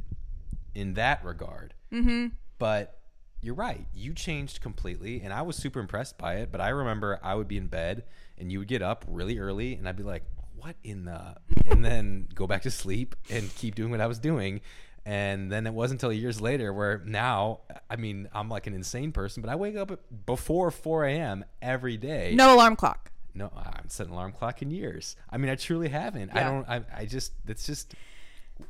in 0.76 0.94
that 0.94 1.24
regard 1.26 1.74
mm-hmm. 1.92 2.28
but 2.58 3.00
you're 3.42 3.56
right 3.56 3.88
you 3.94 4.14
changed 4.14 4.62
completely 4.62 5.22
and 5.22 5.34
I 5.34 5.42
was 5.42 5.56
super 5.56 5.80
impressed 5.80 6.18
by 6.18 6.36
it 6.36 6.52
but 6.52 6.62
I 6.62 6.70
remember 6.70 7.20
I 7.24 7.36
would 7.36 7.48
be 7.48 7.58
in 7.58 7.68
bed 7.68 8.04
and 8.38 8.52
you 8.52 8.60
would 8.60 8.68
get 8.68 8.82
up 8.82 9.06
really 9.08 9.40
early 9.40 9.74
and 9.74 9.88
I'd 9.88 9.96
be 9.96 10.04
like 10.04 10.24
what 10.60 10.76
in 10.84 11.06
the 11.06 11.36
and 11.66 11.84
then 11.84 12.28
go 12.34 12.46
back 12.48 12.62
to 12.64 12.72
sleep 12.72 13.16
and 13.30 13.54
keep 13.56 13.76
doing 13.76 13.92
what 13.92 14.02
I 14.02 14.08
was 14.08 14.20
doing. 14.20 14.62
And 15.10 15.52
then 15.52 15.66
it 15.66 15.74
wasn't 15.74 16.04
until 16.04 16.14
years 16.14 16.40
later 16.40 16.72
where 16.72 17.02
now, 17.04 17.62
I 17.90 17.96
mean, 17.96 18.30
I'm 18.32 18.48
like 18.48 18.68
an 18.68 18.76
insane 18.76 19.12
person, 19.12 19.42
but 19.42 19.50
I 19.50 19.56
wake 19.56 19.76
up 19.76 20.00
before 20.28 20.70
4 20.70 21.06
a.m. 21.06 21.46
every 21.64 21.98
day. 21.98 22.34
No 22.36 22.54
alarm 22.54 22.76
clock. 22.76 23.12
No, 23.34 23.52
I 23.56 23.72
haven't 23.74 23.92
set 23.92 24.06
an 24.06 24.14
alarm 24.14 24.34
clock 24.34 24.62
in 24.62 24.70
years. 24.70 25.16
I 25.28 25.38
mean, 25.38 25.50
I 25.50 25.56
truly 25.56 25.90
haven't. 25.90 26.30
I 26.36 26.44
don't, 26.44 26.70
I, 26.70 26.84
I 26.96 27.06
just, 27.06 27.32
it's 27.48 27.66
just, 27.66 27.96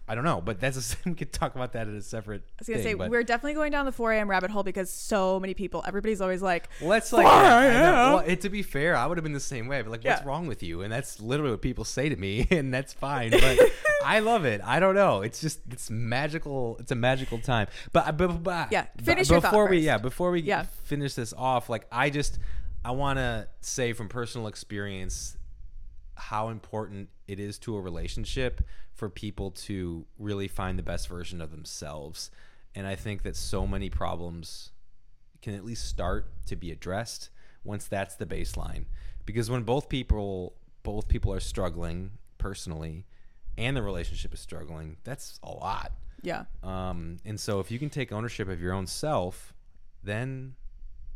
I 0.08 0.16
don't 0.16 0.24
know, 0.24 0.42
but 0.42 0.60
that's 0.60 0.94
a, 0.94 0.98
we 1.10 1.16
could 1.16 1.32
talk 1.32 1.56
about 1.56 1.74
that 1.74 1.88
at 1.88 1.94
a 1.94 2.02
separate 2.02 2.42
I 2.44 2.54
was 2.60 2.68
gonna 2.68 2.80
thing, 2.80 2.92
say 2.92 2.94
but- 2.96 3.10
we're 3.10 3.24
definitely 3.24 3.54
going 3.54 3.72
down 3.72 3.86
the 3.86 3.92
4 3.92 4.14
a.m. 4.14 4.30
rabbit 4.30 4.50
hole 4.52 4.64
because 4.64 4.90
so 4.90 5.40
many 5.40 5.54
people, 5.54 5.84
everybody's 5.88 6.22
always 6.22 6.42
like, 6.42 6.68
Well, 6.82 6.90
that's 6.92 7.12
like, 7.14 7.26
4 7.28 7.32
I 7.36 7.70
know. 7.74 7.82
well, 8.16 8.20
it, 8.20 8.42
to 8.42 8.50
be 8.50 8.64
fair, 8.64 8.96
I 8.96 9.06
would 9.06 9.18
have 9.18 9.24
been 9.24 9.34
the 9.34 9.40
same 9.40 9.68
way. 9.68 9.82
But 9.82 9.92
like, 9.92 10.04
what's 10.04 10.22
Yeah. 10.22 10.28
wrong 10.28 10.48
with 10.48 10.64
you? 10.64 10.82
And 10.82 10.92
that's 10.92 11.20
literally 11.20 11.52
what 11.52 11.62
people 11.62 11.84
say 11.86 12.10
to 12.10 12.16
me, 12.16 12.48
and 12.52 12.74
that's 12.74 12.94
fine. 12.94 13.32
But 13.32 13.60
I 14.06 14.20
love 14.20 14.46
it. 14.46 14.62
I 14.64 14.80
don't 14.80 14.96
know. 14.96 15.22
It's 15.22 15.42
just 15.42 15.60
it's 15.72 15.90
magical. 15.90 16.78
It's 16.80 16.92
a 16.92 16.96
magical 16.96 17.38
time. 17.40 17.68
But 17.92 18.08
uh, 18.08 18.12
but, 18.14 18.44
but 18.44 18.72
Yeah, 18.72 18.88
but 18.96 19.06
finish 19.06 19.30
your 19.30 19.42
thought 19.42 19.52
before 19.52 19.68
we 19.68 19.78
first. 19.78 19.86
yeah 19.86 19.98
before 19.98 20.32
we 20.32 20.42
Yeah. 20.42 20.64
finish 20.86 21.14
this 21.14 21.34
off. 21.38 21.70
Like 21.70 21.86
I 21.92 22.10
just 22.10 22.40
I 22.84 22.92
want 22.92 23.18
to 23.20 23.48
say 23.62 23.94
from 23.94 24.08
personal 24.10 24.48
experience 24.48 25.36
how 26.16 26.50
important 26.50 27.10
it 27.30 27.40
is 27.40 27.60
to 27.60 27.76
a 27.76 27.82
relationship 27.82 28.62
for 28.92 29.08
people 29.08 29.52
to 29.52 30.06
really 30.18 30.48
find 30.48 30.80
the 30.80 30.84
best 30.84 31.08
version 31.08 31.42
of 31.42 31.52
themselves. 31.52 32.32
And 32.74 32.88
I 32.88 32.96
think 32.96 33.22
that 33.22 33.36
so 33.36 33.68
many 33.68 33.90
problems 33.90 34.72
can 35.42 35.54
at 35.54 35.64
least 35.64 35.88
start 35.88 36.26
to 36.48 36.56
be 36.56 36.72
addressed 36.72 37.30
once 37.64 37.86
that's 37.86 38.16
the 38.16 38.26
baseline. 38.26 38.86
Because 39.26 39.50
when 39.50 39.62
both 39.62 39.90
people 39.90 40.56
both 40.82 41.08
people 41.08 41.32
are 41.32 41.40
struggling 41.40 42.12
personally 42.40 43.06
and 43.58 43.78
the 43.78 43.84
relationship 43.84 44.34
is 44.34 44.40
struggling, 44.40 44.98
that's 45.04 45.40
a 45.44 45.52
lot. 45.52 45.92
yeah, 46.24 46.46
Um, 46.64 47.18
and 47.26 47.40
so 47.40 47.60
if 47.60 47.70
you 47.70 47.78
can 47.78 47.90
take 47.90 48.12
ownership 48.12 48.50
of 48.50 48.60
your 48.60 48.74
own 48.74 48.88
self, 48.88 49.54
then 50.04 50.56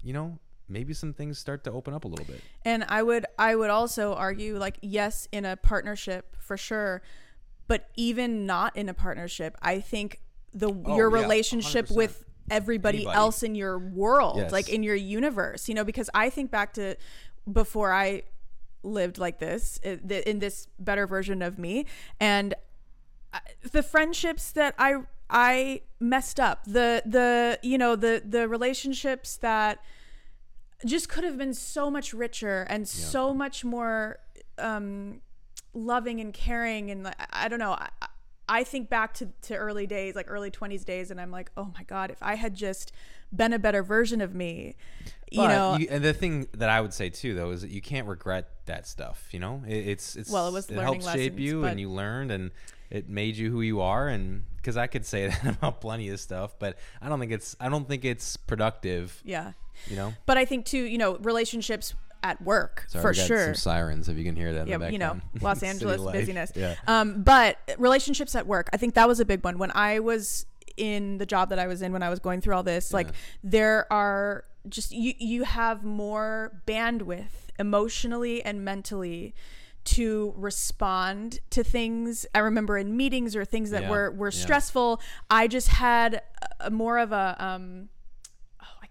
you 0.04 0.14
know 0.14 0.38
maybe 0.74 0.94
some 0.94 1.14
things 1.14 1.38
start 1.40 1.64
to 1.64 1.72
open 1.72 1.94
up 1.94 2.04
a 2.04 2.08
little 2.08 2.26
bit. 2.26 2.42
and 2.66 2.84
I 2.90 3.02
would 3.04 3.26
I 3.38 3.56
would 3.56 3.70
also 3.70 4.14
argue 4.16 4.58
like 4.58 4.78
yes, 4.82 5.28
in 5.32 5.46
a 5.46 5.56
partnership 5.56 6.36
for 6.40 6.58
sure, 6.58 7.02
but 7.68 7.90
even 7.96 8.46
not 8.46 8.76
in 8.76 8.90
a 8.90 8.94
partnership, 8.94 9.56
I 9.62 9.80
think 9.80 10.20
the 10.54 10.70
Oh, 10.70 10.98
your 10.98 11.10
yeah, 11.16 11.22
relationship 11.24 11.88
100%. 11.88 11.96
with 11.96 12.26
everybody 12.52 12.98
Anybody. 13.00 13.16
else 13.18 13.42
in 13.44 13.56
your 13.56 13.80
world, 13.80 14.38
Yes. 14.38 14.52
like 14.52 14.68
in 14.70 14.84
your 14.84 14.96
universe, 14.96 15.70
you 15.70 15.76
know, 15.76 15.86
because 15.86 16.10
I 16.14 16.30
think 16.30 16.52
back 16.52 16.74
to 16.74 16.96
before 17.52 17.94
I 17.94 18.24
lived 18.84 19.18
like 19.18 19.40
this 19.40 19.80
in 19.84 20.40
this 20.40 20.68
better 20.78 21.08
version 21.08 21.42
of 21.42 21.58
me 21.58 21.86
and 22.20 22.54
uh, 23.34 23.40
the 23.72 23.82
friendships 23.82 24.52
that 24.52 24.76
I 24.78 24.96
I 25.30 25.82
messed 26.02 26.38
up 26.40 26.66
the 26.66 27.02
the 27.06 27.60
you 27.64 27.78
know 27.78 27.96
the 27.96 28.22
the 28.26 28.48
relationships 28.48 29.38
that 29.38 29.80
just 30.86 31.10
could 31.10 31.24
have 31.24 31.38
been 31.38 31.54
so 31.54 31.90
much 31.90 32.14
richer 32.14 32.66
and 32.70 32.88
so 32.88 33.34
much 33.34 33.64
more 33.64 34.20
um 34.58 35.22
loving 35.74 36.20
and 36.20 36.34
caring 36.34 36.92
and 36.92 37.08
I 37.08 37.14
I 37.32 37.48
don't 37.48 37.60
know 37.60 37.74
I, 37.74 37.90
I 38.48 38.64
think 38.64 38.90
back 38.90 39.14
to, 39.16 39.30
to 39.44 39.56
early 39.56 39.88
days 39.88 40.16
like 40.16 40.30
early 40.30 40.52
20s 40.52 40.86
days 40.86 41.12
and 41.12 41.20
I'm 41.20 41.32
like 41.32 41.52
oh 41.58 41.72
my 41.76 41.84
god 41.84 42.12
if 42.12 42.22
I 42.22 42.36
had 42.36 42.54
just 42.54 42.92
been 43.36 43.54
a 43.54 43.60
better 43.60 43.82
version 43.82 44.22
of 44.22 44.36
me 44.36 44.76
you 45.34 45.42
But 45.42 45.48
know 45.48 45.78
you, 45.78 45.88
and 45.90 46.04
the 46.04 46.14
thing 46.14 46.48
that 46.54 46.70
I 46.70 46.80
would 46.80 46.94
say 46.94 47.10
too, 47.10 47.34
though, 47.34 47.50
is 47.50 47.62
that 47.62 47.72
you 47.72 47.82
can't 47.82 48.08
regret 48.08 48.50
that 48.68 48.88
stuff. 48.88 49.30
You 49.32 49.40
know, 49.40 49.64
it, 49.68 49.88
it's 49.88 50.16
it's 50.16 50.30
Well, 50.30 50.48
it 50.48 50.54
was 50.54 50.70
learning 50.70 50.84
helped 50.84 51.04
shape 51.06 51.34
lessons, 51.34 51.40
you, 51.40 51.66
and 51.66 51.80
you 51.80 51.90
learned, 51.90 52.32
and 52.32 52.52
it 52.92 53.10
made 53.10 53.36
you 53.36 53.50
who 53.50 53.62
you 53.62 53.82
are. 53.82 54.08
And 54.08 54.44
because 54.58 54.78
I 54.78 54.86
could 54.86 55.08
say 55.08 55.28
that 55.44 55.44
about 55.44 55.82
plenty 55.82 56.10
of 56.10 56.20
stuff, 56.20 56.60
but 56.60 56.78
I 57.02 57.10
don't 57.10 57.20
think 57.20 57.32
it's 57.32 57.56
I 57.60 57.70
don't 57.70 57.88
think 57.88 58.06
it's 58.06 58.38
productive. 58.38 59.20
yeah 59.26 59.54
You 59.88 59.96
know, 59.96 60.14
but 60.26 60.38
I 60.38 60.46
think 60.46 60.66
too 60.66 60.84
you 60.84 60.98
know 60.98 61.18
relationships 61.18 61.94
at 62.24 62.42
work 62.42 62.86
Sorry, 62.88 63.02
for 63.02 63.14
sure 63.14 63.46
Some 63.48 63.56
sirens, 63.56 64.08
if 64.08 64.18
you 64.18 64.24
can 64.24 64.36
hear 64.38 64.54
that. 64.54 64.68
yeah, 64.68 64.76
in 64.76 64.82
the 64.82 64.92
you 64.94 64.98
know. 64.98 65.20
Los 65.42 65.62
Angeles 65.62 66.02
busyness. 66.02 66.54
Yeah. 66.56 66.76
Um, 66.88 67.22
but 67.24 67.58
relationships 67.78 68.34
at 68.36 68.48
work, 68.48 68.70
I 68.72 68.78
think 68.78 68.94
that 68.94 69.08
was 69.10 69.20
a 69.20 69.26
big 69.26 69.44
one. 69.44 69.58
When 69.58 69.72
I 69.76 70.00
was 70.00 70.46
in 70.78 71.18
the 71.18 71.26
job 71.26 71.50
that 71.50 71.60
I 71.60 71.68
was 71.68 71.82
in, 71.82 71.92
when 71.92 72.02
I 72.02 72.10
was 72.10 72.20
going 72.20 72.40
through 72.42 72.56
all 72.56 72.64
this, 72.64 72.94
like 72.94 73.10
there 73.44 73.92
are 73.92 74.46
just 74.70 74.94
you 74.94 75.14
you 75.20 75.44
have 75.44 75.84
more 75.84 76.62
bandwidth 76.66 77.50
emotionally 77.60 78.42
and 78.42 78.64
mentally 78.64 79.36
to 79.84 80.34
respond 80.38 81.40
to 81.50 81.62
things. 81.64 82.26
I 82.34 82.40
remember 82.40 82.78
in 82.78 82.96
meetings 82.96 83.36
or 83.36 83.44
things 83.44 83.72
that 83.72 83.84
Yeah, 83.84 83.90
were 83.90 84.12
were 84.12 84.32
yeah. 84.32 84.40
stressful. 84.44 85.02
I 85.30 85.48
just 85.50 85.68
had 85.68 86.22
a, 86.62 86.72
more 86.72 86.98
of 87.00 87.12
a 87.12 87.36
um, 87.38 87.90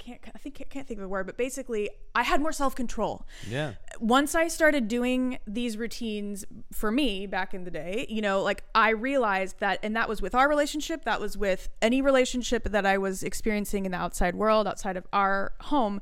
can't 0.03 0.21
I 0.35 0.39
think 0.39 0.59
I 0.61 0.65
can't 0.65 0.87
think 0.87 0.99
of 0.99 1.03
the 1.03 1.09
word, 1.09 1.27
but 1.27 1.37
basically 1.37 1.91
I 2.15 2.23
had 2.23 2.41
more 2.41 2.53
self 2.53 2.75
control. 2.75 3.27
Yeah. 3.49 3.75
Once 4.01 4.35
I 4.35 4.49
started 4.49 4.89
doing 4.89 5.39
these 5.47 5.77
routines 5.77 6.45
for 6.73 6.91
me 6.91 7.27
back 7.27 7.55
in 7.55 7.65
the 7.65 7.71
day, 7.71 8.07
you 8.09 8.21
know, 8.21 8.43
like 8.43 8.65
I 8.75 8.91
realized 8.91 9.61
that, 9.61 9.79
and 9.83 9.95
that 9.97 10.09
was 10.09 10.21
with 10.21 10.35
our 10.35 10.49
relationship, 10.49 11.05
that 11.05 11.21
was 11.21 11.37
with 11.37 11.69
any 11.81 12.03
relationship 12.03 12.65
that 12.65 12.85
I 12.85 12.99
was 12.99 13.23
experiencing 13.23 13.87
in 13.87 13.93
the 13.93 13.99
outside 13.99 14.35
world, 14.35 14.67
outside 14.67 14.97
of 14.97 15.07
our 15.13 15.53
home. 15.61 16.01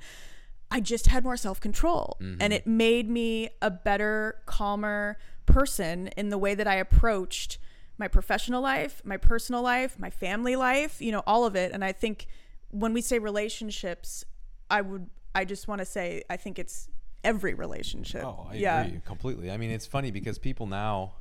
I 0.71 0.81
just 0.81 1.09
had 1.09 1.25
more 1.25 1.37
self 1.37 1.61
control, 1.61 2.17
mm-hmm. 2.21 2.41
and 2.41 2.53
it 2.53 2.67
made 2.67 3.11
me 3.11 3.51
a 3.61 3.71
better, 3.71 4.37
calmer 4.47 5.19
person 5.47 6.09
in 6.17 6.31
the 6.31 6.39
way 6.39 6.55
that 6.55 6.67
I 6.67 6.77
approached 6.77 7.59
my 7.99 8.09
professional 8.09 8.63
life, 8.63 9.03
my 9.05 9.17
personal 9.17 9.63
life, 9.63 9.99
my 9.99 10.11
family 10.11 10.57
life, 10.57 11.03
you 11.03 11.13
know, 11.13 11.23
all 11.27 11.45
of 11.45 11.55
it. 11.55 11.73
And 11.73 11.85
I 11.85 11.93
think 11.93 12.27
when 12.71 12.93
we 12.93 13.01
say 13.01 13.19
relationships, 13.19 14.25
I 14.69 14.81
would, 14.81 15.09
I 15.35 15.45
just 15.45 15.69
want 15.69 15.81
to 15.81 15.85
say, 15.85 16.23
I 16.31 16.37
think 16.37 16.59
it's 16.59 16.89
every 17.25 17.55
relationship. 17.55 18.25
Oh, 18.25 18.47
I 18.51 18.55
yeah. 18.55 18.83
agree 18.83 19.01
completely. 19.05 19.51
I 19.51 19.57
mean, 19.57 19.71
it's 19.71 19.87
funny 19.87 20.11
because 20.11 20.39
people 20.39 20.67
now 20.67 21.15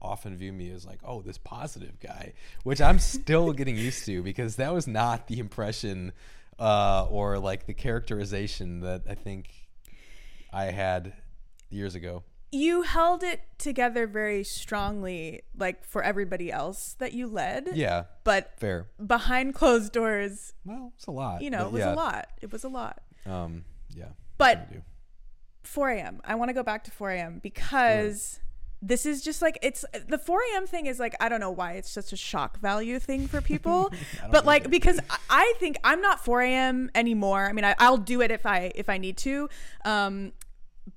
often 0.00 0.36
view 0.36 0.52
me 0.52 0.70
as 0.70 0.84
like, 0.84 0.98
oh, 1.04 1.22
this 1.22 1.38
positive 1.38 1.98
guy, 2.00 2.32
which 2.64 2.80
I'm 2.80 2.98
still 2.98 3.52
getting 3.54 3.76
used 3.76 4.04
to 4.06 4.22
because 4.22 4.56
that 4.56 4.72
was 4.74 4.86
not 4.86 5.28
the 5.28 5.38
impression 5.38 6.12
uh, 6.58 7.06
or 7.10 7.38
like 7.38 7.66
the 7.66 7.74
characterization 7.74 8.80
that 8.80 9.02
I 9.08 9.14
think 9.14 9.50
I 10.52 10.64
had 10.64 11.14
years 11.70 11.94
ago. 11.94 12.24
You 12.54 12.82
held 12.82 13.22
it 13.22 13.40
together 13.58 14.06
very 14.06 14.44
strongly, 14.44 15.40
like 15.56 15.84
for 15.84 16.02
everybody 16.02 16.52
else 16.52 16.94
that 16.98 17.12
you 17.14 17.26
led. 17.26 17.70
Yeah, 17.74 18.04
But 18.24 18.58
fair. 18.60 18.88
behind 19.04 19.54
closed 19.54 19.92
doors, 19.92 20.52
Well, 20.64 20.92
it's 20.96 21.06
a 21.06 21.10
lot. 21.12 21.40
you 21.42 21.48
know, 21.50 21.66
it 21.66 21.72
was 21.72 21.80
yeah. 21.80 21.94
a 21.94 21.96
lot. 21.96 22.28
It 22.42 22.52
was 22.52 22.62
a 22.64 22.68
lot. 22.68 23.00
Um, 23.24 23.64
yeah. 23.88 24.08
But- 24.36 24.58
what 24.58 24.66
can 24.68 24.74
you 24.74 24.80
do? 24.80 24.84
4 25.64 25.90
a.m. 25.90 26.20
I 26.24 26.34
want 26.34 26.48
to 26.50 26.52
go 26.54 26.62
back 26.62 26.84
to 26.84 26.90
4 26.90 27.10
a.m. 27.12 27.40
because 27.42 28.40
this 28.84 29.06
is 29.06 29.22
just 29.22 29.40
like 29.40 29.58
it's 29.62 29.84
the 30.08 30.18
4 30.18 30.40
a.m. 30.52 30.66
thing 30.66 30.86
is 30.86 30.98
like 30.98 31.14
I 31.20 31.28
don't 31.28 31.38
know 31.38 31.52
why 31.52 31.74
it's 31.74 31.88
such 31.88 32.12
a 32.12 32.16
shock 32.16 32.58
value 32.58 32.98
thing 32.98 33.28
for 33.28 33.40
people, 33.40 33.92
but 34.32 34.44
like 34.44 34.68
because 34.70 34.98
I- 35.30 35.54
think 35.60 35.76
I'm 35.84 36.00
not 36.02 36.22
4 36.24 36.42
a.m. 36.42 36.90
anymore. 36.96 37.46
I 37.46 37.52
mean, 37.52 37.64
I, 37.64 37.76
I'll 37.78 37.96
do 37.96 38.20
it 38.22 38.32
if 38.32 38.44
I 38.44 38.72
if 38.74 38.88
I 38.88 38.98
need 38.98 39.16
to. 39.18 39.48
Um, 39.84 40.32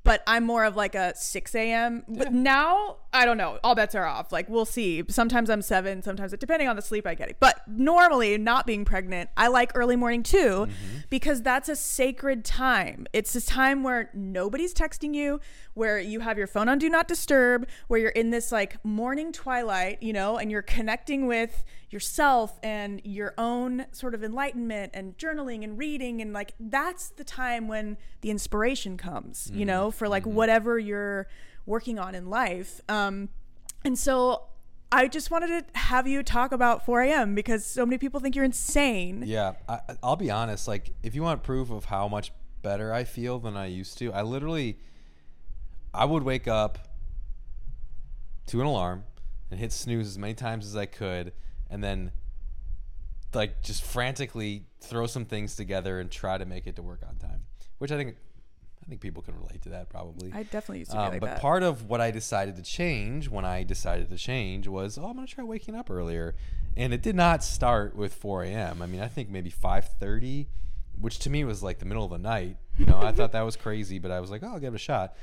but 0.04 0.24
I'm 0.28 0.46
more 0.46 0.64
of 0.66 0.76
like 0.76 0.96
a 0.96 1.16
6 1.16 1.56
a.m. 1.56 2.04
But 2.08 2.34
now 2.34 2.98
I 3.16 3.24
don't 3.24 3.38
know. 3.38 3.60
All 3.64 3.76
bets 3.76 3.96
are 3.96 4.06
off. 4.06 4.32
Like 4.32 4.50
we'll 4.50 4.66
see. 4.66 5.04
Sometimes 5.08 5.50
I'm 5.50 5.62
seven. 5.62 6.02
Sometimes 6.02 6.34
depending 6.38 6.68
on 6.68 6.76
the 6.76 6.82
sleep 6.82 7.08
I 7.08 7.16
get. 7.16 7.40
But 7.40 7.62
normally, 7.66 8.38
not 8.38 8.68
being 8.68 8.84
pregnant, 8.84 9.30
I 9.38 9.48
like 9.48 9.72
early 9.74 9.96
morning 9.96 10.22
too, 10.22 10.68
mm-hmm. 10.68 10.98
because 11.10 11.42
that's 11.42 11.70
a 11.70 11.76
sacred 11.76 12.44
time. 12.44 13.08
It's 13.14 13.34
a 13.36 13.46
time 13.46 13.84
where 13.84 14.10
nobody's 14.14 14.74
texting 14.74 15.16
you, 15.16 15.40
where 15.76 15.98
you 15.98 16.20
have 16.20 16.38
your 16.38 16.48
phone 16.48 16.68
on 16.68 16.78
do 16.78 16.90
not 16.90 17.08
disturb, 17.08 17.68
where 17.88 18.00
you're 18.00 18.10
in 18.10 18.32
this 18.32 18.52
like 18.52 18.84
morning 18.84 19.32
twilight, 19.32 20.04
you 20.04 20.12
know, 20.12 20.38
and 20.38 20.52
you're 20.52 20.62
connecting 20.62 21.26
with 21.26 21.64
yourself 21.96 22.60
and 22.62 23.00
your 23.06 23.34
own 23.38 23.86
sort 23.94 24.14
of 24.14 24.24
enlightenment 24.24 24.92
and 24.94 25.18
journaling 25.18 25.64
and 25.64 25.78
reading 25.78 26.22
and 26.22 26.34
like 26.34 26.54
that's 26.60 27.10
the 27.12 27.24
time 27.24 27.70
when 27.70 27.96
the 28.20 28.30
inspiration 28.30 28.98
comes 28.98 29.50
you 29.54 29.60
mm-hmm. 29.60 29.68
know 29.68 29.75
for 29.92 30.08
like 30.08 30.26
whatever 30.26 30.78
you're 30.80 31.28
working 31.66 31.98
on 32.00 32.16
in 32.16 32.30
life 32.30 32.82
um 32.90 33.30
and 33.84 33.98
so 33.98 34.44
i 34.92 35.08
just 35.08 35.32
wanted 35.32 35.48
to 35.48 35.80
have 35.80 36.08
you 36.08 36.22
talk 36.24 36.52
about 36.52 36.86
4 36.86 37.02
a.m 37.04 37.36
because 37.36 37.66
so 37.66 37.86
many 37.86 37.98
people 37.98 38.20
think 38.20 38.36
you're 38.36 38.46
insane 38.46 39.24
Yeah, 39.26 39.54
I, 39.68 39.80
I'll 40.04 40.16
be 40.16 40.32
honest. 40.32 40.68
Like, 40.68 40.92
if 41.04 41.16
you 41.16 41.24
want 41.24 41.44
proof 41.44 41.70
of 41.72 41.86
how 41.86 42.08
much 42.08 42.32
better 42.62 42.94
I 42.94 43.04
feel 43.04 43.40
than 43.40 43.56
I 43.58 43.66
used 43.68 43.98
to, 44.00 44.12
I 44.14 44.22
literally, 44.22 44.78
I 45.94 46.06
would 46.06 46.24
wake 46.24 46.48
up 46.48 46.78
to 48.48 48.62
an 48.62 48.68
alarm 48.68 49.04
and 49.50 49.60
hit 49.60 49.72
snooze 49.72 50.08
as 50.08 50.18
many 50.18 50.34
times 50.34 50.66
as 50.66 50.76
I 50.76 50.86
could, 50.86 51.34
and 51.70 51.84
then, 51.84 52.12
like, 53.34 53.62
just 53.62 53.84
frantically 53.84 54.66
throw 54.82 55.08
some 55.08 55.26
things 55.26 55.56
together 55.56 56.00
and 56.00 56.10
try 56.12 56.38
to 56.38 56.46
make 56.46 56.68
it 56.68 56.76
to 56.78 56.82
work 56.84 57.02
on 57.08 57.16
time. 57.18 57.42
Which 57.80 57.92
I 57.92 57.98
think, 57.98 58.16
I 58.86 58.90
think 58.90 59.02
people 59.02 59.24
can 59.24 59.36
relate 59.36 59.64
to 59.64 59.70
that 59.70 59.90
probably. 59.90 60.32
i 60.32 60.44
definitely 60.44 60.80
used 60.80 60.92
to 60.92 60.98
be 60.98 61.04
Um, 61.04 61.12
like 61.14 61.22
but 61.22 61.28
that 61.32 61.42
part 61.42 61.64
of 61.64 61.86
what 61.90 62.02
I 62.02 62.12
decided 62.12 62.56
to 62.58 62.62
change 62.62 63.28
when 63.30 63.44
I 63.44 63.64
decided 63.64 64.10
to 64.10 64.18
change 64.18 64.68
was, 64.68 64.98
oh, 64.98 65.08
I'm 65.08 65.16
gonna 65.16 65.26
try 65.28 65.44
waking 65.44 65.74
up 65.76 65.90
earlier, 65.90 66.36
and 66.78 66.94
it 66.94 67.02
did 67.02 67.16
not 67.16 67.44
start 67.44 67.96
with 67.96 68.14
4 68.14 68.44
a.m. 68.44 68.82
I 68.82 68.86
mean, 68.86 69.02
I 69.02 69.08
think 69.08 69.30
maybe 69.30 69.50
5:30, 69.50 70.48
which 71.02 71.18
to 71.20 71.30
me 71.32 71.44
was 71.44 71.64
like 71.64 71.80
the 71.80 71.86
middle 71.86 72.06
of 72.06 72.12
the 72.12 72.20
night. 72.20 72.58
You 72.78 72.86
know, 72.86 73.00
I 73.00 73.12
thought 73.12 73.32
that 73.32 73.42
was 73.42 73.56
crazy, 73.56 73.98
but 74.00 74.12
I 74.12 74.20
was 74.20 74.30
like, 74.30 74.44
oh, 74.44 74.50
I'll 74.54 74.60
give 74.60 74.74
it 74.74 74.78
a 74.78 74.80
shot. 74.80 75.16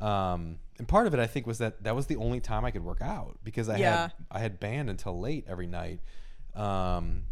Um, 0.00 0.58
and 0.78 0.86
part 0.86 1.08
of 1.08 1.14
it, 1.14 1.18
I 1.18 1.26
think, 1.26 1.44
was 1.46 1.58
that 1.58 1.82
that 1.82 1.96
was 1.96 2.06
the 2.06 2.16
only 2.16 2.38
time 2.40 2.64
I 2.64 2.70
could 2.70 2.84
work 2.84 3.02
out 3.02 3.38
because 3.42 3.68
I 3.68 3.78
Yeah. 3.78 4.00
had 4.02 4.12
I 4.30 4.38
had 4.38 4.60
band 4.60 4.90
until 4.90 5.18
late 5.18 5.44
every 5.48 5.66
night. 5.66 6.00
Um, 6.54 7.24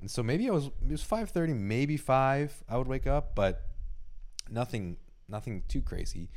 and 0.00 0.10
so 0.10 0.20
maybe 0.24 0.48
I 0.48 0.52
was 0.52 0.66
it 0.66 0.90
was 0.90 1.02
5:30, 1.04 1.54
maybe 1.54 1.96
five. 1.96 2.64
I 2.68 2.76
would 2.76 2.88
wake 2.88 3.06
up, 3.06 3.36
but 3.36 3.62
nothing 4.50 4.96
nothing 5.32 5.64
too 5.66 5.82
crazy. 5.82 6.28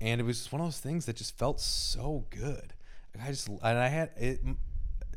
And 0.00 0.20
it 0.20 0.24
was 0.24 0.38
just 0.38 0.52
one 0.52 0.60
of 0.60 0.66
those 0.66 0.80
things 0.80 1.06
that 1.06 1.16
just 1.16 1.38
felt 1.38 1.60
so 1.60 2.26
good. 2.30 2.74
I 3.22 3.28
just 3.28 3.48
and 3.48 3.60
i 3.78 3.88
had 3.88 4.10
it 4.16 4.40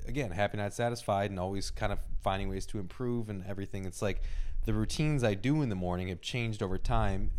again 0.07 0.31
happy 0.31 0.57
not 0.57 0.73
satisfied 0.73 1.29
and 1.31 1.39
always 1.39 1.69
kind 1.69 1.93
of 1.93 1.99
finding 2.21 2.49
ways 2.49 2.65
to 2.67 2.79
improve 2.79 3.29
and 3.29 3.43
everything. 3.47 3.85
It's 3.85 4.01
like 4.01 4.21
the 4.65 4.73
routines 4.73 5.23
i 5.25 5.33
do 5.33 5.61
in 5.61 5.67
the 5.69 5.75
morning 5.75 6.07
have 6.07 6.21
changed 6.21 6.63
over 6.63 6.77
time 6.77 7.31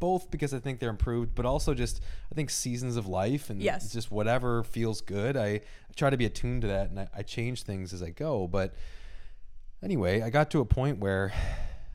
both 0.00 0.30
because 0.32 0.52
i 0.52 0.58
think 0.58 0.80
they're 0.80 0.90
improved 0.90 1.32
but 1.34 1.46
also 1.46 1.72
just 1.74 2.02
i 2.30 2.34
think 2.34 2.50
seasons 2.50 2.96
of 2.96 3.06
life 3.06 3.48
and 3.50 3.62
Yes. 3.62 3.92
just 3.92 4.10
whatever 4.10 4.62
feels 4.64 5.00
good. 5.00 5.36
I, 5.36 5.46
I 5.46 5.60
try 5.96 6.10
to 6.10 6.16
be 6.16 6.24
attuned 6.26 6.62
to 6.62 6.68
that 6.68 6.90
and 6.90 6.98
I, 7.00 7.08
I 7.18 7.22
change 7.22 7.62
things 7.62 7.92
as 7.92 8.02
i 8.02 8.10
go. 8.10 8.46
But 8.48 8.74
anyway, 9.82 10.22
I 10.22 10.30
got 10.30 10.50
to 10.50 10.60
a 10.60 10.64
point 10.64 10.98
where 10.98 11.32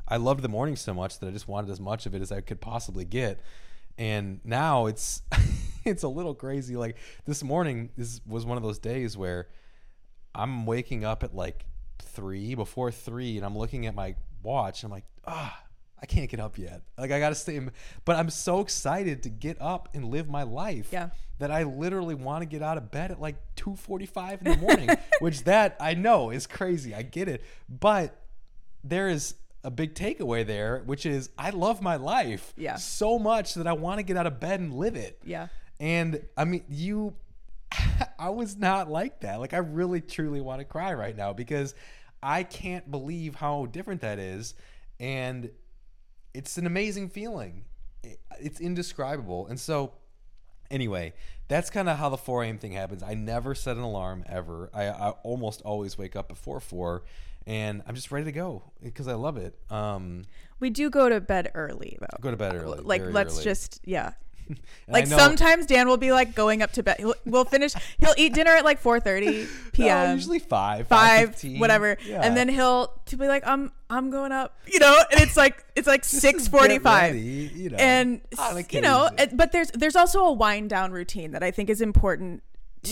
I 0.08 0.18
loved 0.18 0.42
the 0.42 0.50
morning 0.50 0.76
so 0.76 0.94
much 0.94 1.20
that 1.20 1.28
I 1.28 1.32
just 1.32 1.48
wanted 1.48 1.70
as 1.72 1.80
much 1.80 2.06
of 2.06 2.14
it 2.14 2.22
as 2.22 2.32
I 2.32 2.42
could 2.42 2.62
possibly 2.62 3.06
get. 3.06 3.40
And 3.98 4.40
now 4.44 4.86
it's 4.88 5.22
it's 5.86 6.04
a 6.04 6.08
little 6.08 6.36
crazy. 6.36 6.76
Like 6.76 6.98
this 7.26 7.44
morning, 7.44 7.90
this 7.98 8.22
was 8.26 8.46
one 8.46 8.58
of 8.58 8.64
those 8.64 8.80
days 8.80 9.18
where 9.18 9.48
I'm 10.34 10.66
waking 10.66 11.06
up 11.06 11.24
at 11.24 11.34
like 11.36 11.66
three 12.00 12.56
before 12.56 12.92
three, 12.92 13.38
and 13.38 13.46
I'm 13.46 13.58
looking 13.58 13.86
at 13.88 13.96
my 13.96 14.16
watch. 14.44 14.84
And 14.84 14.92
I'm 14.92 14.98
like, 14.98 15.06
ah, 15.26 15.64
I 16.02 16.06
can't 16.06 16.30
get 16.30 16.40
up 16.40 16.58
yet. 16.58 16.82
Like 16.98 17.12
I 17.12 17.20
gotta 17.20 17.36
stay. 17.36 17.56
In, 17.56 17.72
but 18.04 18.16
I'm 18.18 18.30
so 18.30 18.60
excited 18.60 19.24
to 19.24 19.30
get 19.30 19.58
up 19.62 19.90
and 19.94 20.06
live 20.06 20.28
my 20.30 20.44
life 20.44 20.90
Yeah. 20.92 21.10
that 21.40 21.52
I 21.52 21.64
literally 21.64 22.16
want 22.16 22.42
to 22.42 22.46
get 22.46 22.62
out 22.62 22.78
of 22.78 22.92
bed 22.92 23.12
at 23.12 23.20
like 23.22 23.38
2:45 23.56 24.42
in 24.46 24.52
the 24.52 24.58
morning, 24.58 24.90
which 25.20 25.46
that 25.46 25.78
I 25.80 25.94
know 25.94 26.30
is 26.32 26.46
crazy. 26.48 26.94
I 26.94 27.02
get 27.02 27.28
it. 27.30 27.42
But 27.70 28.20
there 28.84 29.08
is 29.10 29.36
a 29.66 29.72
big 29.72 29.96
takeaway 29.96 30.46
there, 30.46 30.84
which 30.86 31.06
is 31.06 31.30
I 31.38 31.50
love 31.50 31.82
my 31.82 31.96
life 31.98 32.54
Yeah. 32.56 32.76
so 32.76 33.20
much 33.20 33.56
that 33.56 33.68
I 33.68 33.74
want 33.74 33.98
to 34.00 34.04
get 34.04 34.16
out 34.16 34.28
of 34.28 34.40
bed 34.40 34.60
and 34.60 34.74
live 34.74 34.96
it. 34.96 35.20
Yeah. 35.26 35.48
And 35.80 36.22
I 36.38 36.46
mean, 36.46 36.64
you 36.70 37.16
I 38.20 38.30
was 38.30 38.56
not 38.56 38.90
like 38.90 39.22
that. 39.22 39.40
Like 39.40 39.54
I 39.54 39.58
really 39.58 40.00
truly 40.02 40.40
want 40.40 40.60
to 40.60 40.66
cry 40.66 40.94
right 40.94 41.16
now 41.18 41.34
because 41.34 41.76
I 42.24 42.44
can't 42.44 42.90
believe 42.90 43.36
how 43.36 43.66
different 43.66 44.02
that 44.02 44.20
is 44.20 44.54
and 45.00 45.50
it's 46.34 46.58
an 46.58 46.66
amazing 46.66 47.10
feeling. 47.10 47.66
It's 48.40 48.60
indescribable. 48.60 49.48
And 49.48 49.60
so 49.60 49.94
anyway, 50.70 51.14
that's 51.48 51.70
kind 51.70 51.88
of 51.90 51.98
how 51.98 52.10
the 52.10 52.18
4 52.18 52.44
a.m. 52.44 52.58
thing 52.58 52.72
happens. 52.74 53.04
I 53.04 53.14
never 53.14 53.56
set 53.56 53.78
an 53.78 53.84
alarm 53.84 54.24
ever. 54.28 54.70
I, 54.74 54.86
I 54.90 55.10
almost 55.24 55.62
always 55.62 55.98
wake 55.98 56.16
up 56.16 56.28
before 56.28 56.60
4 56.60 57.04
and 57.48 57.82
I'm 57.88 57.96
just 57.96 58.12
ready 58.12 58.26
to 58.26 58.32
go 58.32 58.64
because 58.84 59.08
I 59.08 59.14
love 59.14 59.38
it. 59.38 59.56
Um, 59.70 60.24
we 60.60 60.70
do 60.70 60.90
go 60.90 61.10
to 61.10 61.20
bed 61.22 61.52
early 61.54 61.98
though 62.00 62.18
go 62.22 62.32
to 62.32 62.38
bed 62.38 62.56
early. 62.56 62.80
like 62.82 63.02
let's 63.06 63.36
early. 63.36 63.44
just 63.44 63.82
yeah 63.86 64.14
like 64.88 65.08
sometimes 65.08 65.66
Dan 65.66 65.88
will 65.88 65.98
be 65.98 66.12
like 66.12 66.36
going 66.36 66.62
up 66.62 66.72
to 66.74 66.84
bed. 66.84 66.98
He'll, 67.00 67.16
we'll 67.26 67.46
finish. 67.46 67.74
He'll 67.98 68.14
eat 68.16 68.34
dinner 68.36 68.52
at 68.52 68.64
like 68.64 68.80
4:30 68.82 69.26
No, 69.26 69.48
p.m. 69.74 70.16
usually 70.16 70.38
five, 70.38 70.88
five, 70.88 71.36
5:15. 71.36 71.60
whatever, 71.60 71.98
Yeah. 72.06 72.22
and 72.22 72.38
then 72.38 72.48
he'll 72.50 72.94
to 73.08 73.18
be 73.18 73.28
like, 73.28 73.42
"I'm 73.48 73.72
I'm 73.90 74.12
going 74.12 74.32
up," 74.32 74.56
you 74.68 74.78
know, 74.78 75.02
and 75.12 75.20
it's 75.20 75.36
like 75.36 75.66
it's 75.76 75.88
like 75.88 76.04
Just 76.04 76.22
six 76.22 76.48
forty-five, 76.48 77.16
you 77.16 77.72
know, 77.72 77.78
and 77.78 78.22
you 78.70 78.82
know, 78.82 79.10
but 79.34 79.52
there's 79.52 79.72
there's 79.72 79.96
also 79.96 80.24
a 80.26 80.34
wind 80.34 80.70
down 80.70 80.92
routine 80.92 81.32
that 81.32 81.42
I 81.42 81.50
think 81.50 81.70
is 81.72 81.82
important 81.82 82.44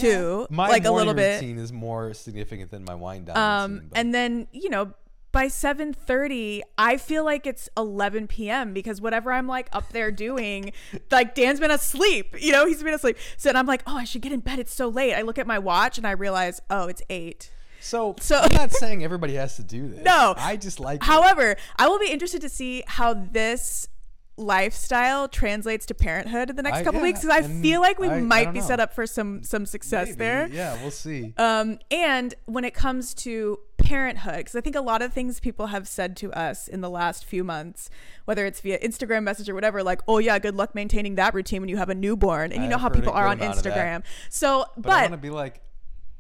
too, 0.02 0.48
my 0.50 0.68
like 0.70 0.86
a 0.86 0.92
little 0.92 1.14
bit. 1.14 1.42
routine 1.42 1.58
is 1.58 1.72
more 1.74 2.14
significant 2.14 2.72
than 2.72 2.84
my 2.84 2.96
wind 2.96 3.28
down 3.28 3.38
Um, 3.38 3.74
routine. 3.74 3.90
and 3.96 4.14
then 4.14 4.48
you 4.52 4.70
know 4.70 4.94
by 5.32 5.48
7:30 5.48 6.62
I 6.78 6.98
feel 6.98 7.24
like 7.26 7.48
it's 7.48 7.70
11 7.78 8.28
p.m. 8.28 8.74
because 8.74 9.02
whatever 9.02 9.32
I'm 9.32 9.48
like 9.48 9.68
up 9.72 9.90
there 9.92 10.12
doing 10.12 10.74
like 11.12 11.34
Dan's 11.36 11.60
been 11.60 11.72
asleep 11.72 12.36
you 12.40 12.52
know 12.52 12.66
he's 12.68 12.84
been 12.84 12.94
asleep 12.94 13.18
so 13.38 13.50
then 13.50 13.56
I'm 13.56 13.66
like 13.66 13.84
oh 13.88 13.98
I 13.98 14.04
should 14.04 14.22
get 14.22 14.32
in 14.32 14.42
bed 14.42 14.60
it's 14.60 14.74
so 14.74 14.88
late 14.90 15.14
I 15.16 15.22
look 15.22 15.38
at 15.40 15.48
my 15.48 15.60
watch 15.60 15.98
and 15.98 16.06
I 16.06 16.12
realize 16.12 16.62
oh 16.70 16.88
it's 16.88 17.02
8 17.10 17.50
So, 17.80 18.16
So- 18.20 18.40
I'm 18.40 18.54
not 18.54 18.72
saying 18.84 19.04
everybody 19.04 19.34
has 19.36 19.56
to 19.58 19.64
do 19.64 19.88
this. 19.90 20.04
No. 20.06 20.34
I 20.38 20.56
just 20.56 20.80
like. 20.80 21.02
it. 21.02 21.06
However, 21.06 21.56
I 21.78 21.88
will 21.90 22.00
be 22.00 22.10
interested 22.12 22.40
to 22.42 22.48
see 22.50 22.82
how 22.88 23.14
this 23.14 23.90
lifestyle 24.36 25.28
translates 25.28 25.86
to 25.86 25.94
parenthood 25.94 26.50
in 26.50 26.56
the 26.56 26.64
next 26.64 26.78
I- 26.80 26.84
couple 26.84 27.00
yeah, 27.00 27.04
weeks 27.08 27.22
because 27.22 27.46
I 27.46 27.48
feel 27.62 27.82
like 27.82 28.00
we 28.00 28.08
I- 28.10 28.16
I 28.16 28.22
might 28.22 28.46
don't 28.46 28.54
be 28.54 28.60
know. 28.62 28.66
set 28.66 28.80
up 28.80 28.94
for 28.94 29.06
some 29.06 29.44
some 29.44 29.66
success 29.66 30.08
Maybe. 30.10 30.18
there. 30.18 30.48
Yeah, 30.52 30.82
we'll 30.82 30.92
see. 30.92 31.34
Um, 31.38 31.80
and 31.92 32.34
when 32.46 32.64
it 32.66 32.74
comes 32.74 33.14
to 33.16 33.60
parenthood, 33.78 34.38
because 34.38 34.56
I 34.56 34.62
think 34.62 34.76
a 34.76 34.82
lot 34.82 35.02
of 35.02 35.14
things 35.14 35.40
people 35.40 35.68
have 35.68 35.88
said 35.88 36.16
to 36.18 36.32
us 36.34 36.68
in 36.68 36.82
the 36.82 36.90
last 36.90 37.26
few 37.26 37.44
months, 37.44 37.90
whether 38.26 38.46
it's 38.46 38.60
via 38.62 38.80
Instagram 38.80 39.24
message 39.24 39.50
or 39.50 39.54
whatever, 39.56 39.84
like, 39.84 40.02
oh 40.08 40.18
yeah, 40.20 40.40
good 40.40 40.56
luck 40.56 40.74
maintaining 40.74 41.16
that 41.16 41.34
routine 41.34 41.62
when 41.62 41.70
you 41.70 41.78
have 41.78 41.90
a 41.90 41.96
newborn. 41.96 42.52
And 42.52 42.62
you 42.64 42.68
I 42.68 42.72
know 42.72 42.78
how 42.78 42.90
people 42.90 43.12
are 43.14 43.28
on 43.28 43.38
amount 43.40 43.58
of 43.58 43.64
that. 43.64 43.74
Instagram. 43.76 44.04
So, 44.30 44.66
But, 44.78 44.90
I 44.92 44.94
but, 44.94 45.02
want 45.12 45.12
to 45.12 45.18
be 45.18 45.30
like, 45.30 45.62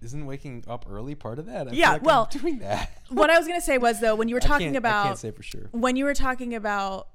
isn't 0.01 0.25
waking 0.25 0.65
up 0.67 0.85
early 0.89 1.15
part 1.15 1.39
of 1.39 1.45
that? 1.45 1.67
I 1.67 1.69
feel 1.71 1.79
Yeah, 1.79 1.91
like 1.93 2.01
I'm 2.01 2.05
well, 2.05 2.25
doing 2.31 2.59
that. 2.59 2.91
what 3.09 3.29
I 3.29 3.37
was 3.37 3.47
going 3.47 3.59
to 3.59 3.65
say 3.65 3.77
was 3.77 4.01
though, 4.01 4.15
when 4.15 4.27
you 4.27 4.35
were 4.35 4.41
I 4.43 4.47
talking 4.47 4.73
can't- 4.73 4.85
I 4.85 5.03
can't 5.03 5.17
say 5.17 5.31
for 5.31 5.41
sure. 5.43 5.69
when 5.71 5.95
you 5.95 6.03
were 6.05 6.13
talking 6.13 6.53
about 6.53 7.07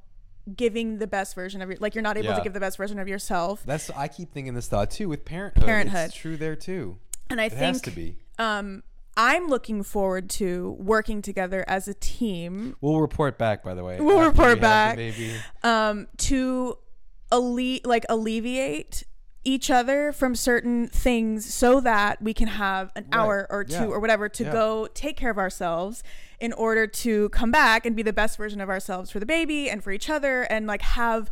giving 0.57 0.99
the 0.99 1.07
best 1.07 1.35
version 1.35 1.61
of 1.63 1.69
your, 1.69 1.79
like 1.81 1.95
you're 1.95 2.03
not 2.03 2.17
able 2.17 2.29
Yeah. 2.29 2.37
to 2.37 2.43
give 2.43 2.53
the 2.55 2.61
best 2.61 2.77
version 2.77 2.99
of 2.99 3.09
yourself. 3.09 3.63
That's 3.67 3.91
I 3.91 4.09
keep 4.09 4.33
thinking 4.33 4.55
this 4.55 4.69
thought 4.69 4.91
too 4.91 5.09
with 5.09 5.25
parenthood. 5.25 5.65
Parenthood. 5.65 6.07
It's 6.11 6.15
true 6.17 6.37
there 6.37 6.57
too. 6.57 6.99
And 7.31 7.41
I 7.41 7.45
It 7.47 7.51
think 7.51 7.63
has 7.63 7.83
to 7.83 7.91
be. 7.91 8.17
um, 8.39 8.83
I'm 9.17 9.49
looking 9.49 9.83
forward 9.83 10.31
to 10.31 10.77
working 10.79 11.23
together 11.23 11.65
as 11.67 11.89
a 11.89 11.95
team 11.95 12.77
We'll 12.81 13.01
report 13.01 13.37
back, 13.37 13.65
by 13.65 13.75
the 13.75 13.83
way. 13.83 14.01
We'll 14.01 14.21
report 14.25 14.55
we 14.55 14.61
back. 14.61 14.97
baby. 14.97 15.33
um, 15.65 16.07
to 16.19 16.79
alle- 17.33 17.81
like 17.85 18.07
alleviate 18.09 19.03
each 19.49 19.71
other 19.71 20.13
from 20.13 20.35
certain 20.35 20.87
things 20.89 21.53
so 21.53 21.81
that 21.81 22.21
we 22.21 22.35
can 22.35 22.49
have 22.49 22.93
an 22.97 23.05
Right. 23.05 23.19
hour 23.19 23.47
or 23.51 23.65
two 23.65 23.73
Yeah. 23.75 23.85
or 23.87 23.99
whatever 24.01 24.29
to 24.29 24.45
Yeah. 24.45 24.53
go 24.53 24.87
take 24.95 25.17
care 25.17 25.31
of 25.31 25.39
ourselves 25.39 26.03
in 26.39 26.53
order 26.53 26.87
to 26.87 27.29
come 27.31 27.51
back 27.51 27.87
and 27.87 27.97
be 27.97 28.03
the 28.03 28.13
best 28.13 28.37
version 28.37 28.61
of 28.61 28.69
ourselves 28.69 29.11
for 29.11 29.21
the 29.21 29.27
baby 29.27 29.71
and 29.71 29.83
for 29.83 29.91
each 29.91 30.11
other 30.11 30.43
and 30.43 30.67
like 30.67 30.83
have 30.83 31.31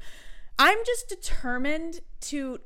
I'm 0.59 0.79
just 0.87 1.09
determined 1.09 2.01
to 2.23 2.59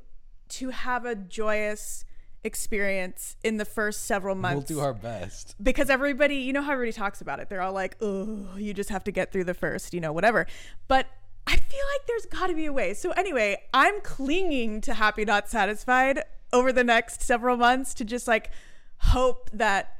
to 0.59 0.69
have 0.69 1.05
a 1.05 1.15
joyous 1.15 2.05
experience 2.43 3.35
in 3.43 3.57
the 3.57 3.65
first 3.65 4.05
several 4.05 4.35
months 4.35 4.69
We'll 4.69 4.79
do 4.79 4.83
our 4.85 4.93
best. 4.93 5.55
because 5.61 5.89
everybody, 5.89 6.35
you 6.37 6.53
know 6.53 6.61
how 6.61 6.71
everybody 6.73 6.91
talks 6.93 7.21
about 7.21 7.39
it. 7.39 7.49
They're 7.49 7.61
all 7.61 7.73
like, 7.73 7.95
"Oh, 8.01 8.55
you 8.57 8.73
just 8.73 8.89
have 8.89 9.03
to 9.05 9.11
get 9.11 9.31
through 9.31 9.43
the 9.45 9.53
first, 9.53 9.93
you 9.93 9.99
know, 10.01 10.11
whatever." 10.11 10.47
But 10.87 11.07
I 11.47 11.55
feel 11.55 11.79
like 11.93 12.07
there's 12.07 12.25
got 12.25 12.47
to 12.47 12.53
be 12.53 12.65
a 12.65 12.73
way. 12.73 12.93
So 12.93 13.11
anyway, 13.11 13.63
I'm 13.73 14.01
clinging 14.01 14.81
to 14.81 14.93
happy 14.93 15.25
not 15.25 15.49
satisfied 15.49 16.23
over 16.53 16.71
the 16.71 16.83
next 16.83 17.21
several 17.21 17.57
months 17.57 17.93
to 17.95 18.05
just 18.05 18.27
like 18.27 18.51
hope 18.97 19.49
that 19.53 19.97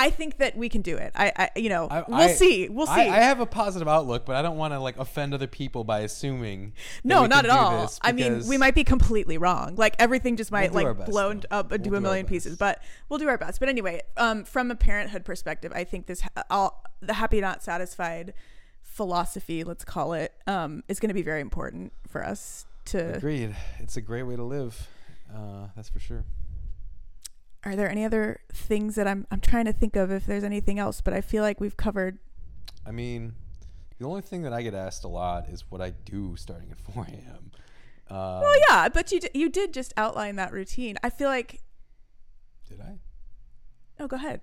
I 0.00 0.08
think 0.08 0.38
that 0.38 0.56
we 0.56 0.70
can 0.70 0.80
do 0.80 0.96
it. 0.96 1.12
I, 1.14 1.32
I 1.36 1.50
you 1.56 1.68
know, 1.68 1.86
I, 1.86 2.04
we'll 2.08 2.16
I- 2.20 2.32
see. 2.32 2.70
We'll 2.70 2.86
see. 2.86 2.92
I, 2.92 3.18
I 3.18 3.20
have 3.20 3.38
a 3.40 3.44
positive 3.44 3.86
outlook, 3.86 4.24
but 4.24 4.34
I 4.34 4.40
don't 4.40 4.56
want 4.56 4.72
to 4.72 4.80
like 4.80 4.96
offend 4.96 5.34
other 5.34 5.46
people 5.46 5.84
by 5.84 6.00
assuming. 6.00 6.72
no, 7.04 7.26
not 7.26 7.44
at 7.44 7.50
all. 7.50 7.92
I 8.00 8.12
mean, 8.12 8.46
we 8.46 8.56
might 8.56 8.74
be 8.74 8.82
completely 8.82 9.36
wrong. 9.36 9.74
Like 9.76 9.96
everything 9.98 10.36
just 10.36 10.50
might 10.50 10.74
our 10.74 10.94
like 10.94 11.06
blown 11.06 11.42
though. 11.50 11.58
up 11.58 11.72
into 11.72 11.90
We'll 11.90 11.98
a 11.98 12.00
do 12.00 12.06
our 12.06 12.12
million 12.12 12.26
pieces, 12.26 12.56
but 12.56 12.82
we'll 13.10 13.18
do 13.18 13.28
our 13.28 13.36
best. 13.36 13.60
But 13.60 13.68
anyway, 13.68 14.00
um, 14.16 14.44
from 14.44 14.70
a 14.70 14.74
parenthood 14.74 15.26
perspective, 15.26 15.70
I 15.74 15.84
think 15.84 16.06
this 16.06 16.22
all 16.48 16.82
the 17.02 17.12
happy 17.12 17.42
not 17.42 17.62
satisfied 17.62 18.32
philosophy, 18.90 19.62
let's 19.64 19.84
call 19.84 20.12
it, 20.12 20.34
um, 20.46 20.82
is 20.88 20.98
going 21.00 21.08
to 21.08 21.14
be 21.14 21.22
very 21.22 21.40
important 21.40 21.92
for 22.08 22.24
us 22.26 22.66
to. 22.86 23.14
Agreed. 23.14 23.54
It's 23.78 23.96
a 23.96 24.00
great 24.00 24.24
way 24.24 24.36
to 24.36 24.42
live. 24.42 24.88
Uh, 25.32 25.68
that's 25.76 25.88
for 25.88 26.00
sure. 26.00 26.24
Are 27.64 27.76
there 27.76 27.88
any 27.88 28.04
other 28.04 28.40
things 28.52 28.94
that 28.96 29.06
I'm 29.06 29.26
I'm 29.30 29.40
trying 29.40 29.66
to 29.66 29.72
think 29.72 29.94
of 29.94 30.10
if 30.10 30.26
there's 30.26 30.44
anything 30.44 30.78
else, 30.78 31.00
but 31.00 31.12
I 31.14 31.20
feel 31.20 31.42
like 31.42 31.60
we've 31.60 31.76
covered. 31.76 32.18
I 32.86 32.90
mean, 32.90 33.34
the 33.98 34.06
only 34.06 34.22
thing 34.22 34.42
that 34.42 34.52
I 34.52 34.62
get 34.62 34.74
asked 34.74 35.04
a 35.04 35.08
lot 35.08 35.48
is 35.48 35.64
what 35.70 35.80
I 35.80 35.90
do 35.90 36.34
starting 36.36 36.70
at 36.70 36.78
4 36.94 37.04
a.m. 37.04 37.50
Um, 38.08 38.40
Well, 38.40 38.54
yeah, 38.68 38.88
but 38.88 39.12
you 39.12 39.20
d- 39.20 39.28
you 39.34 39.48
did 39.50 39.72
just 39.72 39.92
outline 39.96 40.36
that 40.36 40.52
routine. 40.52 40.96
I 41.04 41.10
feel 41.10 41.28
like. 41.28 41.60
Did 42.68 42.80
I? 42.80 42.98
Oh, 44.00 44.08
go 44.08 44.16
ahead. 44.16 44.40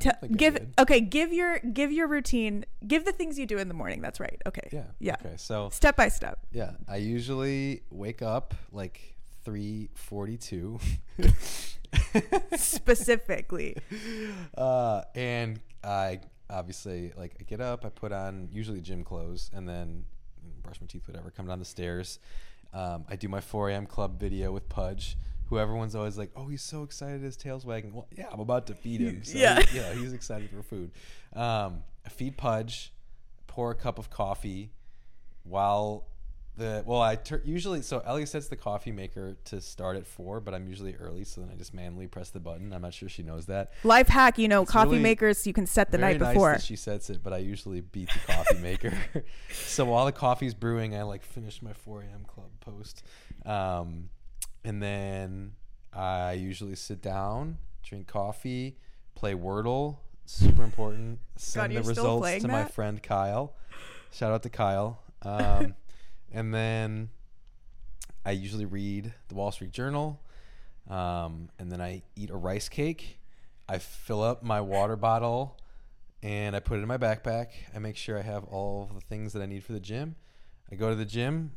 I 0.00 0.04
Te- 0.04 0.08
don't 0.10 0.20
think 0.20 0.32
I 0.32 0.36
give 0.36 0.66
okay. 0.78 1.00
Give 1.00 1.32
your 1.32 1.58
give 1.60 1.92
your 1.92 2.06
routine. 2.08 2.64
Give 2.86 3.04
the 3.04 3.12
things 3.12 3.38
you 3.38 3.46
do 3.46 3.58
in 3.58 3.68
the 3.68 3.74
morning. 3.74 4.00
That's 4.00 4.20
right. 4.20 4.40
Okay. 4.46 4.68
Yeah. 4.72 4.84
Yeah. 4.98 5.16
Okay. 5.24 5.34
So 5.36 5.68
Step 5.70 5.96
by 5.96 6.08
step. 6.08 6.38
yeah, 6.52 6.72
I 6.88 6.96
usually 6.96 7.82
wake 7.90 8.22
up 8.22 8.54
like 8.72 9.16
3:42. 9.46 10.80
Specifically. 12.56 13.76
uh, 14.56 15.02
and 15.14 15.60
I 15.84 16.20
obviously 16.48 17.12
like 17.16 17.36
I 17.40 17.44
get 17.44 17.60
up, 17.60 17.84
I 17.84 17.88
put 17.90 18.12
on 18.12 18.48
usually 18.52 18.80
gym 18.80 19.04
clothes, 19.04 19.50
and 19.54 19.68
then 19.68 20.04
brush 20.62 20.80
my 20.80 20.86
teeth, 20.86 21.06
whatever. 21.08 21.30
Come 21.30 21.46
down 21.46 21.58
the 21.58 21.64
stairs. 21.64 22.18
Um, 22.72 23.04
I 23.08 23.16
do 23.16 23.28
my 23.28 23.40
4 23.40 23.70
a.m. 23.70 23.86
club 23.86 24.20
video 24.20 24.52
with 24.52 24.68
Pudge, 24.68 25.16
who 25.50 25.58
everyone's 25.58 25.94
always 25.94 26.16
like, 26.16 26.30
"Oh, 26.34 26.46
he's 26.46 26.62
so 26.62 26.82
excited, 26.84 27.20
his 27.22 27.36
tail's 27.36 27.66
wagging." 27.66 27.92
Well, 27.92 28.06
yeah, 28.16 28.28
I'm 28.32 28.40
about 28.40 28.66
to 28.68 28.74
feed 28.74 29.00
him. 29.02 29.22
So 29.24 29.36
Yeah. 29.36 29.60
he- 29.60 29.76
yeah, 29.78 29.92
he's 29.92 30.12
excited 30.14 30.48
for 30.50 30.62
food. 30.62 30.92
Um, 31.34 31.82
feed 32.08 32.36
Pudge, 32.38 32.92
pour 33.46 33.70
a 33.70 33.74
cup 33.74 33.98
of 33.98 34.08
coffee, 34.10 34.70
while 35.44 36.06
the 36.56 36.82
well, 36.86 37.00
I 37.00 37.16
tur- 37.16 37.40
usually 37.44 37.80
so 37.82 38.00
Ellie 38.04 38.26
sets 38.26 38.48
the 38.48 38.56
coffee 38.56 38.92
maker 38.92 39.36
to 39.46 39.60
start 39.60 39.96
at 39.96 40.06
four, 40.06 40.40
but 40.40 40.52
I'm 40.54 40.66
usually 40.68 40.94
early, 40.96 41.24
so 41.24 41.40
then 41.40 41.50
I 41.50 41.56
just 41.56 41.72
manually 41.72 42.06
press 42.06 42.30
the 42.30 42.40
button. 42.40 42.72
I'm 42.72 42.82
not 42.82 42.92
sure 42.92 43.08
she 43.08 43.22
knows 43.22 43.46
that. 43.46 43.72
Life 43.82 44.08
hack, 44.08 44.36
you 44.38 44.46
know, 44.48 44.64
coffee 44.66 44.90
really 44.90 45.02
makers 45.02 45.46
you 45.46 45.52
can 45.52 45.66
set 45.66 45.90
the 45.90 45.98
night 45.98 46.20
nice 46.20 46.34
before. 46.34 46.52
that 46.52 46.62
she 46.62 46.76
sets 46.76 47.08
it, 47.08 47.22
but 47.22 47.32
I 47.32 47.38
usually 47.38 47.80
beat 47.80 48.10
the 48.12 48.32
coffee 48.32 48.58
maker. 48.62 48.92
so 49.52 49.84
while 49.86 50.04
the 50.04 50.12
coffee's 50.12 50.54
brewing, 50.54 50.94
I 50.94 51.02
like 51.02 51.22
finish 51.24 51.62
my 51.62 51.72
4 51.72 52.02
a.m. 52.02 52.24
club 52.26 52.50
post, 52.60 53.04
um, 53.46 54.10
and 54.64 54.82
then 54.82 55.52
I 55.92 56.32
usually 56.32 56.76
sit 56.76 57.02
down, 57.02 57.58
drink 57.82 58.06
coffee, 58.06 58.76
play 59.14 59.34
Wordle. 59.34 59.98
Super 60.26 60.62
important. 60.62 61.18
Send 61.36 61.72
you're 61.72 61.82
the 61.82 61.88
results 61.88 62.42
to 62.42 62.48
my 62.48 62.64
friend 62.64 63.02
Kyle. 63.02 63.54
Shout 64.12 64.32
out 64.32 64.42
to 64.44 64.50
Kyle. 64.50 65.00
Um, 65.22 65.74
and 66.32 66.54
then 66.54 67.10
I 68.24 68.32
usually 68.32 68.66
read 68.66 69.12
the 69.28 69.34
Wall 69.34 69.50
Street 69.50 69.72
Journal, 69.72 70.20
um, 70.88 71.48
and 71.58 71.70
then 71.70 71.80
I 71.80 72.02
eat 72.16 72.30
a 72.30 72.36
rice 72.36 72.68
cake. 72.68 73.18
I 73.68 73.78
fill 73.78 74.22
up 74.22 74.42
my 74.42 74.60
water 74.60 74.96
bottle, 74.96 75.56
and 76.22 76.54
I 76.54 76.60
put 76.60 76.78
it 76.78 76.82
in 76.82 76.88
my 76.88 76.98
backpack. 76.98 77.48
I 77.74 77.78
make 77.78 77.96
sure 77.96 78.18
I 78.18 78.22
have 78.22 78.44
all 78.44 78.90
the 78.94 79.00
things 79.00 79.32
that 79.32 79.42
I 79.42 79.46
need 79.46 79.64
for 79.64 79.72
the 79.72 79.80
gym. 79.80 80.16
I 80.70 80.74
go 80.74 80.90
to 80.90 80.96
the 80.96 81.04
gym. 81.04 81.52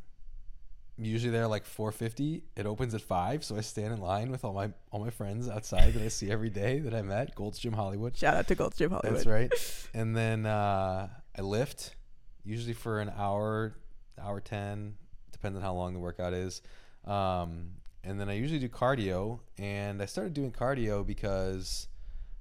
Usually 0.97 1.31
there 1.31 1.47
like 1.47 1.65
4:50. 1.65 2.43
It 2.55 2.65
opens 2.65 2.93
at 2.93 3.01
five, 3.01 3.43
so 3.43 3.57
I 3.57 3.61
stand 3.61 3.93
in 3.93 3.99
line 3.99 4.29
with 4.29 4.45
all 4.45 4.53
my 4.53 4.71
all 4.91 4.99
my 4.99 5.09
friends 5.09 5.49
outside 5.49 5.93
that 5.93 6.03
I 6.03 6.07
see 6.07 6.29
every 6.29 6.49
day 6.49 6.79
that 6.79 6.93
I 6.93 7.01
met. 7.01 7.33
Gold's 7.33 7.57
Gym 7.57 7.73
Hollywood. 7.73 8.15
Shout 8.15 8.35
out 8.35 8.47
to 8.47 8.55
Gold's 8.55 8.77
Gym 8.77 8.91
Hollywood. 8.91 9.17
That's 9.17 9.25
right. 9.25 9.51
And 9.95 10.15
then 10.15 10.45
uh, 10.45 11.09
I 11.37 11.41
lift, 11.41 11.95
usually 12.43 12.73
for 12.73 12.99
an 12.99 13.11
hour, 13.17 13.73
hour 14.21 14.39
10, 14.39 14.95
depends 15.31 15.57
on 15.57 15.63
how 15.63 15.73
long 15.73 15.93
the 15.93 15.99
workout 15.99 16.33
is. 16.33 16.61
Um, 17.05 17.71
and 18.03 18.19
then 18.19 18.29
I 18.29 18.33
usually 18.33 18.59
do 18.59 18.69
cardio. 18.69 19.39
And 19.57 20.01
I 20.01 20.05
started 20.05 20.33
doing 20.33 20.51
cardio 20.51 21.05
because 21.05 21.87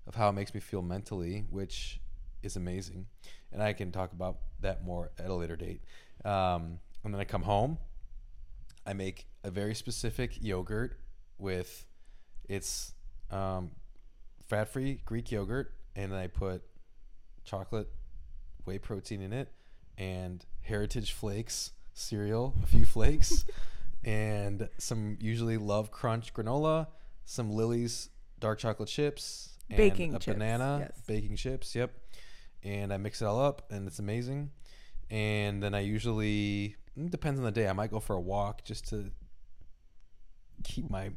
of 0.07 0.15
how 0.15 0.29
it 0.29 0.33
makes 0.33 0.53
me 0.53 0.61
feel 0.61 0.83
mentally, 0.83 1.45
which 1.51 2.01
is 2.43 2.57
amazing. 2.57 3.07
And 3.53 3.63
I 3.63 3.73
can 3.73 3.93
talk 3.93 4.13
about 4.13 4.39
that 4.61 4.85
more 4.85 5.11
at 5.19 5.31
a 5.31 5.35
later 5.35 5.57
date. 5.57 5.83
Um, 6.25 6.79
and 7.05 7.13
then 7.13 7.21
I 7.21 7.25
come 7.25 7.43
home. 7.43 7.79
I 8.87 8.93
make 8.93 9.27
a 9.45 9.51
very 9.51 9.75
specific 9.75 10.43
yogurt 10.43 10.99
with 11.39 11.87
it's 12.49 12.95
um, 13.31 13.71
fat 14.47 14.69
free 14.69 15.01
Greek 15.05 15.31
yogurt, 15.31 15.73
and 15.97 16.13
then 16.13 16.19
I 16.19 16.27
put 16.27 16.63
chocolate 17.45 17.89
whey 18.65 18.79
protein 18.79 19.21
in 19.21 19.33
it 19.33 19.53
and 19.99 20.45
heritage 20.61 21.13
flakes 21.13 21.73
cereal, 21.95 22.55
a 22.63 22.67
few 22.67 22.85
flakes, 22.85 23.45
and 24.05 24.69
some 24.79 25.17
usually 25.21 25.57
love 25.57 25.91
crunch 25.91 26.33
granola, 26.35 26.89
some 27.25 27.51
Lily's 27.51 28.09
dark 28.41 28.59
chocolate 28.59 28.89
chips, 28.89 29.51
and 29.69 29.77
Baking 29.77 30.15
a 30.15 30.19
chips, 30.19 30.35
banana, 30.35 30.79
yes. 30.81 31.03
baking 31.07 31.37
chips. 31.37 31.75
Yep, 31.75 31.93
and 32.63 32.93
I 32.93 32.97
mix 32.97 33.23
it 33.23 33.27
all 33.27 33.41
up, 33.41 33.71
and 33.71 33.87
it's 33.87 33.99
amazing. 33.99 34.51
And 35.11 35.63
then 35.63 35.75
I 35.75 35.81
usually 35.81 36.77
depends 37.11 37.39
on 37.39 37.45
the 37.45 37.53
day. 37.53 37.69
I 37.69 37.73
might 37.73 37.91
go 37.91 38.01
for 38.01 38.17
a 38.17 38.21
walk 38.21 38.65
just 38.65 38.89
to 38.89 39.11
keep 40.65 40.91
my 40.91 41.11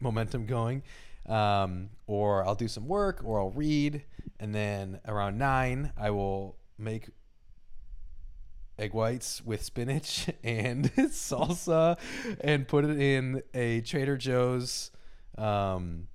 momentum 0.00 0.46
going. 0.46 0.82
Um, 1.26 1.90
or 2.06 2.44
I'll 2.44 2.54
do 2.54 2.68
some 2.68 2.86
work 2.86 3.22
or 3.24 3.40
I'll 3.40 3.50
read. 3.50 4.04
And 4.38 4.54
then 4.54 5.00
around 5.06 5.38
nine, 5.38 5.92
I 5.96 6.10
will 6.10 6.58
make 6.78 7.08
egg 8.78 8.92
whites 8.92 9.42
with 9.44 9.62
spinach 9.62 10.28
and 10.44 10.92
salsa 10.96 11.98
and 12.40 12.66
put 12.66 12.84
it 12.84 13.00
in 13.00 13.42
a 13.54 13.80
Trader 13.82 14.16
Joe's 14.16 14.90
um, 15.38 16.08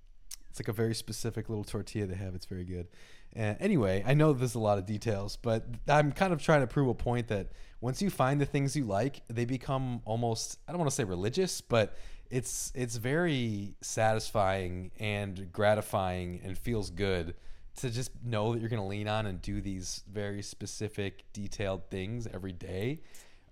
It's 0.49 0.59
like 0.59 0.67
a 0.67 0.73
very 0.73 0.95
specific 0.95 1.49
little 1.49 1.63
tortilla 1.63 2.05
they 2.05 2.15
have. 2.15 2.35
It's 2.35 2.45
very 2.45 2.65
good. 2.65 2.87
Uh, 3.35 3.53
anyway, 3.59 4.03
I 4.05 4.13
know 4.15 4.33
there's 4.33 4.55
a 4.55 4.59
lot 4.59 4.77
of 4.77 4.85
details, 4.85 5.35
but 5.35 5.65
I'm 5.87 6.11
kind 6.11 6.33
of 6.33 6.41
trying 6.41 6.61
to 6.61 6.67
prove 6.67 6.87
a 6.87 6.95
point 6.95 7.27
that 7.27 7.51
once 7.81 8.01
you 8.01 8.09
find 8.09 8.41
the 8.41 8.45
things 8.45 8.75
you 8.75 8.85
like, 8.85 9.21
they 9.27 9.45
become 9.45 10.01
almost 10.05 10.59
I 10.67 10.71
don't 10.71 10.79
want 10.79 10.89
to 10.89 10.95
say 10.95 11.03
religious, 11.03 11.61
but 11.61 11.95
it's 12.29 12.71
it's 12.75 12.97
very 12.97 13.75
satisfying 13.81 14.91
and 14.99 15.51
gratifying 15.51 16.41
and 16.43 16.57
feels 16.57 16.89
good 16.89 17.35
to 17.77 17.89
just 17.89 18.11
know 18.23 18.53
that 18.53 18.59
you're 18.59 18.69
going 18.69 18.81
to 18.81 18.87
lean 18.87 19.07
on 19.07 19.25
and 19.25 19.41
do 19.41 19.61
these 19.61 20.03
very 20.11 20.41
specific 20.41 21.23
detailed 21.31 21.89
things 21.89 22.27
every 22.33 22.51
day. 22.51 23.01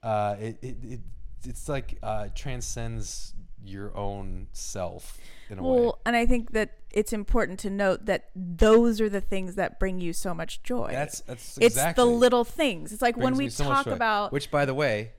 Uh, 0.04 0.36
it, 0.40 0.58
it, 0.62 0.76
it 0.84 1.00
it's 1.46 1.70
like 1.70 1.98
uh, 2.04 2.28
transcends 2.36 3.34
your 3.64 3.96
own 3.96 4.48
self 4.52 5.18
in 5.50 5.60
a 5.60 5.64
way 5.64 5.70
Well, 5.70 6.00
and 6.06 6.16
I 6.16 6.26
think 6.26 6.52
that 6.52 6.72
it's 6.92 7.14
important 7.14 7.60
to 7.60 7.70
note 7.70 8.06
that 8.06 8.30
those 8.36 9.02
are 9.02 9.10
the 9.10 9.22
things 9.22 9.56
that 9.56 9.80
bring 9.80 10.00
you 10.00 10.14
so 10.14 10.34
much 10.34 10.64
joy. 10.64 10.90
that's 10.92 11.22
that's 11.22 11.58
exactly. 11.58 11.90
it's 11.90 11.96
the 11.96 12.06
little 12.06 12.44
things. 12.44 12.94
It's 12.94 13.02
like 13.02 13.18
when 13.18 13.36
we 13.36 13.50
so 13.50 13.66
talk 13.66 13.88
about 13.88 14.32
which 14.32 14.50
by 14.52 14.66
the 14.66 14.74
way 14.74 15.12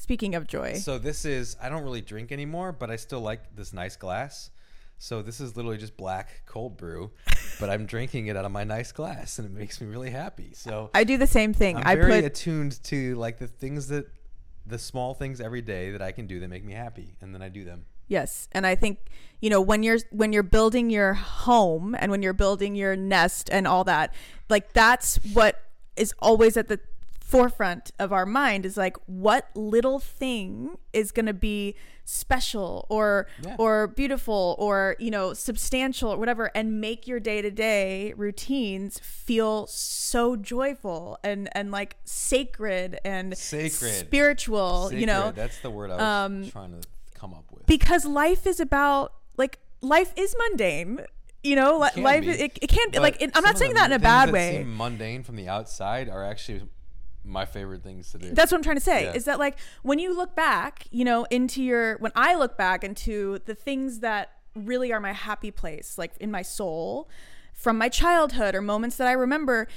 speaking 0.00 0.34
of 0.34 0.46
joy. 0.46 0.72
so 0.74 0.98
this 0.98 1.26
is 1.26 1.56
i 1.62 1.68
don't 1.68 1.82
really 1.82 2.00
drink 2.00 2.32
anymore 2.32 2.72
but 2.72 2.90
i 2.90 2.96
still 2.96 3.20
like 3.20 3.54
this 3.54 3.74
nice 3.74 3.96
glass 3.96 4.50
so 4.96 5.20
this 5.20 5.40
is 5.40 5.56
literally 5.56 5.76
just 5.76 5.94
black 5.98 6.42
cold 6.46 6.78
brew 6.78 7.10
but 7.60 7.68
i'm 7.68 7.84
drinking 7.84 8.28
it 8.28 8.34
out 8.34 8.46
of 8.46 8.50
my 8.50 8.64
nice 8.64 8.92
glass 8.92 9.38
and 9.38 9.46
it 9.46 9.52
makes 9.52 9.78
me 9.78 9.86
really 9.86 10.10
happy 10.10 10.52
so 10.54 10.88
I 10.94 11.04
do 11.04 11.18
the 11.18 11.26
same 11.26 11.52
thing. 11.52 11.76
i'm 11.76 11.86
I 11.86 11.96
very 11.96 12.12
put 12.12 12.24
attuned 12.24 12.82
to 12.84 13.14
like 13.16 13.38
the 13.38 13.46
things 13.46 13.88
that 13.88 14.06
the 14.70 14.78
small 14.78 15.14
things 15.14 15.40
every 15.40 15.62
day 15.62 15.90
that 15.90 16.02
i 16.02 16.12
can 16.12 16.26
do 16.26 16.40
that 16.40 16.48
make 16.48 16.64
me 16.64 16.72
happy 16.72 17.16
and 17.20 17.34
then 17.34 17.42
i 17.42 17.48
do 17.48 17.64
them. 17.64 17.84
Yes, 18.10 18.48
and 18.50 18.66
I 18.66 18.74
think 18.74 18.98
you 19.40 19.50
know 19.50 19.60
when 19.60 19.84
you're 19.84 20.00
when 20.10 20.32
you're 20.32 20.42
building 20.42 20.90
your 20.90 21.14
home 21.14 21.94
and 21.96 22.10
when 22.10 22.22
you're 22.22 22.32
building 22.32 22.74
your 22.74 22.96
nest 22.96 23.48
and 23.52 23.68
all 23.68 23.84
that, 23.84 24.12
like 24.48 24.72
that's 24.72 25.20
what 25.32 25.62
is 25.94 26.12
always 26.18 26.56
at 26.56 26.66
the 26.66 26.80
forefront 27.30 27.92
of 27.98 28.12
our 28.12 28.26
mind 28.26 28.66
is 28.66 28.76
like 28.76 28.96
what 29.06 29.48
little 29.54 29.98
thing 30.00 30.76
is 30.92 31.12
going 31.12 31.26
to 31.26 31.32
be 31.34 31.76
special 32.04 32.86
or 32.88 33.28
Yeah. 33.40 33.54
or 33.56 33.86
beautiful 33.86 34.56
or 34.58 34.96
you 34.98 35.12
know 35.12 35.32
substantial 35.32 36.10
or 36.12 36.16
whatever 36.16 36.50
and 36.56 36.80
make 36.80 37.06
your 37.06 37.20
day-to-day 37.20 38.14
routines 38.16 38.98
feel 38.98 39.68
so 39.68 40.34
joyful 40.34 41.18
and 41.22 41.48
and 41.52 41.70
like 41.70 41.96
sacred 42.04 42.98
and 43.04 43.36
Sacred. 43.38 43.92
spiritual 43.92 44.92
you 44.92 45.06
know 45.06 45.30
that's 45.30 45.60
the 45.60 45.70
word 45.70 45.90
i 45.92 45.94
was 45.94 46.02
um, 46.02 46.50
trying 46.50 46.72
to 46.80 46.88
come 47.14 47.32
up 47.32 47.44
with 47.52 47.64
because 47.66 48.04
life 48.04 48.44
is 48.44 48.58
about 48.58 49.12
like 49.36 49.60
life 49.80 50.12
is 50.16 50.34
mundane 50.36 50.98
you 51.44 51.54
know 51.54 51.78
li- 51.78 52.02
life 52.02 52.22
be. 52.22 52.30
it, 52.30 52.58
it 52.60 52.66
can't 52.68 52.90
be 52.92 52.98
like 52.98 53.22
it, 53.22 53.30
i'm 53.36 53.44
not 53.44 53.56
saying 53.56 53.74
that 53.74 53.86
in 53.86 53.92
a 53.92 54.00
bad 54.00 54.32
way 54.32 54.64
mundane 54.66 55.22
from 55.22 55.36
the 55.36 55.48
outside 55.48 56.08
are 56.08 56.24
actually 56.24 56.62
my 57.24 57.44
favorite 57.44 57.82
things 57.82 58.10
to 58.10 58.18
do 58.18 58.30
that's 58.32 58.50
what 58.50 58.58
i'm 58.58 58.62
trying 58.62 58.76
to 58.76 58.82
say 58.82 59.04
Yeah. 59.04 59.12
is 59.12 59.24
that 59.26 59.38
like 59.38 59.58
when 59.82 59.98
you 59.98 60.16
look 60.16 60.34
back 60.34 60.86
you 60.90 61.04
know 61.04 61.24
into 61.30 61.62
your 61.62 61.96
when 61.98 62.12
i 62.14 62.34
look 62.34 62.56
back 62.56 62.82
into 62.82 63.40
the 63.44 63.54
things 63.54 64.00
that 64.00 64.30
really 64.54 64.92
are 64.92 65.00
my 65.00 65.12
happy 65.12 65.50
place 65.50 65.96
like 65.98 66.12
in 66.18 66.30
my 66.30 66.42
soul 66.42 67.08
from 67.52 67.76
my 67.78 67.88
childhood 67.88 68.54
or 68.54 68.62
moments 68.62 68.96
that 68.96 69.06
i 69.06 69.12
remember 69.12 69.68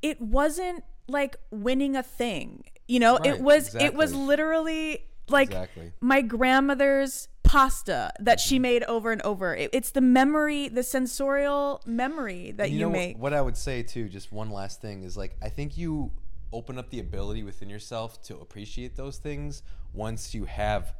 it 0.00 0.20
wasn't 0.20 0.84
like 1.08 1.36
winning 1.50 1.96
a 1.96 2.02
thing 2.02 2.64
you 2.88 3.00
know 3.00 3.16
it 3.16 3.32
Right, 3.32 3.40
was 3.40 3.74
it 3.74 3.94
was 3.94 4.14
literally 4.14 5.04
like 5.28 5.48
Exactly. 5.48 5.92
my 6.00 6.20
grandmother's 6.22 7.28
pasta 7.42 8.12
that 8.18 8.40
she 8.40 8.56
mm-hmm. 8.56 8.62
made 8.62 8.84
over 8.84 9.12
and 9.12 9.20
over. 9.22 9.54
It, 9.54 9.70
it's 9.72 9.90
the 9.90 10.00
memory, 10.00 10.68
the 10.68 10.82
sensorial 10.82 11.82
memory 11.84 12.52
that 12.52 12.68
And 12.68 12.72
you, 12.72 12.80
know 12.86 12.90
make. 12.90 13.18
What, 13.18 13.34
I 13.34 13.42
would 13.42 13.56
say 13.56 13.82
too, 13.82 14.08
just 14.08 14.32
one 14.32 14.50
last 14.50 14.80
thing 14.80 15.02
is 15.02 15.16
like 15.16 15.36
I 15.42 15.48
think 15.48 15.76
you 15.76 16.12
open 16.52 16.78
up 16.78 16.90
the 16.90 17.00
ability 17.00 17.42
within 17.42 17.68
yourself 17.68 18.22
to 18.24 18.36
appreciate 18.38 18.96
those 18.96 19.18
things 19.18 19.62
once 19.92 20.34
you 20.34 20.44
have 20.44 20.94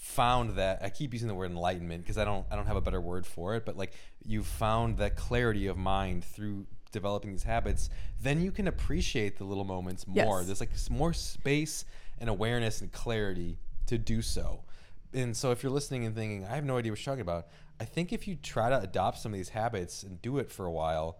found 0.00 0.56
that 0.56 0.80
I 0.82 0.88
keep 0.88 1.12
using 1.12 1.28
the 1.28 1.34
word 1.34 1.50
enlightenment 1.50 2.02
because 2.02 2.18
I 2.18 2.24
don't 2.24 2.46
I 2.50 2.56
don't 2.56 2.66
have 2.66 2.76
a 2.76 2.80
better 2.80 3.00
word 3.00 3.26
for 3.26 3.54
it, 3.54 3.64
but 3.64 3.76
like 3.76 3.92
you've 4.24 4.46
found 4.46 4.98
that 4.98 5.16
clarity 5.16 5.66
of 5.66 5.76
mind 5.76 6.24
through 6.24 6.66
developing 6.90 7.30
these 7.30 7.44
habits, 7.44 7.90
then 8.20 8.40
you 8.40 8.50
can 8.50 8.66
appreciate 8.66 9.38
the 9.38 9.44
little 9.44 9.64
moments 9.64 10.06
more. 10.06 10.38
Yes. 10.38 10.46
There's 10.46 10.60
like 10.60 10.70
more 10.90 11.12
space 11.12 11.84
and 12.18 12.28
awareness 12.28 12.80
and 12.80 12.90
clarity 12.90 13.58
to 13.86 13.98
do 13.98 14.22
so. 14.22 14.64
And 15.12 15.36
so 15.36 15.50
if 15.50 15.62
you're 15.62 15.72
listening 15.72 16.04
and 16.04 16.14
thinking, 16.14 16.44
I 16.44 16.54
have 16.54 16.64
no 16.64 16.76
idea 16.76 16.92
what 16.92 17.04
you're 17.04 17.12
talking 17.12 17.22
about, 17.22 17.48
I 17.80 17.84
think 17.84 18.12
if 18.12 18.28
you 18.28 18.36
try 18.36 18.70
to 18.70 18.80
adopt 18.80 19.18
some 19.18 19.32
of 19.32 19.38
these 19.38 19.48
habits 19.50 20.02
and 20.02 20.20
do 20.22 20.38
it 20.38 20.50
for 20.50 20.66
a 20.66 20.70
while, 20.72 21.18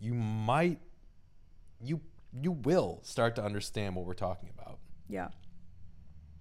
you 0.00 0.14
might 0.14 0.78
you 1.80 2.00
you 2.32 2.52
will 2.52 3.00
start 3.02 3.34
to 3.36 3.44
understand 3.44 3.94
what 3.96 4.04
we're 4.06 4.14
talking 4.14 4.50
about. 4.58 4.78
yeah. 5.08 5.28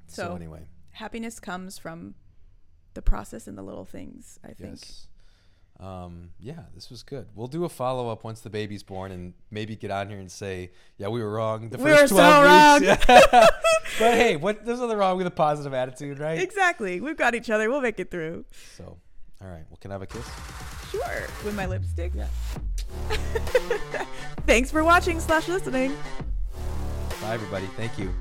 So, 0.07 0.27
So, 0.27 0.35
anyway, 0.35 0.67
happiness 0.91 1.39
comes 1.39 1.77
from 1.77 2.15
the 2.93 3.01
process 3.01 3.45
and 3.47 3.57
the 3.57 3.61
little 3.61 3.83
things, 3.85 4.39
I 4.43 4.53
think. 4.53 4.77
yes. 4.79 5.07
Um, 5.79 6.29
yeah, 6.39 6.63
this 6.73 6.89
was 6.89 7.03
good. 7.03 7.27
We'll 7.35 7.47
do 7.47 7.63
a 7.65 7.69
follow 7.69 8.09
up 8.09 8.23
once 8.23 8.39
the 8.39 8.49
baby's 8.49 8.81
born 8.83 9.11
and 9.11 9.33
maybe 9.51 9.75
get 9.75 9.91
on 9.91 10.09
here 10.09 10.17
and 10.17 10.31
say, 10.31 10.71
yeah, 10.97 11.07
we 11.09 11.21
were 11.21 11.31
wrong. 11.31 11.69
The 11.69 11.77
We 11.77 11.83
first 11.91 12.13
were 12.13 12.17
so 12.17 12.41
12 12.41 12.81
weeks. 12.81 13.05
Yeah. 13.09 13.29
but 13.99 14.13
hey, 14.15 14.35
what 14.43 14.65
there's 14.65 14.79
nothing 14.79 14.97
wrong 14.97 15.17
with 15.17 15.27
a 15.27 15.31
positive 15.31 15.73
attitude, 15.75 16.17
right? 16.17 16.39
Exactly. 16.39 16.99
We've 16.99 17.17
got 17.17 17.35
each 17.35 17.49
other. 17.51 17.69
We'll 17.69 17.81
make 17.81 17.99
it 17.99 18.09
through. 18.09 18.45
So, 18.75 18.97
all 19.41 19.47
right. 19.47 19.63
Well, 19.69 19.77
can 19.79 19.91
I 19.91 19.95
have 19.95 20.01
a 20.01 20.07
kiss? 20.07 20.25
Sure. 20.91 21.27
With 21.45 21.55
my 21.55 21.65
lipstick. 21.65 22.11
Yeah. 22.15 22.27
Thanks 24.47 24.71
for 24.71 24.83
watching 24.83 25.19
slash 25.19 25.47
listening. 25.47 25.95
Bye, 27.21 27.33
everybody. 27.33 27.67
Thank 27.75 27.99
you. 27.99 28.13